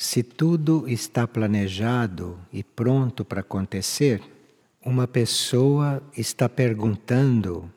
Se 0.00 0.22
tudo 0.22 0.86
está 0.86 1.26
planejado 1.26 2.38
e 2.52 2.62
pronto 2.62 3.24
para 3.24 3.40
acontecer, 3.40 4.22
uma 4.80 5.08
pessoa 5.08 6.00
está 6.16 6.48
perguntando 6.48 7.68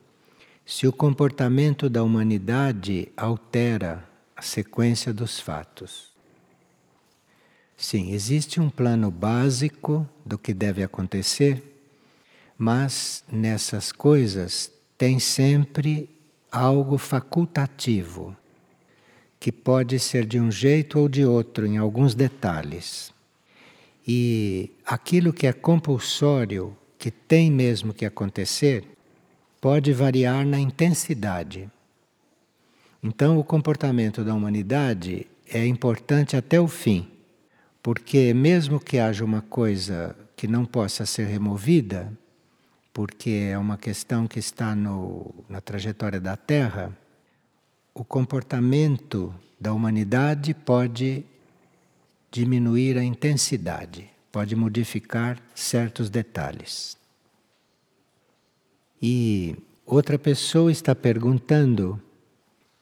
se 0.63 0.85
o 0.87 0.93
comportamento 0.93 1.89
da 1.89 2.03
humanidade 2.03 3.11
altera 3.17 4.07
a 4.35 4.43
sequência 4.43 5.11
dos 5.11 5.39
fatos. 5.39 6.11
Sim, 7.75 8.11
existe 8.11 8.61
um 8.61 8.69
plano 8.69 9.09
básico 9.09 10.07
do 10.23 10.37
que 10.37 10.53
deve 10.53 10.83
acontecer, 10.83 11.63
mas 12.55 13.23
nessas 13.31 13.91
coisas 13.91 14.71
tem 14.95 15.17
sempre 15.17 16.07
algo 16.51 16.99
facultativo 16.99 18.37
que 19.41 19.51
pode 19.51 19.97
ser 19.97 20.23
de 20.23 20.39
um 20.39 20.51
jeito 20.51 20.99
ou 20.99 21.09
de 21.09 21.25
outro 21.25 21.65
em 21.65 21.79
alguns 21.79 22.13
detalhes. 22.13 23.11
E 24.07 24.69
aquilo 24.85 25.33
que 25.33 25.47
é 25.47 25.51
compulsório, 25.51 26.77
que 26.99 27.09
tem 27.09 27.49
mesmo 27.49 27.91
que 27.91 28.05
acontecer, 28.05 28.85
pode 29.59 29.91
variar 29.93 30.45
na 30.45 30.59
intensidade. 30.59 31.67
Então, 33.01 33.39
o 33.39 33.43
comportamento 33.43 34.23
da 34.23 34.31
humanidade 34.31 35.25
é 35.49 35.65
importante 35.65 36.37
até 36.37 36.61
o 36.61 36.67
fim, 36.67 37.07
porque, 37.81 38.35
mesmo 38.35 38.79
que 38.79 38.99
haja 38.99 39.25
uma 39.25 39.41
coisa 39.41 40.15
que 40.35 40.47
não 40.47 40.65
possa 40.65 41.03
ser 41.03 41.25
removida, 41.25 42.15
porque 42.93 43.49
é 43.51 43.57
uma 43.57 43.75
questão 43.75 44.27
que 44.27 44.37
está 44.37 44.75
no, 44.75 45.33
na 45.49 45.59
trajetória 45.59 46.21
da 46.21 46.37
Terra, 46.37 46.95
o 47.93 48.03
comportamento 48.03 49.33
da 49.59 49.73
humanidade 49.73 50.53
pode 50.53 51.25
diminuir 52.31 52.97
a 52.97 53.03
intensidade, 53.03 54.09
pode 54.31 54.55
modificar 54.55 55.41
certos 55.53 56.09
detalhes. 56.09 56.97
E 59.01 59.55
outra 59.85 60.17
pessoa 60.17 60.71
está 60.71 60.95
perguntando 60.95 62.01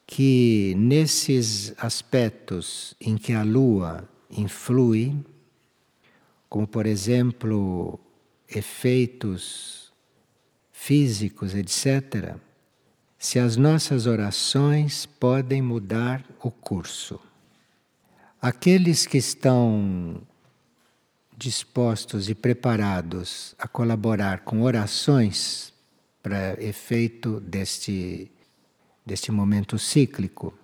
que 0.05 0.73
nesses 0.77 1.73
aspectos 1.77 2.95
em 2.99 3.17
que 3.17 3.33
a 3.33 3.43
lua 3.43 4.07
influi, 4.29 5.15
como 6.47 6.67
por 6.67 6.85
exemplo 6.85 7.99
efeitos 8.47 9.91
físicos, 10.71 11.53
etc., 11.53 12.35
se 13.19 13.37
as 13.37 13.57
nossas 13.57 14.07
orações 14.07 15.05
podem 15.05 15.61
mudar 15.61 16.23
o 16.41 16.49
curso. 16.49 17.19
Aqueles 18.41 19.05
que 19.05 19.17
estão 19.17 20.21
dispostos 21.37 22.29
e 22.29 22.33
preparados 22.33 23.53
a 23.59 23.67
colaborar 23.67 24.39
com 24.39 24.61
orações 24.61 25.73
para 26.23 26.61
efeito 26.63 27.41
deste, 27.41 28.31
deste 29.05 29.33
momento 29.33 29.77
cíclico, 29.77 30.57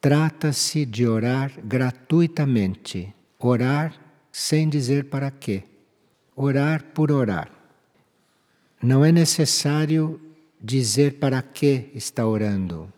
trata-se 0.00 0.84
de 0.84 1.06
orar 1.06 1.52
gratuitamente, 1.64 3.14
orar 3.38 3.94
sem 4.32 4.68
dizer 4.68 5.04
para 5.04 5.30
quê, 5.30 5.62
orar 6.34 6.82
por 6.92 7.12
orar. 7.12 7.48
Não 8.82 9.04
é 9.04 9.12
necessário 9.12 10.20
dizer 10.60 11.18
para 11.18 11.40
que 11.40 11.90
está 11.94 12.26
orando. 12.26 12.92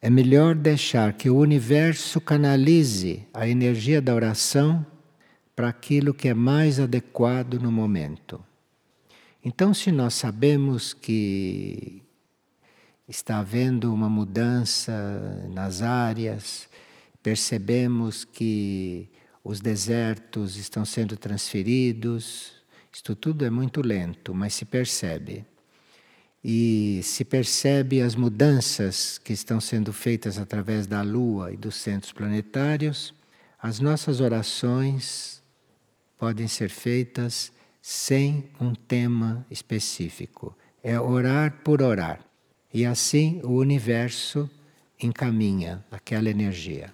É 0.00 0.08
melhor 0.08 0.54
deixar 0.54 1.12
que 1.14 1.28
o 1.28 1.36
universo 1.36 2.20
canalize 2.20 3.26
a 3.34 3.48
energia 3.48 4.00
da 4.00 4.14
oração 4.14 4.86
para 5.56 5.68
aquilo 5.68 6.14
que 6.14 6.28
é 6.28 6.34
mais 6.34 6.78
adequado 6.78 7.54
no 7.54 7.72
momento. 7.72 8.44
Então, 9.44 9.74
se 9.74 9.90
nós 9.90 10.14
sabemos 10.14 10.92
que 10.92 12.02
está 13.08 13.38
havendo 13.38 13.92
uma 13.92 14.08
mudança 14.08 14.92
nas 15.52 15.82
áreas, 15.82 16.68
percebemos 17.22 18.24
que 18.24 19.08
os 19.42 19.60
desertos 19.60 20.56
estão 20.56 20.84
sendo 20.84 21.16
transferidos, 21.16 22.52
isto 22.92 23.16
tudo 23.16 23.44
é 23.44 23.50
muito 23.50 23.80
lento, 23.80 24.34
mas 24.34 24.54
se 24.54 24.64
percebe 24.64 25.44
e 26.42 27.00
se 27.02 27.24
percebe 27.24 28.00
as 28.00 28.14
mudanças 28.14 29.18
que 29.18 29.32
estão 29.32 29.60
sendo 29.60 29.92
feitas 29.92 30.38
através 30.38 30.86
da 30.86 31.02
Lua 31.02 31.52
e 31.52 31.56
dos 31.56 31.76
centros 31.76 32.12
planetários, 32.12 33.14
as 33.60 33.80
nossas 33.80 34.20
orações 34.20 35.42
podem 36.16 36.46
ser 36.46 36.70
feitas 36.70 37.52
sem 37.82 38.50
um 38.60 38.74
tema 38.74 39.46
específico. 39.50 40.56
É 40.82 40.98
orar 40.98 41.60
por 41.64 41.82
orar. 41.82 42.20
E 42.72 42.86
assim 42.86 43.40
o 43.42 43.52
universo 43.52 44.48
encaminha 45.00 45.84
aquela 45.90 46.28
energia. 46.28 46.92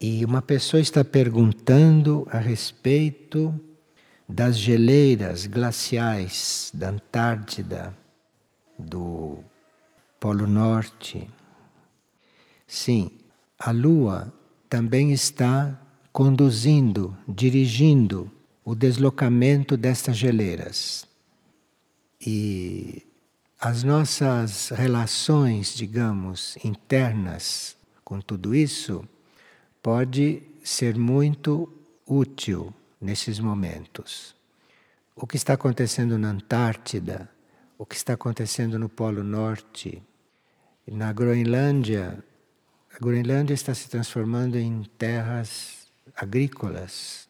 E 0.00 0.24
uma 0.24 0.42
pessoa 0.42 0.80
está 0.80 1.04
perguntando 1.04 2.26
a 2.30 2.38
respeito 2.38 3.54
das 4.32 4.58
geleiras 4.58 5.46
glaciais 5.46 6.70
da 6.72 6.88
Antártida, 6.88 7.94
do 8.78 9.38
Polo 10.18 10.46
Norte. 10.46 11.28
Sim, 12.66 13.10
a 13.58 13.70
Lua 13.70 14.32
também 14.70 15.12
está 15.12 15.78
conduzindo, 16.10 17.14
dirigindo 17.28 18.30
o 18.64 18.74
deslocamento 18.74 19.76
destas 19.76 20.16
geleiras. 20.16 21.06
E 22.18 23.02
as 23.60 23.82
nossas 23.82 24.70
relações, 24.70 25.74
digamos, 25.74 26.56
internas 26.64 27.76
com 28.02 28.18
tudo 28.18 28.54
isso, 28.54 29.06
pode 29.82 30.42
ser 30.64 30.96
muito 30.96 31.70
útil 32.06 32.72
nesses 33.02 33.40
momentos. 33.40 34.34
O 35.16 35.26
que 35.26 35.36
está 35.36 35.54
acontecendo 35.54 36.16
na 36.16 36.30
Antártida, 36.30 37.28
o 37.76 37.84
que 37.84 37.96
está 37.96 38.14
acontecendo 38.14 38.78
no 38.78 38.88
Polo 38.88 39.24
Norte, 39.24 40.02
na 40.86 41.12
Groenlândia, 41.12 42.24
a 42.94 42.98
Groenlândia 42.98 43.54
está 43.54 43.74
se 43.74 43.88
transformando 43.88 44.56
em 44.56 44.84
terras 44.96 45.88
agrícolas. 46.14 47.28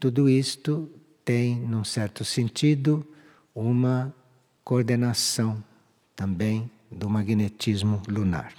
Tudo 0.00 0.28
isto 0.28 0.90
tem, 1.24 1.56
num 1.56 1.84
certo 1.84 2.24
sentido, 2.24 3.06
uma 3.54 4.14
coordenação 4.64 5.62
também 6.16 6.70
do 6.90 7.08
magnetismo 7.08 8.02
lunar. 8.08 8.54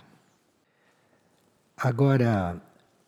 Agora, 1.75 2.61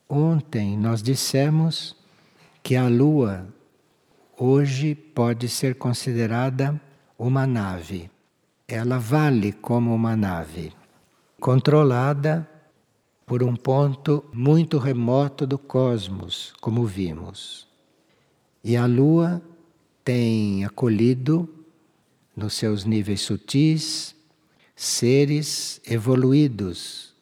ontem 0.10 0.78
nós 0.78 1.02
dissemos 1.02 1.96
que 2.66 2.76
a 2.76 2.88
Lua 2.88 3.48
hoje 4.36 4.96
pode 4.96 5.48
ser 5.48 5.76
considerada 5.76 6.82
uma 7.16 7.46
nave. 7.46 8.10
Ela 8.68 8.98
vale 8.98 9.54
como 9.54 9.94
uma 9.94 10.16
nave, 10.16 10.74
controlada 11.40 12.50
por 13.24 13.44
um 13.44 13.56
ponto 13.56 14.26
muito 14.34 14.80
remoto 14.80 15.46
do 15.46 15.60
cosmos, 15.60 16.56
como 16.60 16.88
vimos. 16.88 17.68
E 18.64 18.76
a 18.76 18.88
Lua 18.88 19.44
tem 20.04 20.66
acolhido 20.66 21.48
nos 22.36 22.56
seus 22.56 22.84
níveis 22.84 23.22
sutis 23.22 24.16
seres 24.76 25.80
evoluídos 25.86 27.14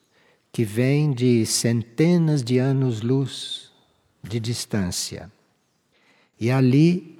que 0.53 0.63
vêm 0.63 1.11
de 1.11 1.45
centenas 1.45 2.41
de 2.41 2.59
anos-luz 2.59 3.73
de 4.23 4.39
distância. 4.39 5.29
E 6.39 6.51
ali, 6.51 7.19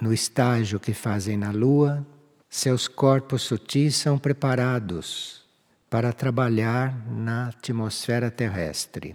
no 0.00 0.12
estágio 0.12 0.80
que 0.80 0.94
fazem 0.94 1.36
na 1.36 1.50
Lua, 1.50 2.06
seus 2.48 2.88
corpos 2.88 3.42
sutis 3.42 3.96
são 3.96 4.18
preparados 4.18 5.44
para 5.88 6.12
trabalhar 6.12 6.96
na 7.08 7.48
atmosfera 7.48 8.30
terrestre. 8.30 9.14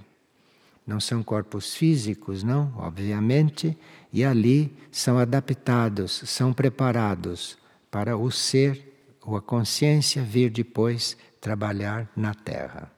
Não 0.85 0.99
são 0.99 1.23
corpos 1.23 1.73
físicos, 1.73 2.43
não, 2.43 2.71
obviamente, 2.77 3.77
e 4.13 4.23
ali 4.23 4.77
são 4.91 5.17
adaptados, 5.17 6.21
são 6.25 6.53
preparados 6.53 7.57
para 7.89 8.15
o 8.15 8.31
ser 8.31 8.93
ou 9.21 9.35
a 9.35 9.41
consciência 9.41 10.21
vir 10.21 10.51
depois 10.51 11.17
trabalhar 11.41 12.07
na 12.15 12.33
Terra. 12.33 12.91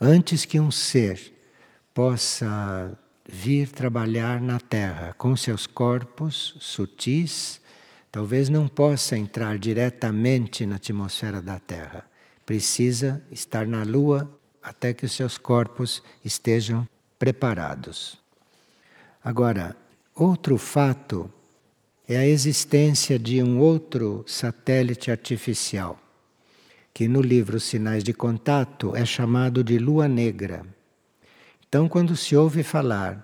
Antes 0.00 0.44
que 0.44 0.58
um 0.58 0.70
ser 0.70 1.34
possa 1.92 2.96
vir 3.28 3.68
trabalhar 3.68 4.40
na 4.40 4.58
Terra 4.58 5.14
com 5.18 5.36
seus 5.36 5.66
corpos 5.66 6.56
sutis, 6.58 7.60
talvez 8.10 8.48
não 8.48 8.66
possa 8.66 9.18
entrar 9.18 9.58
diretamente 9.58 10.64
na 10.64 10.76
atmosfera 10.76 11.42
da 11.42 11.58
Terra. 11.58 12.04
Precisa 12.46 13.22
estar 13.30 13.66
na 13.66 13.82
Lua 13.82 14.28
até 14.62 14.94
que 14.94 15.04
os 15.04 15.12
seus 15.12 15.36
corpos 15.36 16.02
estejam 16.24 16.88
preparados. 17.18 18.18
Agora, 19.22 19.76
outro 20.14 20.56
fato 20.56 21.30
é 22.08 22.16
a 22.16 22.26
existência 22.26 23.18
de 23.18 23.42
um 23.42 23.58
outro 23.58 24.24
satélite 24.26 25.10
artificial, 25.10 26.00
que 26.94 27.06
no 27.06 27.20
livro 27.20 27.60
Sinais 27.60 28.02
de 28.02 28.14
Contato 28.14 28.96
é 28.96 29.04
chamado 29.04 29.62
de 29.62 29.78
Lua 29.78 30.08
Negra. 30.08 30.64
Então, 31.68 31.86
quando 31.86 32.16
se 32.16 32.34
ouve 32.34 32.62
falar 32.62 33.22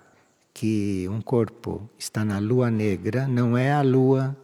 que 0.52 1.08
um 1.08 1.22
corpo 1.22 1.88
está 1.98 2.22
na 2.26 2.38
Lua 2.38 2.70
Negra, 2.70 3.26
não 3.26 3.56
é 3.56 3.72
a 3.72 3.80
Lua 3.80 4.36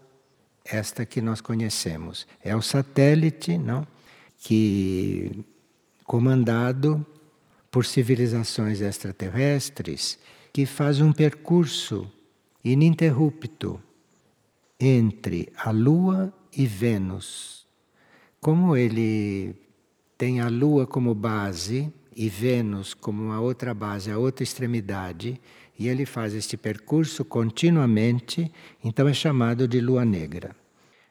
esta 0.64 1.04
que 1.04 1.20
nós 1.20 1.42
conhecemos, 1.42 2.26
é 2.42 2.56
o 2.56 2.62
satélite, 2.62 3.58
não, 3.58 3.86
que 4.38 5.44
comandado 6.04 7.04
por 7.70 7.84
civilizações 7.84 8.80
extraterrestres 8.80 10.18
que 10.50 10.64
faz 10.64 10.98
um 11.00 11.12
percurso 11.12 12.10
ininterrupto 12.64 13.80
entre 14.78 15.52
a 15.56 15.70
Lua 15.70 16.32
e 16.56 16.66
Vênus. 16.66 17.66
Como 18.40 18.74
ele 18.74 19.54
tem 20.16 20.40
a 20.40 20.48
Lua 20.48 20.86
como 20.86 21.14
base 21.14 21.92
e 22.14 22.28
Vênus 22.28 22.94
como 22.94 23.22
uma 23.22 23.40
outra 23.40 23.72
base, 23.72 24.10
a 24.10 24.18
outra 24.18 24.42
extremidade, 24.42 25.40
e 25.78 25.88
ele 25.88 26.04
faz 26.04 26.34
este 26.34 26.56
percurso 26.56 27.24
continuamente, 27.24 28.52
então 28.84 29.08
é 29.08 29.14
chamado 29.14 29.66
de 29.66 29.80
lua 29.80 30.04
negra. 30.04 30.54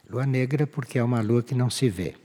Lua 0.09 0.25
negra 0.25 0.67
porque 0.67 0.99
é 0.99 1.03
uma 1.03 1.21
lua 1.21 1.41
que 1.41 1.55
não 1.55 1.69
se 1.69 1.89
vê. 1.89 2.15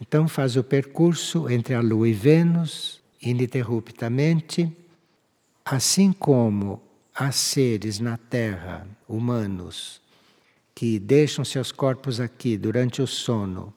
Então 0.00 0.26
faz 0.26 0.56
o 0.56 0.64
percurso 0.64 1.48
entre 1.48 1.74
a 1.74 1.80
lua 1.80 2.08
e 2.08 2.12
Vênus 2.12 3.00
ininterruptamente, 3.22 4.70
assim 5.64 6.12
como 6.12 6.82
há 7.14 7.30
seres 7.30 8.00
na 8.00 8.16
Terra, 8.16 8.86
humanos, 9.08 10.00
que 10.74 10.98
deixam 10.98 11.44
seus 11.44 11.70
corpos 11.70 12.20
aqui 12.20 12.56
durante 12.56 13.00
o 13.00 13.06
sono 13.06 13.72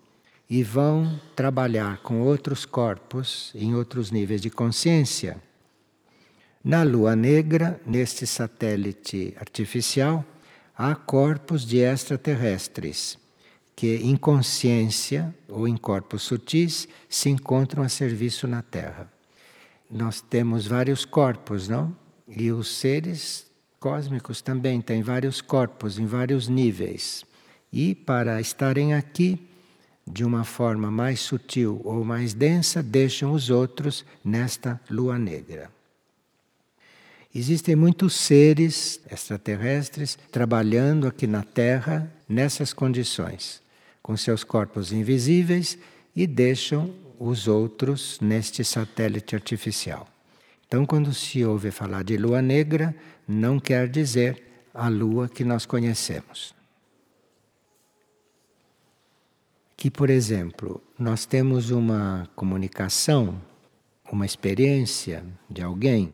e 0.49 0.63
vão 0.63 1.19
trabalhar 1.35 1.97
com 1.97 2.21
outros 2.21 2.65
corpos 2.65 3.51
em 3.53 3.75
outros 3.75 4.11
níveis 4.11 4.41
de 4.41 4.49
consciência. 4.49 5.41
Na 6.63 6.83
Lua 6.83 7.15
Negra, 7.15 7.79
neste 7.85 8.25
satélite 8.25 9.33
artificial, 9.39 10.25
há 10.75 10.95
corpos 10.95 11.65
de 11.65 11.77
extraterrestres 11.77 13.17
que, 13.75 13.95
em 13.97 14.15
consciência 14.15 15.33
ou 15.47 15.67
em 15.67 15.77
corpos 15.77 16.23
sutis, 16.23 16.87
se 17.07 17.29
encontram 17.29 17.83
a 17.83 17.89
serviço 17.89 18.47
na 18.47 18.61
Terra. 18.61 19.11
Nós 19.89 20.19
temos 20.19 20.65
vários 20.65 21.05
corpos, 21.05 21.67
não? 21.67 21.95
E 22.27 22.51
os 22.51 22.75
seres 22.75 23.45
cósmicos 23.79 24.41
também 24.41 24.81
têm 24.81 25.01
vários 25.01 25.41
corpos 25.41 25.99
em 25.99 26.05
vários 26.05 26.47
níveis. 26.47 27.23
E 27.71 27.93
para 27.93 28.41
estarem 28.41 28.93
aqui 28.93 29.39
de 30.07 30.23
uma 30.23 30.43
forma 30.43 30.89
mais 30.89 31.19
sutil 31.19 31.81
ou 31.83 32.03
mais 32.03 32.33
densa, 32.33 32.81
deixam 32.81 33.33
os 33.33 33.49
outros 33.49 34.05
nesta 34.23 34.79
lua 34.89 35.19
negra. 35.19 35.69
Existem 37.35 37.75
muitos 37.75 38.15
seres 38.15 38.99
extraterrestres 39.11 40.17
trabalhando 40.31 41.05
aqui 41.07 41.27
na 41.27 41.43
Terra 41.43 42.11
nessas 42.27 42.73
condições, 42.73 43.61
com 44.01 44.15
seus 44.15 44.43
corpos 44.43 44.91
invisíveis 44.91 45.77
e 46.15 46.25
deixam 46.25 46.91
os 47.19 47.47
outros 47.47 48.19
neste 48.21 48.63
satélite 48.63 49.35
artificial. 49.35 50.07
Então, 50.67 50.85
quando 50.85 51.13
se 51.13 51.45
ouve 51.45 51.69
falar 51.69 52.03
de 52.03 52.17
lua 52.17 52.41
negra, 52.41 52.95
não 53.27 53.59
quer 53.59 53.87
dizer 53.87 54.43
a 54.73 54.87
lua 54.87 55.29
que 55.29 55.43
nós 55.43 55.65
conhecemos. 55.65 56.56
Que, 59.77 59.89
por 59.89 60.09
exemplo, 60.09 60.83
nós 60.99 61.25
temos 61.25 61.69
uma 61.69 62.27
comunicação, 62.35 63.41
uma 64.11 64.25
experiência 64.25 65.23
de 65.49 65.61
alguém 65.61 66.13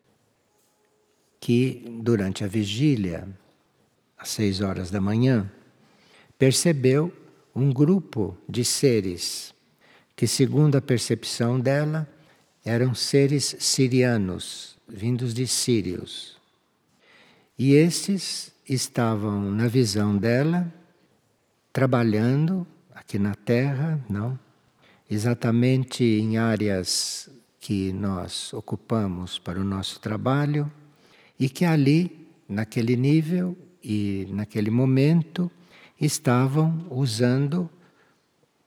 que, 1.40 1.84
durante 2.02 2.44
a 2.44 2.48
vigília, 2.48 3.28
às 4.18 4.30
seis 4.30 4.62
horas 4.62 4.92
da 4.92 5.02
manhã, 5.02 5.50
percebeu 6.38 7.12
um 7.56 7.72
grupo 7.72 8.38
de 8.48 8.66
seres 8.66 9.54
que, 10.16 10.28
segundo 10.28 10.76
a 10.76 10.82
percepção 10.82 11.60
dela, 11.60 12.08
eram 12.64 12.94
seres 12.94 13.56
sirianos, 13.60 14.78
vindos 14.88 15.34
de 15.34 15.48
Sírios. 15.48 16.38
E 17.58 17.74
estes 17.74 18.52
estavam, 18.68 19.52
na 19.52 19.68
visão 19.68 20.18
dela, 20.18 20.72
trabalhando 21.72 22.66
aqui 23.04 23.20
na 23.20 23.36
Terra, 23.36 24.04
não? 24.10 24.40
Exatamente 25.10 26.04
em 26.04 26.38
áreas 26.38 27.30
que 27.60 27.94
nós 27.94 28.52
ocupamos 28.54 29.38
para 29.38 29.60
o 29.60 29.64
nosso 29.64 30.00
trabalho 30.00 30.72
e 31.40 31.48
que 31.50 31.66
ali, 31.66 32.28
naquele 32.48 32.96
nível 32.96 33.58
e 33.84 34.28
naquele 34.32 34.72
momento, 34.72 35.52
estavam 36.00 36.88
usando 36.90 37.70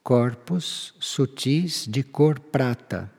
corpos 0.03 0.95
sutis 1.01 1.87
de 1.89 2.03
cor 2.03 2.39
prata 2.39 3.11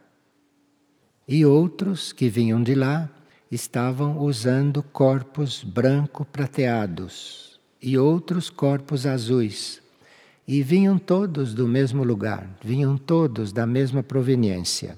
e 1.27 1.45
outros 1.45 2.13
que 2.13 2.29
vinham 2.29 2.63
de 2.63 2.73
lá 2.73 3.09
estavam 3.51 4.19
usando 4.19 4.81
corpos 4.81 5.63
branco-prateados 5.63 7.59
e 7.81 7.97
outros 7.97 8.49
corpos 8.49 9.05
azuis. 9.05 9.81
E 10.47 10.63
vinham 10.63 10.97
todos 10.97 11.53
do 11.53 11.67
mesmo 11.67 12.03
lugar, 12.03 12.49
vinham 12.63 12.97
todos 12.97 13.51
da 13.51 13.65
mesma 13.65 14.01
proveniência. 14.01 14.97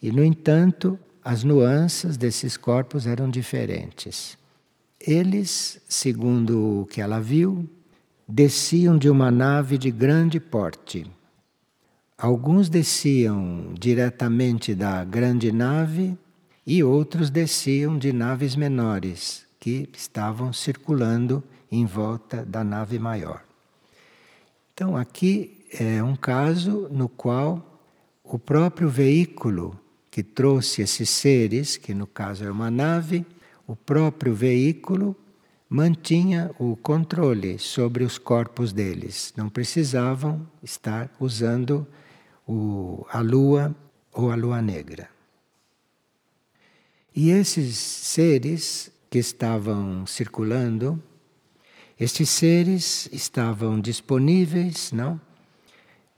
E, 0.00 0.12
no 0.12 0.22
entanto, 0.22 0.98
as 1.24 1.42
nuances 1.42 2.16
desses 2.16 2.56
corpos 2.56 3.06
eram 3.06 3.28
diferentes. 3.28 4.38
Eles, 5.00 5.80
segundo 5.88 6.82
o 6.82 6.86
que 6.86 7.00
ela 7.00 7.20
viu, 7.20 7.68
desciam 8.28 8.96
de 8.96 9.10
uma 9.10 9.30
nave 9.30 9.76
de 9.76 9.90
grande 9.90 10.38
porte 10.38 11.06
Alguns 12.16 12.68
desciam 12.68 13.74
diretamente 13.78 14.72
da 14.74 15.04
grande 15.04 15.50
nave 15.50 16.16
e 16.64 16.82
outros 16.82 17.28
desciam 17.28 17.98
de 17.98 18.12
naves 18.12 18.54
menores 18.54 19.44
que 19.58 19.90
estavam 19.92 20.52
circulando 20.52 21.42
em 21.70 21.84
volta 21.84 22.44
da 22.44 22.62
nave 22.62 23.00
maior. 23.00 23.42
Então, 24.74 24.96
aqui 24.96 25.64
é 25.70 26.02
um 26.02 26.16
caso 26.16 26.88
no 26.90 27.08
qual 27.08 27.80
o 28.24 28.40
próprio 28.40 28.88
veículo 28.88 29.78
que 30.10 30.20
trouxe 30.20 30.82
esses 30.82 31.08
seres, 31.10 31.76
que 31.76 31.94
no 31.94 32.08
caso 32.08 32.44
é 32.44 32.50
uma 32.50 32.72
nave, 32.72 33.24
o 33.68 33.76
próprio 33.76 34.34
veículo 34.34 35.14
mantinha 35.68 36.50
o 36.58 36.74
controle 36.74 37.56
sobre 37.56 38.02
os 38.02 38.18
corpos 38.18 38.72
deles. 38.72 39.32
Não 39.36 39.48
precisavam 39.48 40.44
estar 40.60 41.08
usando 41.20 41.86
o, 42.44 43.06
a 43.10 43.20
lua 43.20 43.72
ou 44.12 44.32
a 44.32 44.34
lua 44.34 44.60
negra. 44.60 45.08
E 47.14 47.30
esses 47.30 47.76
seres 47.76 48.90
que 49.08 49.18
estavam 49.18 50.04
circulando, 50.04 51.00
estes 51.98 52.28
seres 52.28 53.08
estavam 53.12 53.80
disponíveis, 53.80 54.92
não? 54.92 55.20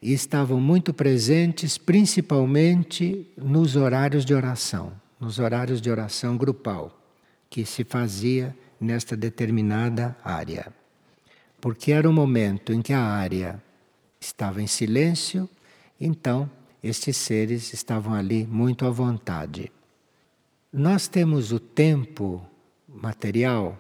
E 0.00 0.12
estavam 0.12 0.60
muito 0.60 0.92
presentes, 0.92 1.78
principalmente 1.78 3.26
nos 3.36 3.76
horários 3.76 4.24
de 4.24 4.34
oração, 4.34 4.92
nos 5.18 5.38
horários 5.38 5.80
de 5.80 5.90
oração 5.90 6.36
grupal, 6.36 6.98
que 7.48 7.64
se 7.64 7.84
fazia 7.84 8.56
nesta 8.80 9.16
determinada 9.16 10.16
área. 10.22 10.72
Porque 11.60 11.92
era 11.92 12.08
o 12.08 12.12
momento 12.12 12.72
em 12.72 12.82
que 12.82 12.92
a 12.92 13.02
área 13.02 13.62
estava 14.20 14.62
em 14.62 14.66
silêncio 14.66 15.48
então, 16.00 16.50
estes 16.82 17.16
seres 17.16 17.72
estavam 17.72 18.14
ali 18.14 18.46
muito 18.46 18.84
à 18.84 18.90
vontade. 18.90 19.72
Nós 20.72 21.08
temos 21.08 21.52
o 21.52 21.58
tempo 21.58 22.46
material, 22.86 23.78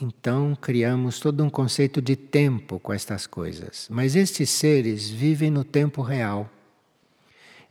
então 0.00 0.56
criamos 0.60 1.20
todo 1.20 1.42
um 1.44 1.50
conceito 1.50 2.00
de 2.00 2.16
tempo 2.16 2.78
com 2.78 2.92
estas 2.92 3.26
coisas. 3.26 3.86
Mas 3.90 4.16
estes 4.16 4.50
seres 4.50 5.08
vivem 5.08 5.50
no 5.50 5.64
tempo 5.64 6.02
real. 6.02 6.50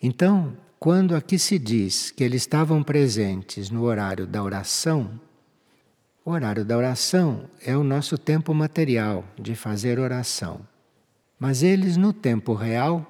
Então, 0.02 0.56
quando 0.80 1.16
aqui 1.16 1.40
se 1.40 1.58
diz 1.58 2.12
que 2.12 2.24
eles 2.24 2.44
estavam 2.44 2.84
presentes 2.84 3.70
no 3.70 3.84
horário 3.84 4.28
da 4.28 4.44
oração, 4.44 5.20
o 6.24 6.32
horário 6.32 6.66
da 6.66 6.78
oração 6.78 7.50
é 7.64 7.76
o 7.78 7.84
nosso 7.84 8.18
tempo 8.18 8.54
material 8.54 9.24
de 9.40 9.56
fazer 9.56 10.00
oração. 10.00 10.62
Mas 11.40 11.64
eles, 11.64 11.98
no 11.98 12.14
tempo 12.14 12.54
real, 12.54 13.06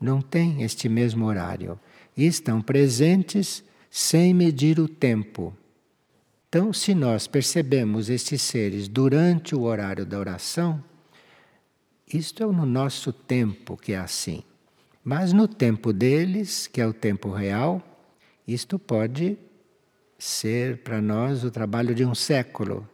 não 0.00 0.20
tem 0.20 0.62
este 0.62 0.88
mesmo 0.88 1.26
horário. 1.26 1.78
e 2.16 2.26
estão 2.26 2.62
presentes 2.62 3.64
sem 3.90 4.32
medir 4.32 4.78
o 4.78 4.86
tempo. 4.86 5.52
Então, 6.54 6.72
se 6.72 6.94
nós 6.94 7.26
percebemos 7.26 8.08
estes 8.08 8.40
seres 8.40 8.86
durante 8.86 9.56
o 9.56 9.62
horário 9.62 10.06
da 10.06 10.20
oração, 10.20 10.80
isto 12.06 12.44
é 12.44 12.46
no 12.46 12.64
nosso 12.64 13.12
tempo 13.12 13.76
que 13.76 13.92
é 13.92 13.98
assim. 13.98 14.44
Mas 15.02 15.32
no 15.32 15.48
tempo 15.48 15.92
deles, 15.92 16.68
que 16.68 16.80
é 16.80 16.86
o 16.86 16.92
tempo 16.92 17.28
real, 17.32 17.82
isto 18.46 18.78
pode 18.78 19.36
ser 20.16 20.78
para 20.84 21.02
nós 21.02 21.42
o 21.42 21.50
trabalho 21.50 21.92
de 21.92 22.04
um 22.04 22.14
século, 22.14 22.88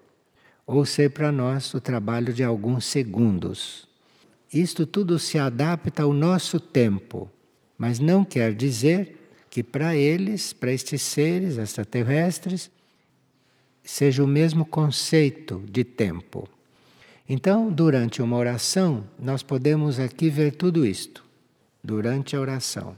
ou 0.67 0.87
ser 0.87 1.11
para 1.11 1.31
nós 1.31 1.75
o 1.75 1.83
trabalho 1.83 2.33
de 2.33 2.43
alguns 2.43 2.87
segundos. 2.87 3.87
Isto 4.50 4.87
tudo 4.87 5.19
se 5.19 5.38
adapta 5.38 6.05
ao 6.05 6.14
nosso 6.14 6.59
tempo, 6.59 7.31
mas 7.76 7.99
não 7.99 8.25
quer 8.25 8.55
dizer 8.55 9.45
que 9.50 9.62
para 9.62 9.95
eles, 9.95 10.50
para 10.50 10.73
estes 10.73 11.02
seres 11.02 11.59
extraterrestres, 11.59 12.71
seja 13.91 14.23
o 14.23 14.27
mesmo 14.27 14.65
conceito 14.65 15.65
de 15.69 15.83
tempo. 15.83 16.49
Então, 17.29 17.73
durante 17.73 18.23
uma 18.23 18.37
oração, 18.37 19.03
nós 19.19 19.43
podemos 19.43 19.99
aqui 19.99 20.31
ver 20.31 20.53
tudo 20.53 20.87
isto, 20.87 21.25
durante 21.83 22.37
a 22.37 22.41
oração. 22.41 22.95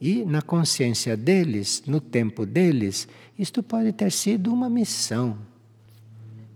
E 0.00 0.24
na 0.24 0.42
consciência 0.42 1.16
deles, 1.16 1.84
no 1.86 2.00
tempo 2.00 2.44
deles, 2.44 3.06
isto 3.38 3.62
pode 3.62 3.92
ter 3.92 4.10
sido 4.10 4.52
uma 4.52 4.68
missão 4.68 5.38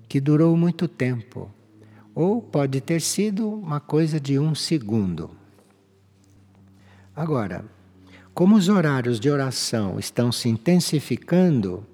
que 0.09 0.21
durou 0.21 0.57
muito 0.57 0.88
tempo 0.88 1.49
ou 2.16 2.42
pode 2.42 2.81
ter 2.81 3.00
sido 3.00 3.49
uma 3.49 3.78
coisa 3.78 4.19
de 4.19 4.40
um 4.40 4.57
segundo. 4.57 5.31
Agora, 7.14 7.64
como 8.35 8.57
os 8.57 8.69
horários 8.69 9.21
de 9.21 9.31
oração 9.31 10.00
estão 10.00 10.33
se 10.33 10.49
intensificando 10.49 11.87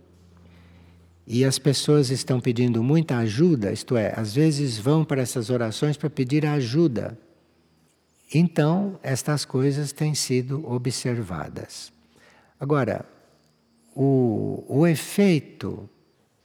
e 1.30 1.44
as 1.44 1.58
pessoas 1.58 2.08
estão 2.08 2.40
pedindo 2.40 2.82
muita 2.82 3.18
ajuda, 3.18 3.70
isto 3.70 3.99
é, 3.99 4.14
às 4.16 4.35
vezes 4.35 4.78
vão 4.78 5.04
para 5.04 5.20
essas 5.20 5.50
orações 5.50 5.94
para 5.94 6.08
pedir 6.08 6.47
ajuda. 6.47 7.18
Então, 8.32 8.99
estas 9.02 9.44
coisas 9.44 9.92
têm 9.92 10.14
sido 10.14 10.66
observadas. 10.66 11.92
Agora, 12.58 13.04
o, 13.94 14.64
o 14.66 14.87
efeito 14.87 15.87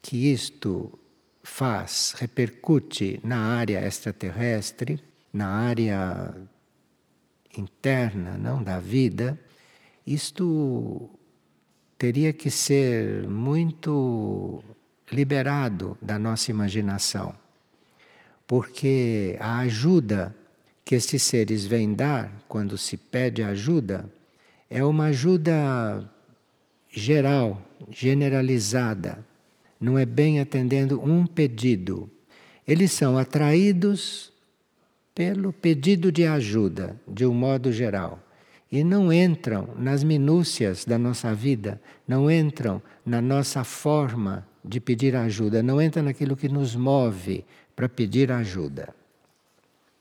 que 0.02 0.30
isto 0.34 1.00
faz, 1.42 2.14
repercute 2.18 3.22
na 3.24 3.38
área 3.38 3.88
extraterrestre, 3.88 5.02
na 5.32 5.48
área 5.48 6.36
interna, 7.58 8.38
não 8.38 8.62
da 8.62 8.82
vida, 8.82 9.40
isto 10.06 11.10
teria 11.98 12.34
que 12.34 12.52
ser 12.52 13.30
muito 13.30 14.62
liberado 15.14 15.98
da 16.02 16.20
nossa 16.20 16.52
imaginação. 16.52 17.34
Porque 18.46 19.38
a 19.40 19.60
ajuda 19.60 20.36
que 20.84 20.96
estes 20.96 21.24
seres 21.24 21.66
vêm 21.66 21.94
dar 21.94 22.32
quando 22.48 22.78
se 22.78 22.98
pede 22.98 23.42
ajuda 23.42 24.10
é 24.70 24.84
uma 24.84 25.06
ajuda 25.06 26.10
geral, 26.90 27.62
generalizada 27.90 29.24
não 29.84 30.00
é 30.00 30.06
bem 30.06 30.40
atendendo 30.40 31.04
um 31.04 31.26
pedido. 31.26 32.10
Eles 32.66 32.94
são 32.94 33.18
atraídos 33.18 34.32
pelo 35.14 35.52
pedido 35.52 36.10
de 36.10 36.26
ajuda, 36.26 36.96
de 37.06 37.26
um 37.26 37.34
modo 37.34 37.70
geral. 37.70 38.18
E 38.72 38.82
não 38.82 39.12
entram 39.12 39.68
nas 39.78 40.02
minúcias 40.02 40.86
da 40.86 40.98
nossa 40.98 41.36
vida, 41.36 41.82
não 42.08 42.32
entram 42.32 42.82
na 43.06 43.22
nossa 43.22 43.66
forma 43.66 44.48
de 44.64 44.80
pedir 44.80 45.16
ajuda, 45.16 45.62
não 45.62 45.82
entram 45.82 46.04
naquilo 46.04 46.36
que 46.36 46.48
nos 46.48 46.76
move 46.76 47.44
para 47.76 47.90
pedir 47.90 48.32
ajuda. 48.32 48.94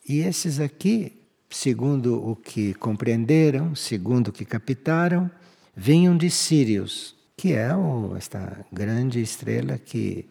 E 0.08 0.20
esses 0.20 0.60
aqui, 0.60 1.16
segundo 1.48 2.22
o 2.28 2.36
que 2.36 2.74
compreenderam, 2.74 3.74
segundo 3.74 4.28
o 4.28 4.32
que 4.32 4.44
captaram, 4.44 5.30
vinham 5.74 6.16
de 6.16 6.30
Sírios, 6.30 7.14
que 7.36 7.52
é 7.52 7.74
o, 7.74 8.14
esta 8.16 8.64
grande 8.72 9.20
estrela 9.20 9.78
que 9.78 10.26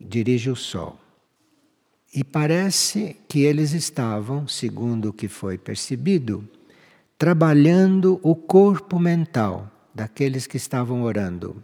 dirige 0.00 0.50
o 0.50 0.56
Sol. 0.56 0.98
E 2.14 2.24
parece 2.24 3.16
que 3.28 3.40
eles 3.40 3.72
estavam, 3.72 4.48
segundo 4.48 5.10
o 5.10 5.12
que 5.12 5.28
foi 5.28 5.58
percebido, 5.58 6.48
trabalhando 7.18 8.18
o 8.22 8.34
corpo 8.34 8.98
mental 8.98 9.70
daqueles 9.94 10.46
que 10.46 10.56
estavam 10.56 11.02
orando. 11.02 11.62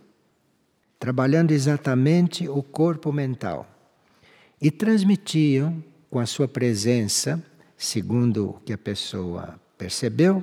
Trabalhando 1.05 1.51
exatamente 1.51 2.49
o 2.49 2.63
corpo 2.63 3.13
mental. 3.13 3.69
E 4.59 4.71
transmitiam 4.71 5.85
com 6.11 6.19
a 6.19 6.25
sua 6.25 6.49
presença, 6.49 7.45
segundo 7.77 8.49
o 8.49 8.61
que 8.65 8.73
a 8.73 8.79
pessoa 8.79 9.61
percebeu, 9.77 10.43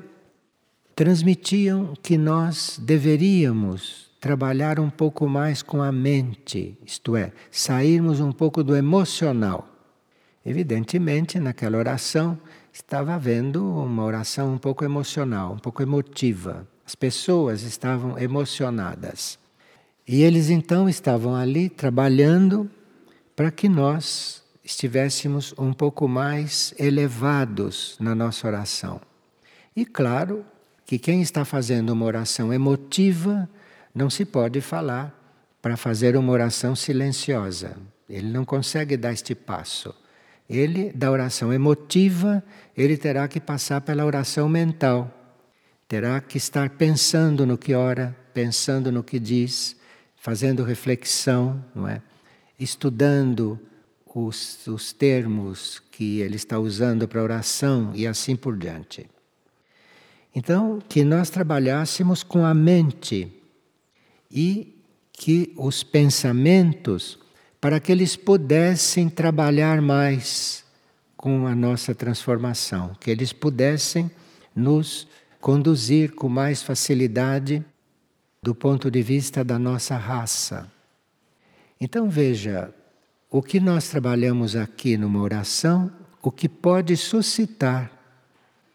transmitiam 0.96 1.96
que 2.04 2.16
nós 2.16 2.80
deveríamos 2.80 4.12
trabalhar 4.20 4.80
um 4.80 4.92
pouco 4.92 5.28
mais 5.28 5.64
com 5.64 5.82
a 5.82 5.92
mente, 5.92 6.78
isto 6.86 7.16
é, 7.16 7.32
sairmos 7.50 8.20
um 8.20 8.32
pouco 8.32 8.64
do 8.64 8.76
emocional. 8.76 9.68
Evidentemente, 10.46 11.40
naquela 11.40 11.80
oração 11.80 12.40
estava 12.72 13.16
havendo 13.16 13.66
uma 13.66 14.04
oração 14.04 14.54
um 14.54 14.60
pouco 14.60 14.86
emocional, 14.86 15.54
um 15.54 15.58
pouco 15.58 15.82
emotiva. 15.82 16.68
As 16.86 16.94
pessoas 16.94 17.64
estavam 17.64 18.16
emocionadas. 18.20 19.41
E 20.12 20.24
eles 20.24 20.50
então 20.50 20.90
estavam 20.90 21.34
ali 21.34 21.70
trabalhando 21.70 22.70
para 23.34 23.50
que 23.50 23.70
nós 23.70 24.44
estivéssemos 24.62 25.56
um 25.58 25.72
pouco 25.72 26.06
mais 26.06 26.74
elevados 26.78 27.96
na 27.98 28.14
nossa 28.14 28.46
oração. 28.46 29.00
E 29.74 29.86
claro 29.86 30.46
que 30.86 31.00
quem 31.00 31.22
está 31.22 31.46
fazendo 31.46 31.92
uma 31.92 32.06
oração 32.06 32.54
emotiva 32.54 33.50
não 33.96 34.10
se 34.10 34.26
pode 34.26 34.60
falar 34.60 35.18
para 35.62 35.78
fazer 35.78 36.18
uma 36.18 36.34
oração 36.34 36.76
silenciosa. 36.76 37.78
Ele 38.10 38.28
não 38.28 38.44
consegue 38.44 38.98
dar 38.98 39.14
este 39.14 39.34
passo. 39.34 39.96
Ele, 40.50 40.92
da 40.92 41.10
oração 41.10 41.54
emotiva, 41.54 42.44
ele 42.76 42.98
terá 42.98 43.30
que 43.30 43.40
passar 43.40 43.80
pela 43.80 44.06
oração 44.06 44.50
mental. 44.50 45.10
Terá 45.88 46.20
que 46.20 46.36
estar 46.38 46.72
pensando 46.72 47.46
no 47.46 47.58
que 47.58 47.74
ora, 47.74 48.14
pensando 48.34 48.92
no 48.92 49.06
que 49.06 49.18
diz, 49.18 49.80
fazendo 50.22 50.64
reflexão, 50.64 51.66
não 51.74 51.88
é? 51.88 52.00
Estudando 52.60 53.60
os, 54.06 54.68
os 54.68 54.94
termos 54.94 55.82
que 55.92 56.20
ele 56.20 56.36
está 56.36 56.60
usando 56.60 57.08
para 57.08 57.24
oração 57.24 57.92
e 57.96 58.06
assim 58.06 58.36
por 58.36 58.56
diante. 58.56 59.10
Então, 60.36 60.80
que 60.88 61.04
nós 61.04 61.32
trabalhássemos 61.32 62.22
com 62.22 62.46
a 62.46 62.54
mente 62.54 63.34
e 64.30 64.80
que 65.12 65.52
os 65.58 65.82
pensamentos, 65.82 67.18
para 67.60 67.80
que 67.80 67.92
eles 67.92 68.16
pudessem 68.16 69.10
trabalhar 69.10 69.82
mais 69.82 70.64
com 71.18 71.48
a 71.48 71.56
nossa 71.56 71.96
transformação, 71.96 72.96
que 73.00 73.10
eles 73.10 73.34
pudessem 73.34 74.10
nos 74.56 75.08
conduzir 75.40 76.14
com 76.14 76.30
mais 76.30 76.62
facilidade 76.62 77.66
do 78.44 78.56
ponto 78.56 78.90
de 78.90 79.04
vista 79.04 79.44
da 79.44 79.60
nossa 79.60 79.96
raça. 79.96 80.68
Então 81.80 82.10
veja, 82.10 82.74
o 83.30 83.40
que 83.40 83.60
nós 83.60 83.88
trabalhamos 83.90 84.56
aqui 84.56 84.98
numa 84.98 85.22
oração, 85.22 85.92
o 86.24 86.32
que 86.32 86.50
pode 86.50 86.98
suscitar 86.98 87.92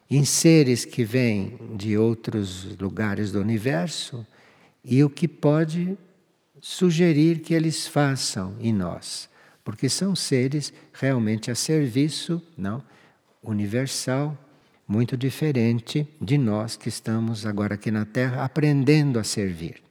em 0.09 0.25
seres 0.25 0.85
que 0.85 1.03
vêm 1.03 1.59
de 1.77 1.99
outros 1.99 2.79
lugares 2.79 3.33
do 3.33 3.41
universo, 3.41 4.25
e 4.85 5.03
o 5.03 5.11
que 5.11 5.27
pode 5.27 5.99
sugerir 6.61 7.41
que 7.41 7.53
eles 7.53 7.89
façam 7.89 8.55
em 8.61 8.73
nós, 8.73 9.29
porque 9.65 9.89
são 9.89 10.15
seres 10.15 10.73
realmente 10.93 11.51
a 11.51 11.57
serviço, 11.57 12.41
não, 12.57 12.81
universal, 13.43 14.39
muito 14.87 15.17
diferente 15.17 16.07
de 16.21 16.39
nós 16.39 16.77
que 16.77 16.89
estamos 16.89 17.45
agora 17.45 17.75
aqui 17.75 17.91
na 17.91 18.05
Terra 18.05 18.45
aprendendo 18.45 19.19
a 19.19 19.25
servir. 19.25 19.83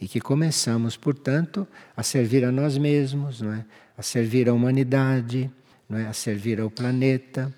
E 0.00 0.08
que 0.08 0.20
começamos, 0.20 0.96
portanto, 0.96 1.66
a 1.96 2.02
servir 2.02 2.44
a 2.44 2.50
nós 2.50 2.76
mesmos, 2.76 3.40
não 3.40 3.52
é? 3.52 3.64
a 3.96 4.02
servir 4.02 4.48
a 4.48 4.52
humanidade, 4.52 5.50
não 5.88 5.98
é? 5.98 6.06
a 6.06 6.12
servir 6.12 6.60
ao 6.60 6.68
planeta. 6.68 7.54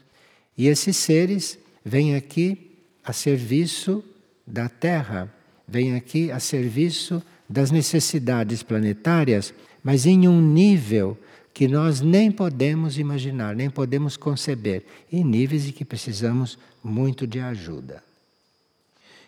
E 0.56 0.68
esses 0.68 0.96
seres 0.96 1.58
vêm 1.84 2.14
aqui 2.14 2.78
a 3.02 3.12
serviço 3.12 4.04
da 4.46 4.68
Terra, 4.68 5.32
vem 5.66 5.94
aqui 5.94 6.30
a 6.30 6.38
serviço 6.38 7.22
das 7.48 7.70
necessidades 7.70 8.62
planetárias, 8.62 9.54
mas 9.82 10.04
em 10.04 10.28
um 10.28 10.40
nível 10.40 11.18
que 11.56 11.66
nós 11.66 12.02
nem 12.02 12.30
podemos 12.30 12.98
imaginar, 12.98 13.56
nem 13.56 13.70
podemos 13.70 14.14
conceber, 14.14 14.84
em 15.10 15.24
níveis 15.24 15.66
em 15.66 15.72
que 15.72 15.86
precisamos 15.86 16.58
muito 16.84 17.26
de 17.26 17.40
ajuda. 17.40 18.04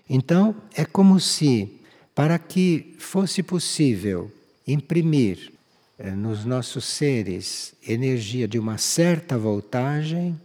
Então, 0.06 0.54
é 0.74 0.84
como 0.84 1.18
se, 1.18 1.80
para 2.14 2.38
que 2.38 2.94
fosse 2.98 3.42
possível 3.42 4.30
imprimir 4.66 5.50
eh, 5.98 6.10
nos 6.10 6.44
nossos 6.44 6.84
seres 6.84 7.72
energia 7.88 8.46
de 8.46 8.58
uma 8.58 8.76
certa 8.76 9.38
voltagem, 9.38 10.38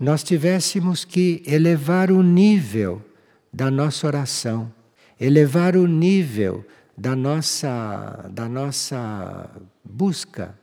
nós 0.00 0.24
tivéssemos 0.24 1.04
que 1.04 1.40
elevar 1.46 2.10
o 2.10 2.20
nível 2.20 3.00
da 3.52 3.70
nossa 3.70 4.08
oração, 4.08 4.72
elevar 5.20 5.76
o 5.76 5.86
nível 5.86 6.66
da 6.98 7.14
nossa, 7.14 8.28
da 8.28 8.48
nossa 8.48 9.48
busca. 9.84 10.60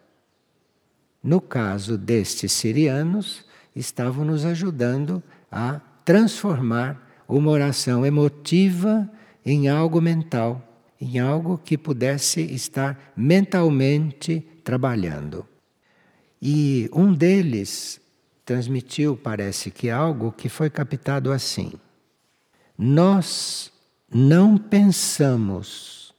No 1.23 1.41
caso 1.41 1.97
destes 1.97 2.51
sirianos, 2.53 3.45
estavam 3.75 4.25
nos 4.25 4.45
ajudando 4.45 5.21
a 5.51 5.81
transformar 6.05 7.23
uma 7.27 7.51
oração 7.51 8.05
emotiva 8.05 9.09
em 9.45 9.67
algo 9.67 10.01
mental, 10.01 10.61
em 10.99 11.19
algo 11.19 11.57
que 11.57 11.77
pudesse 11.77 12.41
estar 12.41 13.13
mentalmente 13.15 14.39
trabalhando. 14.63 15.45
E 16.41 16.89
um 16.93 17.13
deles 17.13 18.01
transmitiu, 18.45 19.15
parece 19.15 19.69
que 19.69 19.89
algo 19.89 20.31
que 20.31 20.49
foi 20.49 20.69
captado 20.69 21.31
assim: 21.31 21.73
Nós 22.77 23.71
não 24.11 24.57
pensamos, 24.57 26.13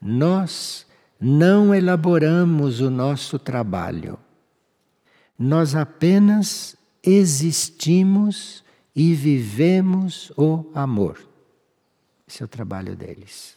nós 0.00 0.86
não 1.20 1.74
elaboramos 1.74 2.80
o 2.80 2.90
nosso 2.90 3.38
trabalho, 3.38 4.18
nós 5.38 5.74
apenas 5.74 6.76
existimos 7.02 8.64
e 8.94 9.14
vivemos 9.14 10.32
o 10.36 10.64
amor. 10.74 11.18
Esse 12.26 12.42
é 12.42 12.44
o 12.44 12.48
trabalho 12.48 12.96
deles. 12.96 13.56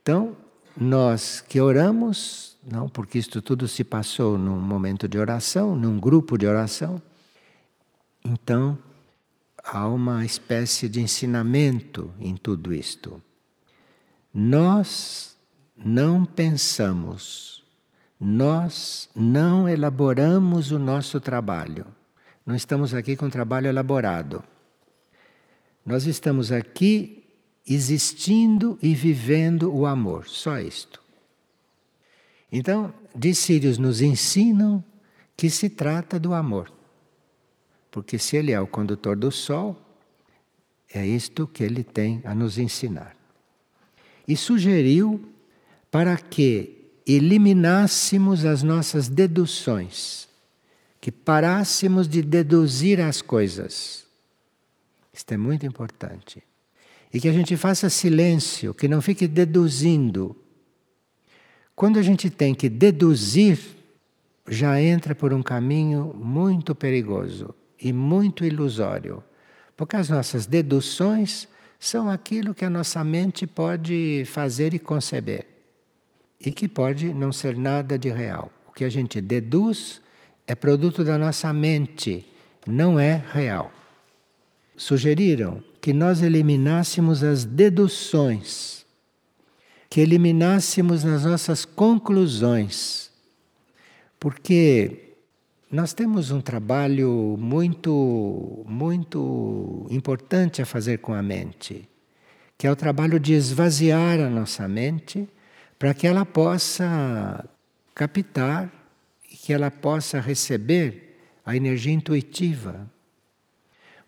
Então, 0.00 0.36
nós 0.76 1.40
que 1.40 1.60
oramos, 1.60 2.56
não, 2.64 2.88
porque 2.88 3.18
isto 3.18 3.42
tudo 3.42 3.68
se 3.68 3.84
passou 3.84 4.38
num 4.38 4.58
momento 4.60 5.06
de 5.06 5.18
oração, 5.18 5.76
num 5.76 5.98
grupo 5.98 6.38
de 6.38 6.46
oração, 6.46 7.00
então 8.24 8.78
há 9.62 9.86
uma 9.86 10.24
espécie 10.24 10.88
de 10.88 11.00
ensinamento 11.00 12.12
em 12.18 12.36
tudo 12.36 12.72
isto. 12.72 13.22
Nós 14.32 15.36
não 15.76 16.24
pensamos, 16.24 17.57
nós 18.20 19.08
não 19.14 19.68
elaboramos 19.68 20.72
o 20.72 20.78
nosso 20.78 21.20
trabalho. 21.20 21.86
Não 22.44 22.54
estamos 22.54 22.94
aqui 22.94 23.14
com 23.14 23.30
trabalho 23.30 23.68
elaborado. 23.68 24.42
Nós 25.84 26.06
estamos 26.06 26.50
aqui 26.50 27.24
existindo 27.66 28.78
e 28.82 28.94
vivendo 28.94 29.72
o 29.74 29.86
amor, 29.86 30.26
só 30.26 30.58
isto. 30.58 31.02
Então, 32.50 32.92
Dissírios 33.14 33.78
nos 33.78 34.00
ensinam 34.00 34.82
que 35.36 35.50
se 35.50 35.68
trata 35.68 36.18
do 36.18 36.32
amor. 36.34 36.72
Porque 37.90 38.18
se 38.18 38.36
ele 38.36 38.52
é 38.52 38.60
o 38.60 38.66
condutor 38.66 39.16
do 39.16 39.30
sol, 39.30 39.80
é 40.92 41.06
isto 41.06 41.46
que 41.46 41.62
ele 41.62 41.84
tem 41.84 42.20
a 42.24 42.34
nos 42.34 42.58
ensinar. 42.58 43.14
E 44.26 44.36
sugeriu 44.36 45.20
para 45.90 46.16
que 46.16 46.77
eliminássemos 47.08 48.44
as 48.44 48.62
nossas 48.62 49.08
deduções 49.08 50.28
que 51.00 51.10
parássemos 51.10 52.06
de 52.06 52.20
deduzir 52.20 53.00
as 53.00 53.22
coisas. 53.22 54.04
Isto 55.12 55.32
é 55.32 55.36
muito 55.36 55.64
importante. 55.64 56.42
E 57.12 57.18
que 57.18 57.28
a 57.28 57.32
gente 57.32 57.56
faça 57.56 57.88
silêncio, 57.88 58.74
que 58.74 58.86
não 58.86 59.00
fique 59.00 59.26
deduzindo. 59.26 60.36
Quando 61.74 61.98
a 61.98 62.02
gente 62.02 62.28
tem 62.28 62.54
que 62.54 62.68
deduzir, 62.68 63.58
já 64.46 64.80
entra 64.80 65.14
por 65.14 65.32
um 65.32 65.42
caminho 65.42 66.12
muito 66.14 66.74
perigoso 66.74 67.54
e 67.80 67.92
muito 67.92 68.44
ilusório. 68.44 69.24
Porque 69.76 69.96
as 69.96 70.10
nossas 70.10 70.44
deduções 70.44 71.48
são 71.78 72.10
aquilo 72.10 72.54
que 72.54 72.64
a 72.64 72.70
nossa 72.70 73.02
mente 73.02 73.46
pode 73.46 74.24
fazer 74.26 74.74
e 74.74 74.78
conceber. 74.78 75.57
E 76.40 76.50
que 76.50 76.68
pode 76.68 77.12
não 77.12 77.32
ser 77.32 77.56
nada 77.56 77.98
de 77.98 78.10
real. 78.10 78.50
O 78.68 78.72
que 78.72 78.84
a 78.84 78.88
gente 78.88 79.20
deduz 79.20 80.00
é 80.46 80.54
produto 80.54 81.04
da 81.04 81.18
nossa 81.18 81.52
mente, 81.52 82.24
não 82.66 82.98
é 82.98 83.22
real. 83.32 83.72
Sugeriram 84.76 85.62
que 85.80 85.92
nós 85.92 86.22
eliminássemos 86.22 87.22
as 87.22 87.44
deduções, 87.44 88.86
que 89.90 90.00
eliminássemos 90.00 91.04
as 91.04 91.24
nossas 91.24 91.64
conclusões, 91.64 93.10
porque 94.18 95.14
nós 95.70 95.92
temos 95.92 96.30
um 96.30 96.40
trabalho 96.40 97.36
muito, 97.38 98.64
muito 98.66 99.86
importante 99.90 100.62
a 100.62 100.66
fazer 100.66 100.98
com 100.98 101.12
a 101.12 101.22
mente, 101.22 101.88
que 102.56 102.66
é 102.66 102.70
o 102.70 102.76
trabalho 102.76 103.20
de 103.20 103.34
esvaziar 103.34 104.18
a 104.18 104.30
nossa 104.30 104.66
mente 104.66 105.28
para 105.78 105.94
que 105.94 106.06
ela 106.06 106.24
possa 106.24 107.44
captar 107.94 108.78
que 109.48 109.52
ela 109.52 109.70
possa 109.70 110.20
receber 110.20 111.16
a 111.44 111.56
energia 111.56 111.92
intuitiva. 111.92 112.86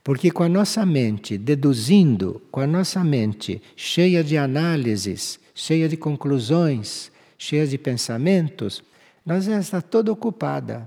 Porque 0.05 0.31
com 0.31 0.43
a 0.43 0.49
nossa 0.49 0.85
mente 0.85 1.39
deduzindo, 1.39 2.43
com 2.51 2.61
a 2.61 2.67
nossa 2.67 3.03
mente 3.03 3.63
cheia 3.75 4.23
de 4.23 4.37
análises, 4.37 5.39
cheia 5.55 5.89
de 5.89 5.97
conclusões, 5.97 7.11
cheia 7.39 7.67
de 7.67 7.79
pensamentos, 7.79 8.83
nós 9.25 9.47
está 9.47 9.81
toda 9.81 10.13
ocupada. 10.13 10.87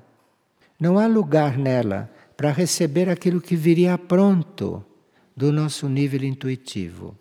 Não 0.79 0.99
há 0.99 1.07
lugar 1.07 1.57
nela 1.57 2.11
para 2.37 2.51
receber 2.51 3.09
aquilo 3.09 3.41
que 3.41 3.55
viria 3.55 3.97
pronto 3.97 4.85
do 5.35 5.51
nosso 5.51 5.89
nível 5.89 6.23
intuitivo. 6.23 7.17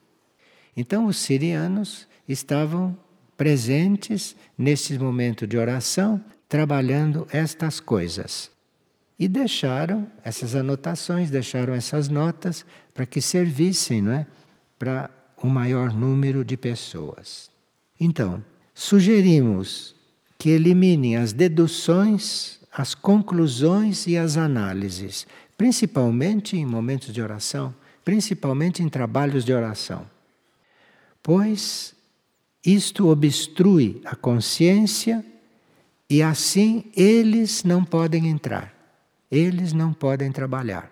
Então 0.77 1.07
os 1.07 1.16
sirianos 1.16 2.07
estavam 2.29 2.94
presentes 3.37 4.37
nesse 4.57 4.99
momento 4.99 5.47
de 5.47 5.57
oração 5.57 6.23
trabalhando 6.49 7.27
estas 7.31 7.81
coisas. 7.81 8.51
E 9.18 9.27
deixaram 9.27 10.07
essas 10.23 10.55
anotações, 10.55 11.31
deixaram 11.31 11.73
essas 11.73 12.09
notas 12.09 12.64
para 12.92 13.07
que 13.07 13.21
servissem 13.21 14.03
não 14.03 14.12
é, 14.12 14.27
para 14.79 15.11
o 15.42 15.47
um 15.47 15.51
maior 15.51 15.92
número 15.92 16.45
de 16.45 16.57
pessoas. 16.57 17.51
Então, 17.99 18.45
sugerimos 18.75 19.95
que 20.38 20.51
eliminem 20.51 21.16
as 21.16 21.33
deduções, 21.33 22.61
as 22.73 22.95
conclusões 22.95 24.07
e 24.07 24.16
as 24.16 24.37
análises, 24.37 25.27
principalmente 25.57 26.57
em 26.57 26.66
momentos 26.66 27.12
de 27.12 27.23
oração, 27.23 27.75
principalmente 28.05 28.83
em 28.83 28.88
trabalhos 28.88 29.45
de 29.45 29.53
oração. 29.53 30.05
Pois 31.23 31.95
isto 32.64 33.09
obstrui 33.09 34.01
a 34.05 34.14
consciência 34.14 35.25
e 36.09 36.22
assim 36.22 36.85
eles 36.96 37.64
não 37.64 37.85
podem 37.85 38.29
entrar, 38.29 38.72
eles 39.31 39.72
não 39.72 39.92
podem 39.92 40.31
trabalhar. 40.31 40.90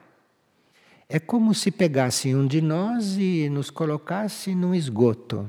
É 1.08 1.18
como 1.18 1.52
se 1.54 1.70
pegassem 1.70 2.36
um 2.36 2.46
de 2.46 2.60
nós 2.60 3.16
e 3.16 3.48
nos 3.48 3.70
colocassem 3.70 4.54
num 4.54 4.74
esgoto. 4.74 5.48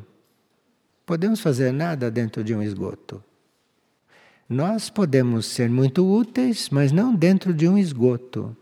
Podemos 1.06 1.40
fazer 1.40 1.72
nada 1.72 2.10
dentro 2.10 2.44
de 2.44 2.54
um 2.56 2.62
esgoto. 2.64 3.24
Nós 4.50 4.90
podemos 4.90 5.46
ser 5.46 5.70
muito 5.70 6.06
úteis, 6.06 6.70
mas 6.70 6.92
não 6.92 7.16
dentro 7.16 7.54
de 7.54 7.68
um 7.68 7.78
esgoto. 7.78 8.56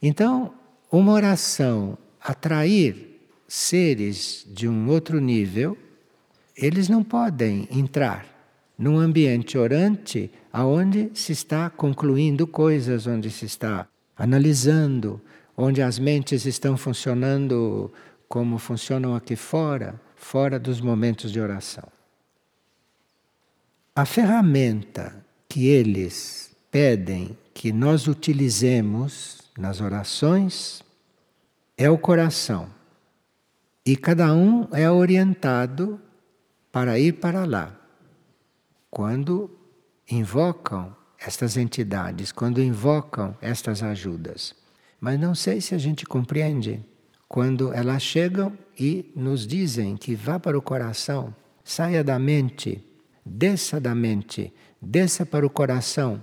Então, 0.00 0.54
uma 0.92 1.12
oração 1.12 1.98
atrair 2.20 3.18
seres 3.48 4.46
de 4.48 4.68
um 4.68 4.88
outro 4.88 5.20
nível, 5.20 5.76
eles 6.56 6.88
não 6.88 7.02
podem 7.02 7.68
entrar 7.70 8.26
num 8.78 8.98
ambiente 8.98 9.56
orante 9.56 10.30
aonde 10.52 11.10
se 11.14 11.32
está 11.32 11.70
concluindo 11.70 12.46
coisas, 12.46 13.06
onde 13.06 13.30
se 13.30 13.44
está 13.44 13.86
analisando, 14.16 15.20
onde 15.56 15.82
as 15.82 15.98
mentes 15.98 16.44
estão 16.44 16.76
funcionando 16.76 17.92
como 18.28 18.58
funcionam 18.58 19.14
aqui 19.14 19.36
fora, 19.36 20.00
fora 20.16 20.58
dos 20.58 20.80
momentos 20.80 21.30
de 21.30 21.40
oração. 21.40 21.84
A 23.94 24.04
ferramenta 24.04 25.24
que 25.48 25.66
eles 25.66 26.50
pedem 26.70 27.38
que 27.52 27.72
nós 27.72 28.08
utilizemos 28.08 29.42
nas 29.56 29.80
orações 29.80 30.82
é 31.78 31.88
o 31.88 31.96
coração. 31.96 32.68
E 33.86 33.96
cada 33.96 34.34
um 34.34 34.66
é 34.72 34.90
orientado 34.90 36.00
para 36.74 36.98
ir 36.98 37.12
para 37.12 37.44
lá 37.44 37.72
quando 38.90 39.48
invocam 40.10 40.92
estas 41.16 41.56
entidades, 41.56 42.32
quando 42.32 42.60
invocam 42.60 43.36
estas 43.40 43.80
ajudas. 43.80 44.56
Mas 44.98 45.20
não 45.20 45.36
sei 45.36 45.60
se 45.60 45.72
a 45.72 45.78
gente 45.78 46.04
compreende 46.04 46.84
quando 47.28 47.72
elas 47.72 48.02
chegam 48.02 48.58
e 48.76 49.12
nos 49.14 49.46
dizem 49.46 49.96
que 49.96 50.16
vá 50.16 50.40
para 50.40 50.58
o 50.58 50.62
coração, 50.62 51.32
saia 51.62 52.02
da 52.02 52.18
mente, 52.18 52.84
desça 53.24 53.78
da 53.78 53.94
mente, 53.94 54.52
desça 54.82 55.24
para 55.24 55.46
o 55.46 55.50
coração, 55.50 56.20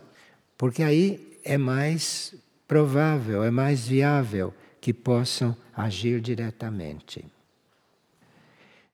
porque 0.58 0.84
aí 0.84 1.40
é 1.46 1.58
mais 1.58 2.36
provável, 2.68 3.42
é 3.42 3.52
mais 3.52 3.88
viável 3.88 4.54
que 4.82 4.94
possam 4.94 5.56
agir 5.74 6.20
diretamente. 6.20 7.24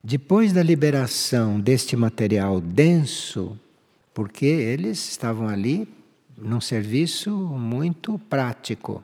Depois 0.02 0.52
da 0.52 0.62
liberação 0.62 1.58
deste 1.58 1.96
material 1.96 2.60
denso, 2.60 3.58
porque 4.14 4.46
eles 4.46 5.08
estavam 5.08 5.48
ali 5.48 5.88
num 6.36 6.60
serviço 6.60 7.30
muito 7.30 8.16
prático, 8.30 9.02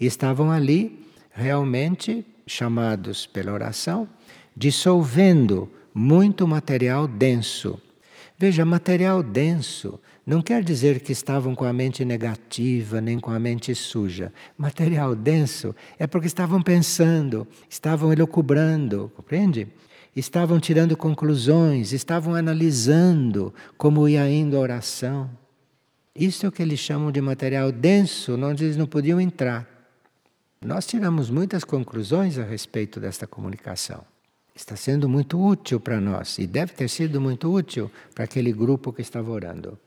estavam 0.00 0.50
ali 0.50 1.06
realmente 1.30 2.26
chamados 2.44 3.24
pela 3.24 3.52
oração, 3.52 4.08
dissolvendo 4.56 5.70
muito 5.94 6.46
material 6.46 7.06
denso. 7.06 7.80
Veja, 8.36 8.64
material 8.64 9.22
denso 9.22 10.00
não 10.26 10.42
quer 10.42 10.64
dizer 10.64 11.00
que 11.00 11.12
estavam 11.12 11.54
com 11.54 11.64
a 11.64 11.72
mente 11.72 12.04
negativa 12.04 13.00
nem 13.00 13.20
com 13.20 13.30
a 13.30 13.38
mente 13.38 13.72
suja. 13.76 14.32
Material 14.58 15.14
denso 15.14 15.72
é 15.96 16.06
porque 16.08 16.26
estavam 16.26 16.60
pensando, 16.60 17.46
estavam 17.70 18.12
elucubrando, 18.12 19.10
compreende? 19.14 19.68
Estavam 20.14 20.60
tirando 20.60 20.96
conclusões, 20.96 21.92
estavam 21.92 22.34
analisando 22.34 23.52
como 23.78 24.08
ia 24.08 24.28
indo 24.30 24.56
a 24.56 24.60
oração. 24.60 25.30
Isso 26.14 26.44
é 26.44 26.48
o 26.48 26.52
que 26.52 26.62
eles 26.62 26.78
chamam 26.78 27.10
de 27.10 27.20
material 27.20 27.72
denso, 27.72 28.36
onde 28.36 28.64
eles 28.64 28.76
não 28.76 28.86
podiam 28.86 29.18
entrar. 29.20 29.66
Nós 30.60 30.86
tiramos 30.86 31.30
muitas 31.30 31.64
conclusões 31.64 32.38
a 32.38 32.44
respeito 32.44 33.00
desta 33.00 33.26
comunicação. 33.26 34.04
Está 34.54 34.76
sendo 34.76 35.08
muito 35.08 35.42
útil 35.42 35.80
para 35.80 35.98
nós 35.98 36.38
e 36.38 36.46
deve 36.46 36.74
ter 36.74 36.88
sido 36.88 37.20
muito 37.20 37.50
útil 37.50 37.90
para 38.14 38.24
aquele 38.24 38.52
grupo 38.52 38.92
que 38.92 39.00
estava 39.00 39.30
orando. 39.30 39.78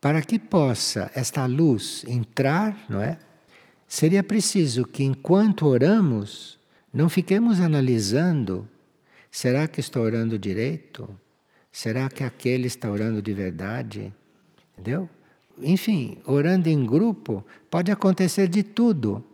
Para 0.00 0.20
que 0.20 0.38
possa 0.38 1.10
esta 1.14 1.46
luz 1.46 2.04
entrar, 2.08 2.84
não 2.88 3.00
é? 3.00 3.18
Seria 3.86 4.22
preciso 4.22 4.84
que 4.84 5.04
enquanto 5.04 5.66
oramos, 5.66 6.58
não 6.94 7.08
fiquemos 7.08 7.60
analisando: 7.60 8.68
será 9.28 9.66
que 9.66 9.80
estou 9.80 10.04
orando 10.04 10.38
direito? 10.38 11.10
Será 11.72 12.08
que 12.08 12.22
aquele 12.22 12.68
está 12.68 12.88
orando 12.88 13.20
de 13.20 13.34
verdade? 13.34 14.14
Entendeu? 14.72 15.10
Enfim, 15.60 16.18
orando 16.24 16.68
em 16.68 16.86
grupo, 16.86 17.44
pode 17.68 17.90
acontecer 17.90 18.46
de 18.46 18.62
tudo. 18.62 19.24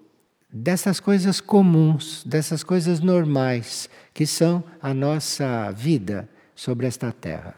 Dessas 0.53 0.99
coisas 0.99 1.41
comuns, 1.41 2.25
dessas 2.25 2.65
coisas 2.65 2.99
normais, 2.99 3.89
que 4.13 4.27
são 4.27 4.65
a 4.81 4.93
nossa 4.93 5.71
vida 5.71 6.29
sobre 6.57 6.87
esta 6.87 7.13
terra. 7.13 7.55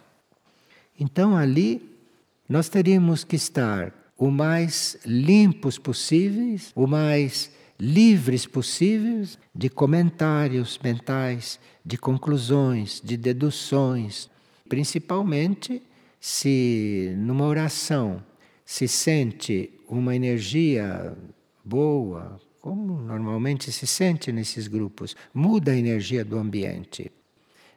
Então 0.99 1.37
ali 1.37 1.97
nós 2.49 2.69
teríamos 2.69 3.25
que 3.25 3.37
estar 3.37 3.95
o 4.19 4.31
mais 4.31 4.99
limpos 5.07 5.79
possíveis, 5.79 6.71
o 6.75 6.87
mais 6.87 7.51
livres 7.83 8.47
possíveis 8.47 9.37
de 9.53 9.69
comentários 9.69 10.79
mentais, 10.81 11.59
de 11.85 11.99
conclusões, 11.99 13.03
de 13.05 13.17
deduções, 13.17 14.31
principalmente 14.69 15.83
se 16.21 17.13
numa 17.19 17.45
oração 17.45 18.23
se 18.65 18.87
sente 18.87 19.69
uma 19.89 20.15
energia 20.15 21.13
boa, 21.65 22.41
como 22.61 23.01
normalmente 23.01 23.73
se 23.73 23.85
sente 23.85 24.31
nesses 24.31 24.69
grupos, 24.69 25.17
muda 25.35 25.73
a 25.73 25.77
energia 25.77 26.25
do 26.25 26.39
ambiente. 26.39 27.11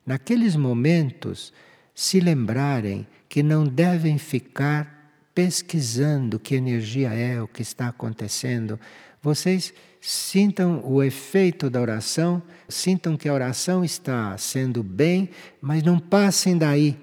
Naqueles 0.06 0.56
momentos, 0.56 1.52
se 1.96 2.20
lembrarem 2.20 3.08
que 3.28 3.42
não 3.42 3.66
devem 3.66 4.20
ficar 4.20 4.96
pesquisando 5.36 6.40
que 6.40 6.56
energia 6.56 7.12
é, 7.12 7.42
o 7.42 7.48
que 7.48 7.62
está 7.62 7.90
acontecendo. 7.90 8.80
Vocês 9.26 9.74
sintam 10.00 10.84
o 10.86 11.02
efeito 11.02 11.68
da 11.68 11.82
oração, 11.82 12.44
sintam 12.70 13.18
que 13.18 13.28
a 13.28 13.34
oração 13.34 13.84
está 13.84 14.38
sendo 14.38 14.84
bem, 14.84 15.32
mas 15.60 15.82
não 15.82 15.98
passem 15.98 16.56
daí. 16.56 16.96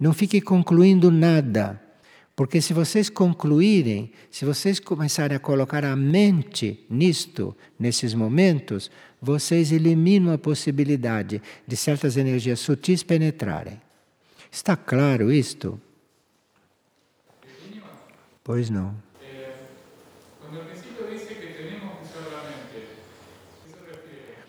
Não 0.00 0.14
fiquem 0.14 0.40
concluindo 0.40 1.10
nada. 1.10 1.78
Porque 2.34 2.62
se 2.62 2.72
vocês 2.72 3.10
concluírem, 3.10 4.10
se 4.30 4.46
vocês 4.46 4.80
começarem 4.80 5.36
a 5.36 5.38
colocar 5.38 5.84
a 5.84 5.94
mente 5.94 6.82
nisto, 6.88 7.54
nesses 7.78 8.14
momentos, 8.14 8.90
vocês 9.20 9.70
eliminam 9.70 10.32
a 10.32 10.38
possibilidade 10.38 11.42
de 11.68 11.76
certas 11.76 12.16
energias 12.16 12.58
sutis 12.58 13.02
penetrarem. 13.02 13.78
Está 14.50 14.78
claro 14.78 15.30
isto? 15.30 15.78
Pois 18.42 18.70
não. 18.70 19.05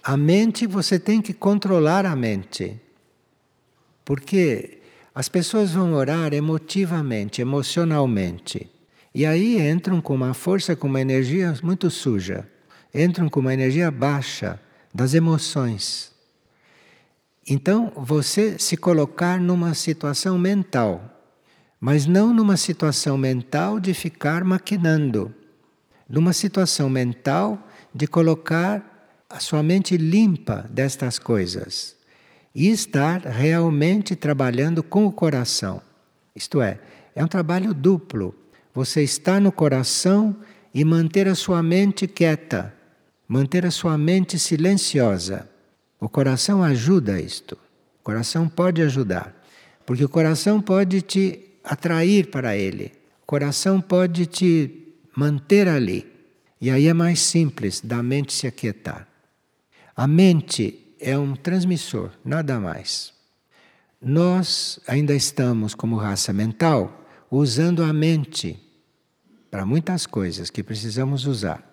A 0.07 0.15
mente 0.15 0.65
você 0.65 0.97
tem 0.97 1.21
que 1.21 1.33
controlar 1.33 2.05
a 2.05 2.15
mente. 2.15 2.79
Porque 4.05 4.79
as 5.13 5.27
pessoas 5.27 5.73
vão 5.73 5.91
orar 5.91 6.33
emotivamente, 6.33 7.41
emocionalmente. 7.41 8.71
E 9.13 9.25
aí 9.25 9.59
entram 9.59 9.99
com 9.99 10.15
uma 10.15 10.33
força, 10.33 10.77
com 10.77 10.87
uma 10.87 11.01
energia 11.01 11.53
muito 11.61 11.91
suja. 11.91 12.47
Entram 12.95 13.27
com 13.27 13.41
uma 13.41 13.53
energia 13.53 13.91
baixa 13.91 14.57
das 14.93 15.13
emoções. 15.13 16.13
Então, 17.45 17.91
você 17.93 18.57
se 18.57 18.77
colocar 18.77 19.41
numa 19.41 19.73
situação 19.73 20.39
mental, 20.39 21.03
mas 21.81 22.05
não 22.05 22.33
numa 22.33 22.55
situação 22.55 23.17
mental 23.17 23.77
de 23.77 23.93
ficar 23.93 24.45
maquinando, 24.45 25.35
numa 26.09 26.31
situação 26.31 26.89
mental 26.89 27.61
de 27.93 28.07
colocar 28.07 28.86
a 29.29 29.39
sua 29.39 29.61
mente 29.61 29.97
limpa 29.97 30.69
destas 30.69 31.19
coisas 31.19 31.95
e 32.55 32.69
estar 32.69 33.21
realmente 33.21 34.15
trabalhando 34.15 34.81
com 34.81 35.05
o 35.05 35.11
coração. 35.11 35.81
Isto 36.35 36.61
é, 36.61 36.79
é 37.15 37.23
um 37.23 37.27
trabalho 37.27 37.73
duplo. 37.73 38.33
Você 38.73 39.03
está 39.03 39.39
no 39.39 39.51
coração 39.51 40.35
e 40.73 40.85
manter 40.85 41.27
a 41.27 41.35
sua 41.35 41.61
mente 41.61 42.07
quieta, 42.07 42.73
manter 43.27 43.65
a 43.65 43.71
sua 43.71 43.97
mente 43.97 44.39
silenciosa. 44.39 45.49
O 45.99 46.07
coração 46.07 46.63
ajuda 46.63 47.19
isto. 47.19 47.57
O 47.99 48.03
coração 48.03 48.47
pode 48.47 48.81
ajudar. 48.81 49.35
Porque 49.85 50.03
o 50.03 50.09
coração 50.09 50.61
pode 50.61 51.01
te 51.01 51.59
atrair 51.63 52.27
para 52.27 52.55
ele. 52.55 52.93
O 53.23 53.25
coração 53.25 53.81
pode 53.81 54.25
te 54.25 54.93
manter 55.15 55.67
ali. 55.67 56.05
E 56.61 56.69
aí 56.69 56.87
é 56.87 56.93
mais 56.93 57.19
simples 57.19 57.81
da 57.81 58.01
mente 58.01 58.33
se 58.33 58.47
aquietar. 58.47 59.07
A 59.97 60.05
mente 60.05 60.93
é 60.99 61.17
um 61.17 61.35
transmissor, 61.35 62.11
nada 62.23 62.59
mais. 62.59 63.11
Nós 63.99 64.79
ainda 64.87 65.15
estamos, 65.15 65.73
como 65.73 65.95
raça 65.95 66.31
mental, 66.31 67.03
usando 67.31 67.81
a 67.81 67.91
mente 67.91 68.59
para 69.49 69.65
muitas 69.65 70.05
coisas 70.05 70.51
que 70.51 70.61
precisamos 70.61 71.25
usar. 71.25 71.63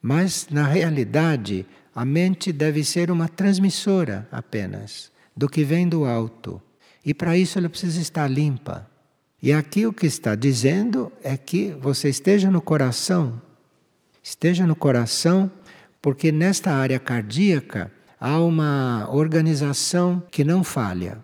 Mas, 0.00 0.48
na 0.50 0.66
realidade, 0.66 1.66
a 1.94 2.06
mente 2.06 2.54
deve 2.54 2.82
ser 2.82 3.10
uma 3.10 3.28
transmissora 3.28 4.26
apenas 4.32 5.12
do 5.36 5.46
que 5.46 5.62
vem 5.62 5.86
do 5.86 6.06
alto. 6.06 6.58
E 7.04 7.12
para 7.12 7.36
isso 7.36 7.58
ela 7.58 7.68
precisa 7.68 8.00
estar 8.00 8.28
limpa. 8.28 8.88
E 9.42 9.52
aqui 9.52 9.86
o 9.86 9.92
que 9.92 10.06
está 10.06 10.34
dizendo 10.34 11.12
é 11.22 11.36
que 11.36 11.72
você 11.72 12.08
esteja 12.08 12.50
no 12.50 12.62
coração. 12.62 13.42
Esteja 14.22 14.66
no 14.66 14.74
coração, 14.74 15.50
porque 16.02 16.32
nesta 16.32 16.72
área 16.72 16.98
cardíaca 16.98 17.90
há 18.20 18.38
uma 18.40 19.08
organização 19.10 20.22
que 20.30 20.44
não 20.44 20.62
falha. 20.62 21.18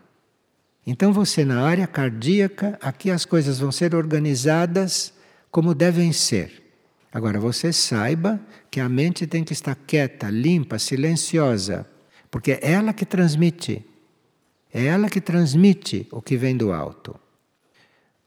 Então 0.87 1.13
você 1.13 1.45
na 1.45 1.63
área 1.63 1.87
cardíaca, 1.87 2.79
aqui 2.81 3.11
as 3.11 3.27
coisas 3.27 3.59
vão 3.59 3.71
ser 3.71 3.95
organizadas 3.95 5.13
como 5.51 5.75
devem 5.75 6.13
ser. 6.13 6.63
Agora, 7.13 7.41
você 7.41 7.73
saiba 7.73 8.41
que 8.71 8.81
a 8.81 8.89
mente 8.89 9.27
tem 9.27 9.43
que 9.43 9.53
estar 9.53 9.75
quieta, 9.75 10.31
limpa, 10.31 10.79
silenciosa, 10.79 11.87
porque 12.31 12.53
é 12.53 12.73
ela 12.73 12.93
que 12.93 13.05
transmite. 13.05 13.85
É 14.73 14.85
ela 14.85 15.09
que 15.09 15.21
transmite 15.21 16.07
o 16.13 16.21
que 16.21 16.37
vem 16.37 16.57
do 16.57 16.73
alto. 16.73 17.19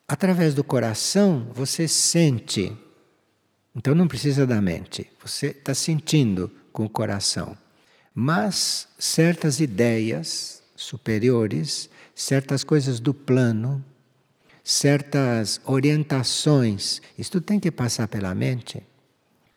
Através 0.08 0.54
do 0.54 0.64
coração, 0.64 1.48
você 1.54 1.88
sente. 1.88 2.76
Então 3.76 3.96
não 3.96 4.08
precisa 4.08 4.46
da 4.46 4.62
mente, 4.62 5.10
você 5.24 5.48
está 5.48 5.74
sentindo 5.74 6.52
com 6.74 6.86
o 6.86 6.90
coração. 6.90 7.58
Mas 8.14 8.88
certas 9.00 9.60
ideias 9.62 10.62
superiores, 10.76 11.90
certas 12.14 12.64
coisas 12.64 13.00
do 13.00 13.14
plano, 13.14 13.84
certas 14.64 15.62
orientações. 15.66 17.02
Isto 17.18 17.40
tem 17.40 17.60
que 17.60 17.72
passar 17.72 18.08
pela 18.08 18.36
mente. 18.36 18.84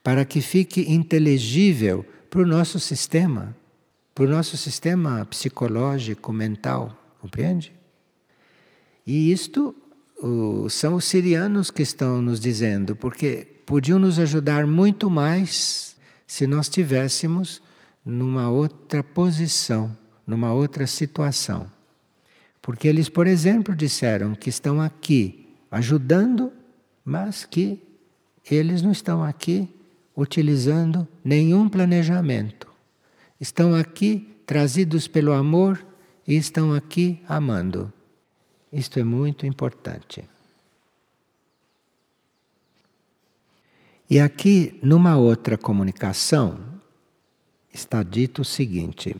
para 0.05 0.25
que 0.27 0.43
fique 0.43 0.93
inteligível 0.93 2.05
para 2.29 2.43
o 2.43 2.47
nosso 2.47 2.79
sistema, 2.79 3.57
para 4.15 4.27
o 4.27 4.29
nosso 4.29 4.55
sistema 4.59 5.25
psicológico, 5.25 6.31
mental, 6.31 6.95
compreende? 7.21 7.73
E 9.07 9.33
isto 9.33 9.75
são 10.69 10.95
os 10.95 11.07
sirianos 11.07 11.71
que 11.71 11.83
estão 11.83 12.21
nos 12.21 12.39
dizendo, 12.39 12.95
porque 12.95 13.49
podiam 13.65 13.99
nos 13.99 14.19
ajudar 14.19 14.67
muito 14.67 15.09
mais 15.11 15.97
se 16.27 16.47
nós 16.47 16.69
tivéssemos 16.69 17.63
numa 18.05 18.51
outra 18.51 19.03
posição, 19.03 19.97
numa 20.27 20.53
outra 20.53 20.87
situação. 20.87 21.71
Porque 22.61 22.89
eles, 22.89 23.09
por 23.09 23.27
exemplo, 23.27 23.75
disseram 23.75 24.35
que 24.35 24.49
estão 24.49 24.81
aqui 24.81 25.49
ajudando, 25.71 26.53
mas 27.05 27.45
que 27.45 27.83
eles 28.51 28.83
não 28.83 28.93
estão 28.93 29.23
aqui 29.23 29.69
utilizando 30.17 31.07
nenhum 31.25 31.69
planejamento. 31.69 32.69
Estão 33.41 33.75
aqui 33.75 34.37
trazidos 34.47 35.09
pelo 35.09 35.33
amor 35.33 35.85
e 36.27 36.37
estão 36.37 36.73
aqui 36.73 37.21
amando. 37.29 37.93
Isto 38.73 38.99
é 38.99 39.05
muito 39.05 39.47
importante. 39.47 40.25
E 44.09 44.21
aqui, 44.21 44.79
numa 44.83 45.17
outra 45.17 45.57
comunicação, 45.57 46.59
está 47.73 48.03
dito 48.03 48.43
o 48.43 48.45
seguinte: 48.45 49.17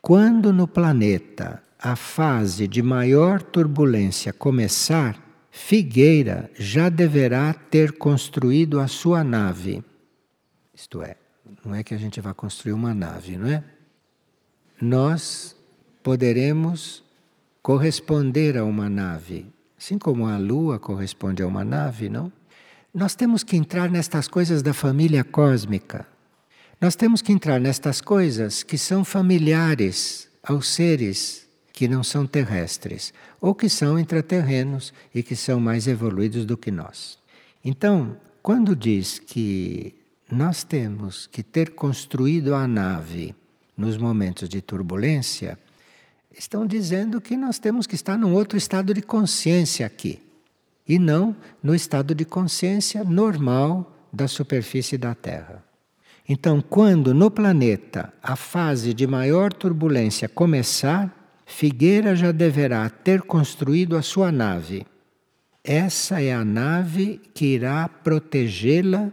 quando 0.00 0.52
no 0.52 0.68
planeta 0.68 1.62
a 1.78 1.96
fase 1.96 2.66
de 2.68 2.82
maior 2.82 3.42
turbulência 3.42 4.32
começar, 4.32 5.24
Figueira 5.50 6.50
já 6.54 6.88
deverá 6.88 7.52
ter 7.54 7.92
construído 7.92 8.78
a 8.78 8.86
sua 8.86 9.24
nave. 9.24 9.82
Isto 10.74 11.02
é, 11.02 11.16
não 11.64 11.74
é 11.74 11.82
que 11.82 11.94
a 11.94 11.98
gente 11.98 12.20
vá 12.20 12.32
construir 12.34 12.72
uma 12.72 12.94
nave, 12.94 13.36
não 13.36 13.48
é? 13.48 13.64
Nós 14.80 15.56
poderemos 16.02 17.02
corresponder 17.62 18.56
a 18.56 18.64
uma 18.64 18.88
nave, 18.88 19.46
assim 19.76 19.98
como 19.98 20.26
a 20.26 20.38
lua 20.38 20.78
corresponde 20.78 21.42
a 21.42 21.46
uma 21.46 21.64
nave, 21.64 22.08
não? 22.08 22.32
Nós 22.92 23.14
temos 23.14 23.42
que 23.44 23.56
entrar 23.56 23.90
nestas 23.90 24.26
coisas 24.28 24.62
da 24.62 24.72
família 24.72 25.22
cósmica. 25.22 26.06
Nós 26.80 26.96
temos 26.96 27.20
que 27.20 27.32
entrar 27.32 27.60
nestas 27.60 28.00
coisas 28.00 28.62
que 28.62 28.78
são 28.78 29.04
familiares 29.04 30.28
aos 30.42 30.68
seres 30.68 31.46
que 31.72 31.86
não 31.86 32.02
são 32.02 32.26
terrestres, 32.26 33.12
ou 33.40 33.54
que 33.54 33.68
são 33.68 33.98
intraterrenos 34.00 34.92
e 35.14 35.22
que 35.22 35.36
são 35.36 35.60
mais 35.60 35.86
evoluídos 35.86 36.44
do 36.44 36.56
que 36.56 36.72
nós. 36.72 37.18
Então, 37.64 38.16
quando 38.42 38.74
diz 38.74 39.20
que 39.20 39.94
nós 40.28 40.64
temos 40.64 41.28
que 41.28 41.42
ter 41.42 41.70
construído 41.70 42.54
a 42.54 42.66
nave 42.66 43.32
nos 43.76 43.96
momentos 43.96 44.48
de 44.48 44.60
turbulência, 44.60 45.56
estão 46.36 46.66
dizendo 46.66 47.20
que 47.20 47.36
nós 47.36 47.60
temos 47.60 47.86
que 47.86 47.94
estar 47.94 48.18
num 48.18 48.32
outro 48.32 48.58
estado 48.58 48.92
de 48.92 49.00
consciência 49.00 49.86
aqui, 49.86 50.20
e 50.88 50.98
não 50.98 51.36
no 51.62 51.74
estado 51.74 52.14
de 52.14 52.24
consciência 52.24 53.04
normal 53.04 53.94
da 54.12 54.26
superfície 54.26 54.96
da 54.96 55.14
Terra. 55.14 55.62
Então, 56.28 56.60
quando 56.60 57.14
no 57.14 57.30
planeta 57.30 58.12
a 58.22 58.36
fase 58.36 58.94
de 58.94 59.06
maior 59.06 59.52
turbulência 59.52 60.28
começar, 60.28 61.14
Figueira 61.46 62.14
já 62.14 62.30
deverá 62.30 62.88
ter 62.90 63.22
construído 63.22 63.96
a 63.96 64.02
sua 64.02 64.30
nave. 64.30 64.86
Essa 65.64 66.22
é 66.22 66.32
a 66.32 66.44
nave 66.44 67.20
que 67.32 67.46
irá 67.46 67.88
protegê-la 67.88 69.10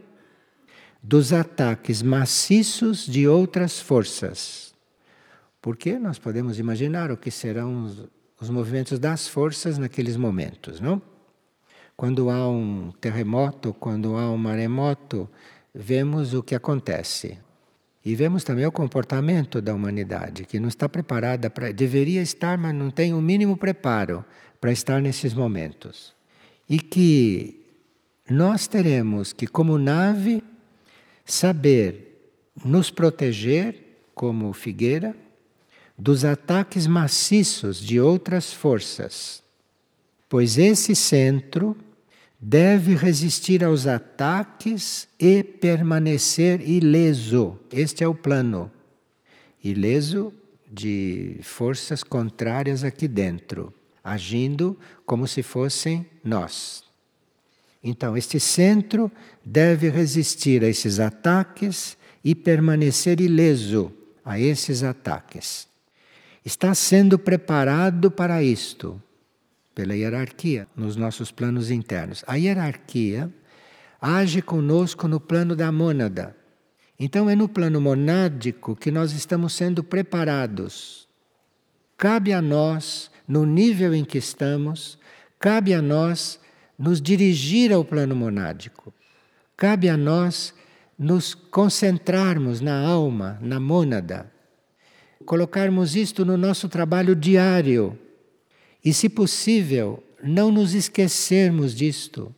dos 1.02 1.32
ataques 1.32 2.02
maciços 2.02 3.06
de 3.06 3.28
outras 3.28 3.80
forças 3.80 4.66
porque 5.66 5.98
nós 5.98 6.20
podemos 6.20 6.60
imaginar 6.60 7.10
o 7.10 7.18
que 7.18 7.32
serão 7.32 7.86
os, 7.86 8.04
os 8.40 8.52
movimentos 8.52 9.00
das 9.00 9.28
forças 9.28 9.80
naqueles 9.80 10.16
momentos, 10.16 10.80
não? 10.80 11.02
Quando 11.96 12.30
há 12.30 12.50
um 12.50 12.92
terremoto, 13.00 13.74
quando 13.74 14.18
há 14.18 14.30
um 14.30 14.38
maremoto, 14.38 15.30
vemos 15.74 16.34
o 16.34 16.44
que 16.44 16.54
acontece. 16.54 17.38
E 18.04 18.14
vemos 18.16 18.44
também 18.44 18.66
o 18.66 18.72
comportamento 18.72 19.62
da 19.62 19.74
humanidade, 19.74 20.46
que 20.46 20.60
não 20.60 20.68
está 20.68 20.88
preparada 20.88 21.50
para. 21.50 21.72
deveria 21.72 22.22
estar, 22.22 22.58
mas 22.58 22.76
não 22.76 22.92
tem 22.92 23.14
o 23.14 23.22
mínimo 23.22 23.58
preparo 23.58 24.24
para 24.62 24.72
estar 24.72 25.02
nesses 25.02 25.34
momentos. 25.34 26.14
E 26.70 26.80
que 26.80 27.66
nós 28.30 28.68
teremos 28.68 29.32
que, 29.34 29.48
como 29.48 29.78
nave, 29.78 30.44
saber 31.26 32.32
nos 32.64 32.92
proteger 32.92 34.00
como 34.14 34.54
figueira 34.54 35.16
dos 35.98 36.26
ataques 36.26 36.88
maciços 36.88 37.80
de 37.80 38.00
outras 38.00 38.54
forças, 38.54 39.42
pois 40.28 40.58
esse 40.58 40.96
centro 40.96 41.76
deve 42.48 42.94
resistir 42.94 43.64
aos 43.64 43.88
ataques 43.88 45.08
e 45.20 45.44
permanecer 45.44 46.62
ileso. 46.62 47.58
Este 47.72 48.04
é 48.04 48.08
o 48.08 48.14
plano. 48.14 48.72
Ileso 49.64 50.32
de 50.72 51.40
forças 51.42 52.04
contrárias 52.04 52.84
aqui 52.84 53.08
dentro, 53.08 53.74
agindo 54.04 54.78
como 55.08 55.28
se 55.28 55.42
fossem 55.42 56.06
nós. 56.24 56.84
Então, 57.84 58.16
este 58.16 58.40
centro 58.40 59.12
deve 59.44 59.90
resistir 59.90 60.64
a 60.64 60.68
esses 60.68 61.00
ataques 61.00 61.98
e 62.24 62.36
permanecer 62.36 63.20
ileso 63.22 63.92
a 64.24 64.40
esses 64.40 64.84
ataques 64.84 65.68
está 66.46 66.76
sendo 66.76 67.18
preparado 67.18 68.12
para 68.12 68.44
isto 68.44 69.02
pela 69.76 69.96
hierarquia 69.96 70.68
nos 70.76 70.96
nossos 70.96 71.32
planos 71.32 71.70
internos. 71.70 72.24
A 72.26 72.36
hierarquia 72.36 73.30
age 74.02 74.42
conosco 74.42 75.08
no 75.08 75.20
plano 75.20 75.56
da 75.56 75.72
mônada. 75.72 76.36
Então 76.98 77.30
é 77.30 77.36
no 77.36 77.50
plano 77.50 77.82
monádico 77.82 78.76
que 78.76 78.90
nós 78.90 79.12
estamos 79.12 79.54
sendo 79.54 79.84
preparados. 79.84 81.08
Cabe 81.98 82.32
a 82.32 82.42
nós, 82.42 83.12
no 83.28 83.46
nível 83.46 83.94
em 83.94 84.06
que 84.06 84.18
estamos, 84.18 84.98
cabe 85.38 85.74
a 85.74 85.82
nós 85.82 86.40
nos 86.80 87.02
dirigir 87.02 87.74
ao 87.74 87.84
plano 87.84 88.16
monádico. 88.16 88.94
Cabe 89.58 89.90
a 89.90 89.98
nós 89.98 90.54
nos 90.98 91.36
concentrarmos 91.36 92.62
na 92.62 92.80
alma, 92.80 93.38
na 93.42 93.60
mônada 93.60 94.34
colocarmos 95.26 95.96
isto 95.96 96.24
no 96.24 96.38
nosso 96.38 96.70
trabalho 96.70 97.16
diário 97.16 97.98
e, 98.86 98.94
se 98.94 99.10
possível, 99.10 100.04
não 100.24 100.52
nos 100.52 100.76
esquecermos 100.76 101.74
disto. 101.74 102.34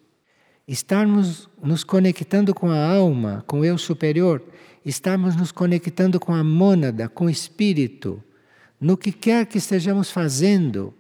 Estarmos 0.65 1.49
nos 1.61 1.83
conectando 1.83 2.55
com 2.55 2.69
a 2.69 2.93
alma, 2.95 3.43
com 3.45 3.59
o 3.59 3.65
eu 3.65 3.77
superior, 3.77 4.41
estarmos 4.85 5.35
nos 5.35 5.51
conectando 5.51 6.19
com 6.19 6.33
a 6.33 6.45
mônada, 6.45 7.09
com 7.09 7.25
o 7.25 7.29
espírito, 7.29 8.23
no 8.79 8.95
que 8.95 9.11
quer 9.11 9.45
que 9.45 9.57
estejamos 9.57 10.09
fazendo. 10.09 10.93